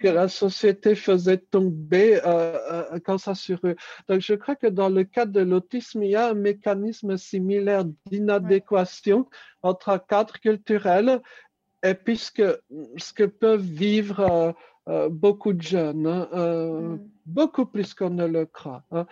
que 0.00 0.08
la 0.08 0.28
société 0.28 0.94
faisait 0.94 1.38
tomber 1.38 2.18
euh, 2.24 2.58
euh, 2.94 2.98
quand 3.04 3.18
ça 3.18 3.34
sur 3.34 3.60
eux. 3.64 3.76
Donc, 4.08 4.20
je 4.20 4.34
crois 4.34 4.56
que 4.56 4.66
dans 4.66 4.88
le 4.88 5.04
cas 5.04 5.26
de 5.26 5.40
l'autisme, 5.40 6.02
il 6.02 6.10
y 6.10 6.16
a 6.16 6.30
un 6.30 6.34
mécanisme 6.34 7.16
similaire 7.16 7.84
d'inadéquation 8.10 9.28
entre 9.62 9.90
un 9.90 9.98
cadre 9.98 10.40
culturel 10.40 11.20
et 11.82 11.94
puis 11.94 12.16
ce 12.16 12.30
que, 12.30 13.24
peuvent 13.24 13.60
vivre 13.60 14.54
euh, 14.88 15.08
beaucoup 15.08 15.52
de 15.52 15.62
jeunes, 15.62 16.06
hein, 16.06 16.28
mm. 16.32 17.00
beaucoup 17.26 17.66
plus 17.66 17.94
qu'on 17.94 18.10
ne 18.10 18.26
le 18.26 18.46
croit. 18.46 18.84
Hein. 18.92 19.06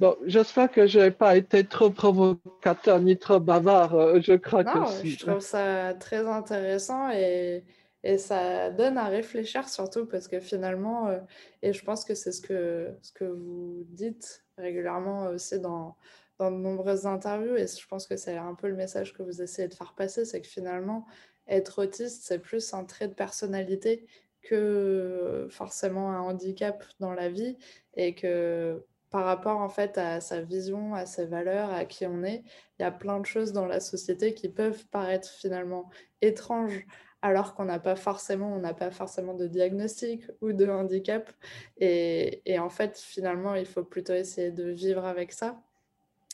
Bon, 0.00 0.16
j'espère 0.24 0.70
que 0.70 0.86
je 0.86 1.00
n'ai 1.00 1.10
pas 1.10 1.36
été 1.36 1.64
trop 1.64 1.90
provocateur 1.90 3.00
ni 3.00 3.18
trop 3.18 3.40
bavard. 3.40 4.20
je 4.20 4.34
crois 4.34 4.64
que 4.64 4.86
si. 4.88 5.10
Je 5.10 5.26
trouve 5.26 5.40
ça 5.40 5.94
très 5.94 6.26
intéressant 6.26 7.10
et 7.10 7.64
et 8.04 8.18
ça 8.18 8.70
donne 8.70 8.98
à 8.98 9.08
réfléchir 9.08 9.66
surtout 9.66 10.04
parce 10.04 10.28
que 10.28 10.38
finalement, 10.38 11.08
euh, 11.08 11.18
et 11.62 11.72
je 11.72 11.82
pense 11.82 12.04
que 12.04 12.14
c'est 12.14 12.32
ce 12.32 12.42
que, 12.42 12.94
ce 13.00 13.12
que 13.12 13.24
vous 13.24 13.86
dites 13.88 14.44
régulièrement 14.58 15.28
aussi 15.28 15.58
dans, 15.58 15.96
dans 16.38 16.50
de 16.50 16.56
nombreuses 16.56 17.06
interviews, 17.06 17.56
et 17.56 17.66
je 17.66 17.86
pense 17.88 18.06
que 18.06 18.16
c'est 18.18 18.36
un 18.36 18.54
peu 18.54 18.68
le 18.68 18.76
message 18.76 19.14
que 19.14 19.22
vous 19.22 19.40
essayez 19.40 19.68
de 19.68 19.74
faire 19.74 19.94
passer, 19.94 20.26
c'est 20.26 20.42
que 20.42 20.46
finalement, 20.46 21.06
être 21.48 21.82
autiste, 21.82 22.24
c'est 22.24 22.38
plus 22.38 22.74
un 22.74 22.84
trait 22.84 23.08
de 23.08 23.14
personnalité 23.14 24.06
que 24.42 25.46
forcément 25.50 26.10
un 26.12 26.20
handicap 26.20 26.84
dans 27.00 27.12
la 27.14 27.28
vie, 27.30 27.56
et 27.94 28.14
que 28.14 28.84
par 29.10 29.24
rapport 29.24 29.58
en 29.60 29.68
fait 29.68 29.96
à 29.98 30.20
sa 30.20 30.40
vision, 30.40 30.94
à 30.94 31.06
ses 31.06 31.24
valeurs, 31.26 31.72
à 31.72 31.84
qui 31.84 32.06
on 32.06 32.24
est, 32.24 32.42
il 32.78 32.82
y 32.82 32.84
a 32.84 32.90
plein 32.90 33.20
de 33.20 33.26
choses 33.26 33.52
dans 33.52 33.66
la 33.66 33.80
société 33.80 34.34
qui 34.34 34.48
peuvent 34.48 34.86
paraître 34.88 35.28
finalement 35.28 35.88
étranges 36.20 36.84
alors 37.22 37.54
qu'on 37.54 37.64
n'a 37.64 37.78
pas 37.78 37.96
forcément, 37.96 38.54
on 38.54 38.58
n'a 38.58 38.74
pas 38.74 38.90
forcément 38.90 39.32
de 39.34 39.46
diagnostic 39.46 40.24
ou 40.42 40.52
de 40.52 40.66
handicap. 40.68 41.32
Et, 41.78 42.42
en 42.58 42.68
fait, 42.68 42.98
finalement, 42.98 43.54
il 43.54 43.64
faut 43.64 43.82
plutôt 43.84 44.12
essayer 44.12 44.50
de 44.50 44.68
vivre 44.70 45.06
avec 45.06 45.32
ça. 45.32 45.62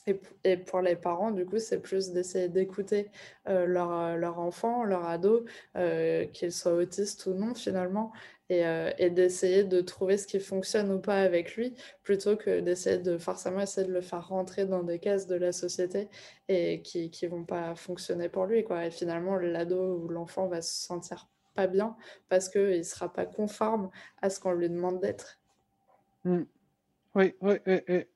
Et, 0.07 0.57
pour 0.57 0.81
les 0.81 0.97
parents, 0.97 1.31
du 1.31 1.45
coup, 1.45 1.59
c'est 1.59 1.81
plus 1.81 2.11
d'essayer 2.11 2.49
d'écouter 2.49 3.11
euh, 3.49 3.67
leur, 3.67 4.17
leur, 4.17 4.39
enfant, 4.39 4.83
leur 4.85 5.05
ado, 5.07 5.45
euh, 5.77 6.25
qu'il 6.27 6.53
soit 6.53 6.75
autiste 6.75 7.27
ou 7.27 7.35
non, 7.35 7.55
finalement, 7.55 8.13
euh, 8.51 8.91
et, 8.99 9.11
d'essayer 9.11 9.63
de 9.63 9.81
trouver 9.81 10.17
ce 10.17 10.27
qui 10.27 10.41
fonctionne 10.41 10.91
ou 10.91 10.99
pas 10.99 11.19
avec 11.19 11.55
lui, 11.55 11.75
plutôt 12.03 12.37
que 12.37 12.61
d'essayer 12.61 12.99
de 12.99 13.17
forcément 13.19 13.61
essayer 13.61 13.87
de 13.87 13.93
le 13.93 14.01
faire 14.01 14.27
rentrer 14.27 14.67
dans 14.67 14.83
des 14.83 14.99
cases 14.99 15.27
de 15.27 15.37
la 15.37 15.53
société 15.53 16.09
et 16.49 16.83
qui 16.83 17.11
ne 17.23 17.29
vont 17.29 17.45
pas 17.45 17.75
fonctionner 17.77 18.29
pour 18.29 18.47
lui. 18.47 18.65
Quoi. 18.65 18.87
Et 18.87 18.91
finalement, 18.91 19.37
l'ado 19.37 19.99
ou 19.99 20.09
l'enfant 20.09 20.49
va 20.49 20.63
se 20.63 20.83
sentir 20.83 21.29
pas 21.55 21.69
bien 21.69 21.97
parce 22.29 22.49
qu'il 22.49 22.79
ne 22.79 22.83
sera 22.83 23.13
pas 23.13 23.27
conforme 23.27 23.91
à 24.21 24.31
ce 24.31 24.41
qu'on 24.41 24.53
lui 24.53 24.69
demande 24.69 25.01
d'être. 25.01 25.41
Mmh. 26.25 26.43
Oui, 27.15 27.35
oui, 27.41 27.57
oui, 27.67 28.07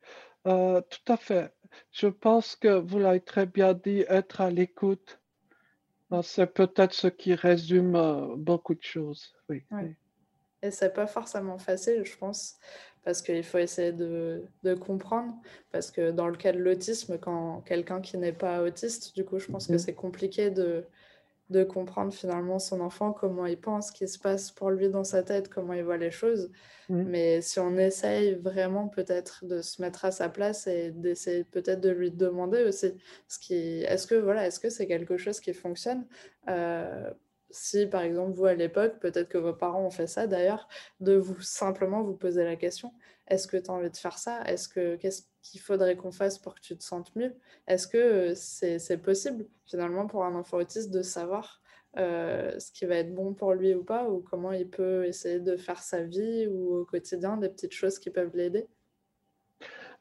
euh, 0.47 0.80
tout 0.82 1.12
à 1.12 1.16
fait. 1.16 1.54
Je 1.91 2.09
pense 2.09 2.57
que 2.57 2.79
vous 2.79 2.99
l'avez 2.99 3.20
très 3.20 3.47
bien 3.47 3.75
dit, 3.75 4.05
être 4.09 4.41
à 4.41 4.51
l'écoute. 4.51 5.20
C'est 6.22 6.47
peut-être 6.47 6.93
ce 6.93 7.09
qui 7.09 7.35
résume 7.35 7.97
euh, 7.97 8.37
beaucoup 8.37 8.75
de 8.75 8.83
choses. 8.83 9.35
Oui. 9.49 9.64
oui. 9.72 9.97
Et 10.62 10.70
c'est 10.70 10.95
pas 10.95 11.07
forcément 11.07 11.59
facile, 11.59 12.05
je 12.05 12.16
pense, 12.16 12.57
parce 13.03 13.20
qu'il 13.20 13.45
faut 13.45 13.59
essayer 13.59 13.93
de, 13.93 14.49
comprendre. 14.81 15.35
Parce 15.70 15.91
que 15.91 16.11
dans 16.11 16.29
le 16.29 16.37
cas 16.37 16.53
de 16.53 16.59
l'autisme, 16.59 17.18
quand 17.18 17.61
quelqu'un 17.62 18.01
qui 18.01 18.16
n'est 18.16 18.33
pas 18.33 18.62
autiste, 18.62 19.14
du 19.14 19.25
coup, 19.25 19.39
je 19.39 19.51
pense 19.51 19.66
que 19.66 19.72
mhm. 19.72 19.79
c'est 19.79 19.95
compliqué 19.95 20.51
de, 20.51 20.87
de 21.51 21.63
comprendre 21.63 22.13
finalement 22.13 22.59
son 22.59 22.81
enfant, 22.81 23.13
comment 23.13 23.47
il 23.47 23.61
pense, 23.61 23.89
ce 23.89 23.93
qui 23.93 24.09
se 24.09 24.19
passe 24.19 24.51
pour 24.51 24.71
lui 24.71 24.89
dans 24.89 25.05
sa 25.05 25.23
tête, 25.23 25.49
comment 25.49 25.75
il 25.75 25.85
voit 25.85 25.99
les 25.99 26.11
choses. 26.11 26.51
Mhm. 26.89 27.05
Mais 27.09 27.41
si 27.43 27.61
on 27.61 27.77
essaye 27.77 28.35
vraiment 28.35 28.89
peut-être 28.89 29.45
de 29.45 29.61
se 29.61 29.83
mettre 29.83 30.05
à 30.05 30.11
sa 30.11 30.29
place 30.29 30.67
et 30.67 30.91
d'essayer 30.91 31.45
peut-être 31.45 31.81
de 31.81 31.91
lui 31.91 32.11
demander 32.11 32.65
aussi, 32.65 32.95
ce 33.29 33.39
qui, 33.39 33.83
est-ce 33.83 34.07
que 34.07 34.15
voilà, 34.15 34.47
est-ce 34.47 34.59
que 34.59 34.71
c'est 34.71 34.87
quelque 34.87 35.17
chose 35.17 35.41
qui 35.41 35.53
fonctionne? 35.53 36.07
Euh, 36.49 37.11
si 37.51 37.87
par 37.87 38.03
exemple 38.03 38.33
vous 38.33 38.47
à 38.47 38.55
l'époque, 38.55 38.99
peut-être 39.01 39.29
que 39.29 39.39
vos 39.39 39.53
parents 39.53 39.85
ont 39.85 39.91
fait 39.91 40.09
ça 40.09 40.27
d'ailleurs, 40.27 40.67
de 41.01 41.15
vous 41.15 41.41
simplement 41.41 42.03
vous 42.03 42.17
poser 42.17 42.45
la 42.45 42.57
question 42.57 42.93
est-ce 43.29 43.49
que 43.49 43.57
tu 43.57 43.70
as 43.70 43.75
envie 43.75 43.91
de 43.91 43.97
faire 43.97 44.18
ça? 44.18 44.43
Est-ce 44.45 44.68
que 44.68 44.97
qu'est-ce 44.97 45.22
qu'il 45.43 45.61
faudrait 45.61 45.97
qu'on 45.97 46.12
fasse 46.12 46.39
pour 46.39 46.55
que 46.55 46.61
tu 46.61 46.77
te 46.77 46.85
sentes 46.85 47.14
mieux? 47.16 47.35
Est-ce 47.66 47.89
que 47.89 47.99
euh, 47.99 48.35
c'est 48.35 48.99
possible 48.99 49.47
finalement 49.66 50.07
pour 50.07 50.25
un 50.25 50.35
enfant 50.35 50.59
autiste 50.59 50.91
de 50.91 51.03
savoir 51.03 51.62
euh, 51.97 52.59
ce 52.59 52.72
qui 52.72 52.87
va 52.87 52.97
être 52.97 53.14
bon 53.14 53.35
pour 53.35 53.55
lui 53.55 53.75
ou 53.75 53.85
pas, 53.85 54.09
ou 54.11 54.20
comment 54.20 54.53
il 54.53 54.68
peut 54.68 55.07
essayer 55.07 55.41
de 55.41 55.57
faire 55.57 55.83
sa 55.83 56.03
vie 56.03 56.47
ou 56.49 56.75
au 56.77 56.85
quotidien 56.85 57.37
des 57.37 57.49
petites 57.49 57.72
choses 57.72 57.99
qui 57.99 58.11
peuvent 58.11 58.35
l'aider? 58.37 58.68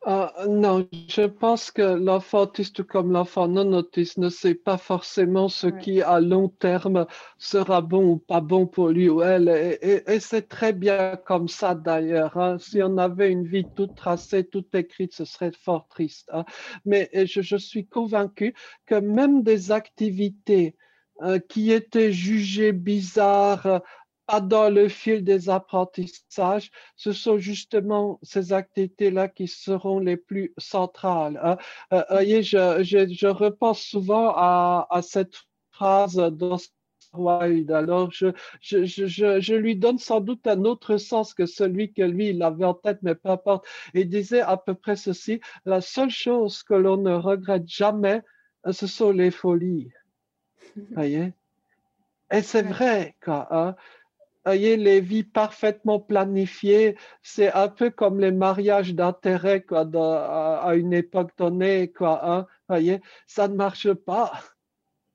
Ah, 0.05 0.33
non, 0.49 0.85
je 1.07 1.21
pense 1.21 1.71
que 1.71 1.81
l'enfant 1.81 2.41
autiste 2.41 2.83
comme 2.83 3.13
l'enfant 3.13 3.47
non 3.47 3.71
autiste 3.71 4.17
ne 4.17 4.27
sait 4.27 4.53
pas 4.53 4.77
forcément 4.77 5.47
ce 5.47 5.67
qui 5.67 6.01
à 6.01 6.19
long 6.19 6.49
terme 6.49 7.05
sera 7.37 7.79
bon 7.79 8.03
ou 8.09 8.17
pas 8.17 8.41
bon 8.41 8.67
pour 8.67 8.89
lui 8.89 9.07
ou 9.07 9.21
elle. 9.21 9.47
Et, 9.81 10.19
c'est 10.19 10.49
très 10.49 10.73
bien 10.73 11.15
comme 11.25 11.47
ça 11.47 11.73
d'ailleurs. 11.73 12.35
Hein. 12.37 12.57
Si 12.59 12.83
on 12.83 12.97
avait 12.97 13.31
une 13.31 13.47
vie 13.47 13.65
toute 13.75 13.95
tracée, 13.95 14.43
toute 14.43 14.75
écrite, 14.75 15.13
ce 15.13 15.23
serait 15.23 15.53
fort 15.53 15.87
triste. 15.87 16.29
Hein. 16.33 16.43
Mais 16.85 17.09
je, 17.13 17.41
je, 17.41 17.55
suis 17.55 17.85
convaincu 17.87 18.53
que 18.85 18.95
même 18.95 19.41
des 19.41 19.71
activités 19.71 20.75
euh, 21.21 21.39
qui 21.39 21.71
étaient 21.71 22.11
jugées 22.11 22.73
bizarres 22.73 23.81
pas 24.25 24.41
dans 24.41 24.69
le 24.69 24.87
fil 24.87 25.23
des 25.23 25.49
apprentissages, 25.49 26.71
ce 26.95 27.11
sont 27.11 27.37
justement 27.37 28.19
ces 28.23 28.53
activités-là 28.53 29.27
qui 29.27 29.47
seront 29.47 29.99
les 29.99 30.17
plus 30.17 30.53
centrales. 30.57 31.39
Hein. 31.43 31.57
Euh, 31.93 32.03
voyez, 32.09 32.43
je, 32.43 32.83
je, 32.83 33.27
repense 33.27 33.81
souvent 33.81 34.33
à, 34.35 34.87
à 34.89 35.01
cette 35.01 35.35
phrase 35.71 36.15
d'Oscar 36.15 36.73
Wilde. 37.13 37.71
Alors, 37.71 38.11
je, 38.11 38.27
je, 38.61 38.85
je, 38.85 39.39
je, 39.39 39.53
lui 39.53 39.75
donne 39.75 39.97
sans 39.97 40.19
doute 40.19 40.47
un 40.47 40.63
autre 40.65 40.97
sens 40.97 41.33
que 41.33 41.45
celui 41.45 41.93
que 41.93 42.01
lui, 42.01 42.29
il 42.29 42.41
avait 42.43 42.65
en 42.65 42.73
tête, 42.73 42.99
mais 43.01 43.15
peu 43.15 43.29
importe. 43.29 43.65
Il 43.93 44.09
disait 44.09 44.41
à 44.41 44.57
peu 44.57 44.73
près 44.73 44.95
ceci, 44.95 45.39
la 45.65 45.81
seule 45.81 46.09
chose 46.09 46.63
que 46.63 46.73
l'on 46.73 46.97
ne 46.97 47.13
regrette 47.13 47.67
jamais, 47.67 48.21
ce 48.69 48.87
sont 48.87 49.11
les 49.11 49.31
folies. 49.31 49.91
voyez? 50.91 51.33
Et 52.31 52.41
c'est 52.41 52.63
vrai, 52.63 53.15
quoi. 53.23 53.47
Hein? 53.51 53.75
Voyez, 54.45 54.77
les 54.77 55.01
vies 55.01 55.23
parfaitement 55.23 55.99
planifiées, 55.99 56.95
c'est 57.21 57.51
un 57.53 57.67
peu 57.67 57.89
comme 57.89 58.19
les 58.19 58.31
mariages 58.31 58.93
d'intérêt 58.93 59.61
quoi, 59.61 59.87
à, 60.61 60.75
une 60.75 60.93
époque 60.93 61.31
donnée, 61.37 61.91
quoi. 61.91 62.19
Hein, 62.29 62.47
voyez, 62.67 63.01
ça 63.27 63.47
ne 63.47 63.55
marche 63.55 63.93
pas. 63.93 64.33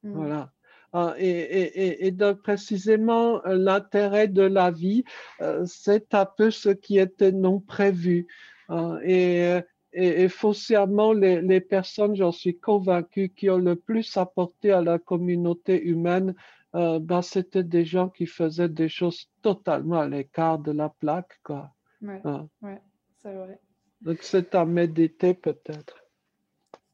Mm. 0.03 0.13
Voilà. 0.13 0.53
Hein, 0.95 1.15
et, 1.19 1.29
et, 1.29 2.07
et, 2.07 2.11
donc 2.13 2.41
précisément 2.41 3.43
l'intérêt 3.45 4.27
de 4.27 4.43
la 4.43 4.71
vie, 4.71 5.05
euh, 5.43 5.65
c'est 5.67 6.15
un 6.15 6.25
peu 6.25 6.51
ce 6.51 6.71
qui 6.71 6.99
était 6.99 7.33
non 7.33 7.61
prévu. 7.61 8.27
Hein, 8.71 8.99
et, 9.05 9.61
et, 9.93 10.29
foncièrement, 10.29 11.13
les, 11.13 11.43
les 11.43 11.61
personnes, 11.61 12.15
j'en 12.15 12.33
suis 12.33 12.59
convaincu, 12.59 13.31
qui 13.31 13.51
ont 13.51 13.59
le 13.59 13.77
plus 13.77 14.17
apporté 14.17 14.73
à 14.73 14.81
la 14.81 14.99
communauté 14.99 15.83
humaine, 15.83 16.35
euh, 16.75 16.99
ben, 16.99 17.23
c'était 17.23 17.63
des 17.63 17.85
gens 17.85 18.09
qui 18.09 18.27
faisaient 18.27 18.69
des 18.69 18.89
choses 18.89 19.31
totalement 19.43 20.01
à 20.01 20.09
l'écart 20.09 20.59
de 20.59 20.73
la 20.73 20.91
plaque. 20.91 21.41
Quoi. 21.43 21.73
Ouais, 22.03 22.21
hein. 22.25 22.49
ouais 22.63 22.81
c'est 23.23 23.33
vrai. 23.33 23.59
Donc 24.03 24.19
c'est 24.23 24.55
à 24.55 24.65
méditer 24.65 25.35
peut-être. 25.35 26.05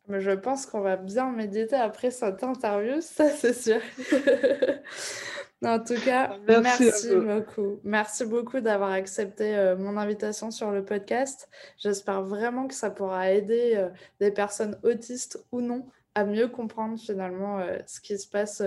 Mais 0.06 0.20
je 0.20 0.30
pense 0.30 0.66
qu'on 0.66 0.80
va 0.80 0.96
bien 0.96 1.30
méditer 1.32 1.76
après 1.76 2.10
cette 2.10 2.44
interview, 2.44 3.00
ça 3.00 3.28
c'est 3.30 3.54
sûr. 3.54 3.80
en 5.64 5.78
tout 5.80 6.00
cas, 6.04 6.36
merci, 6.46 7.16
beaucoup. 7.16 7.80
Merci 7.82 8.26
beaucoup 8.26 8.60
d'avoir 8.60 8.92
accepté 8.92 9.56
euh, 9.56 9.76
mon 9.76 9.96
invitation 9.96 10.50
sur 10.50 10.70
le 10.70 10.84
podcast. 10.84 11.48
J'espère 11.78 12.22
vraiment 12.22 12.68
que 12.68 12.74
ça 12.74 12.90
pourra 12.90 13.32
aider 13.32 13.72
euh, 13.76 13.88
des 14.20 14.30
personnes 14.30 14.78
autistes 14.82 15.42
ou 15.52 15.60
non 15.60 15.86
à 16.14 16.24
mieux 16.24 16.46
comprendre 16.46 16.96
finalement 16.96 17.60
ce 17.88 18.00
qui 18.00 18.16
se 18.16 18.28
passe 18.28 18.62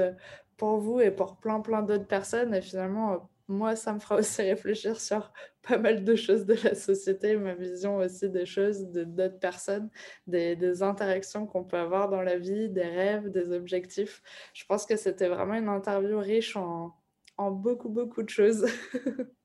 pour 0.58 0.80
vous 0.80 1.00
et 1.00 1.12
pour 1.12 1.38
plein 1.38 1.62
plein 1.62 1.82
d'autres 1.84 2.08
personnes 2.08 2.54
et 2.54 2.62
finalement 2.62 3.30
moi, 3.48 3.76
ça 3.76 3.94
me 3.94 4.00
fera 4.00 4.16
aussi 4.20 4.42
réfléchir 4.42 5.00
sur 5.00 5.32
pas 5.68 5.78
mal 5.78 6.04
de 6.04 6.16
choses 6.16 6.46
de 6.46 6.56
la 6.64 6.76
société, 6.76 7.36
ma 7.36 7.56
vision 7.56 7.98
aussi 7.98 8.30
des 8.30 8.46
choses 8.46 8.90
de 8.90 9.04
d'autres 9.04 9.40
personnes, 9.40 9.90
des, 10.28 10.56
des 10.56 10.84
interactions 10.84 11.46
qu'on 11.46 11.64
peut 11.64 11.78
avoir 11.78 12.10
dans 12.10 12.22
la 12.22 12.38
vie, 12.38 12.70
des 12.70 12.84
rêves, 12.88 13.30
des 13.30 13.52
objectifs. 13.52 14.22
Je 14.54 14.66
pense 14.66 14.86
que 14.86 14.96
c'était 14.96 15.28
vraiment 15.28 15.56
une 15.56 15.70
interview 15.70 16.20
riche 16.20 16.56
en, 16.56 16.96
en 17.38 17.52
beaucoup, 17.52 17.90
beaucoup 17.90 18.24
de 18.24 18.30
choses. 18.30 18.66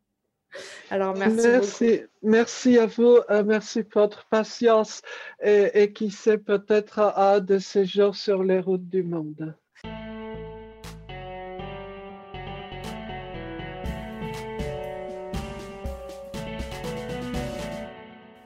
Alors, 0.91 1.17
merci. 1.17 1.49
Merci, 1.49 2.03
merci 2.23 2.79
à 2.79 2.85
vous. 2.85 3.19
Euh, 3.31 3.43
merci 3.43 3.83
pour 3.83 4.03
votre 4.03 4.27
patience 4.27 5.01
et, 5.43 5.71
et 5.83 5.93
qui 5.95 6.11
sait 6.11 6.37
peut-être 6.37 6.99
à 6.99 7.41
de 7.41 7.59
ces 7.59 7.87
jours 7.87 8.15
sur 8.15 8.45
les 8.45 8.61
routes 8.61 8.89
du 8.89 9.03
monde. 9.03 9.57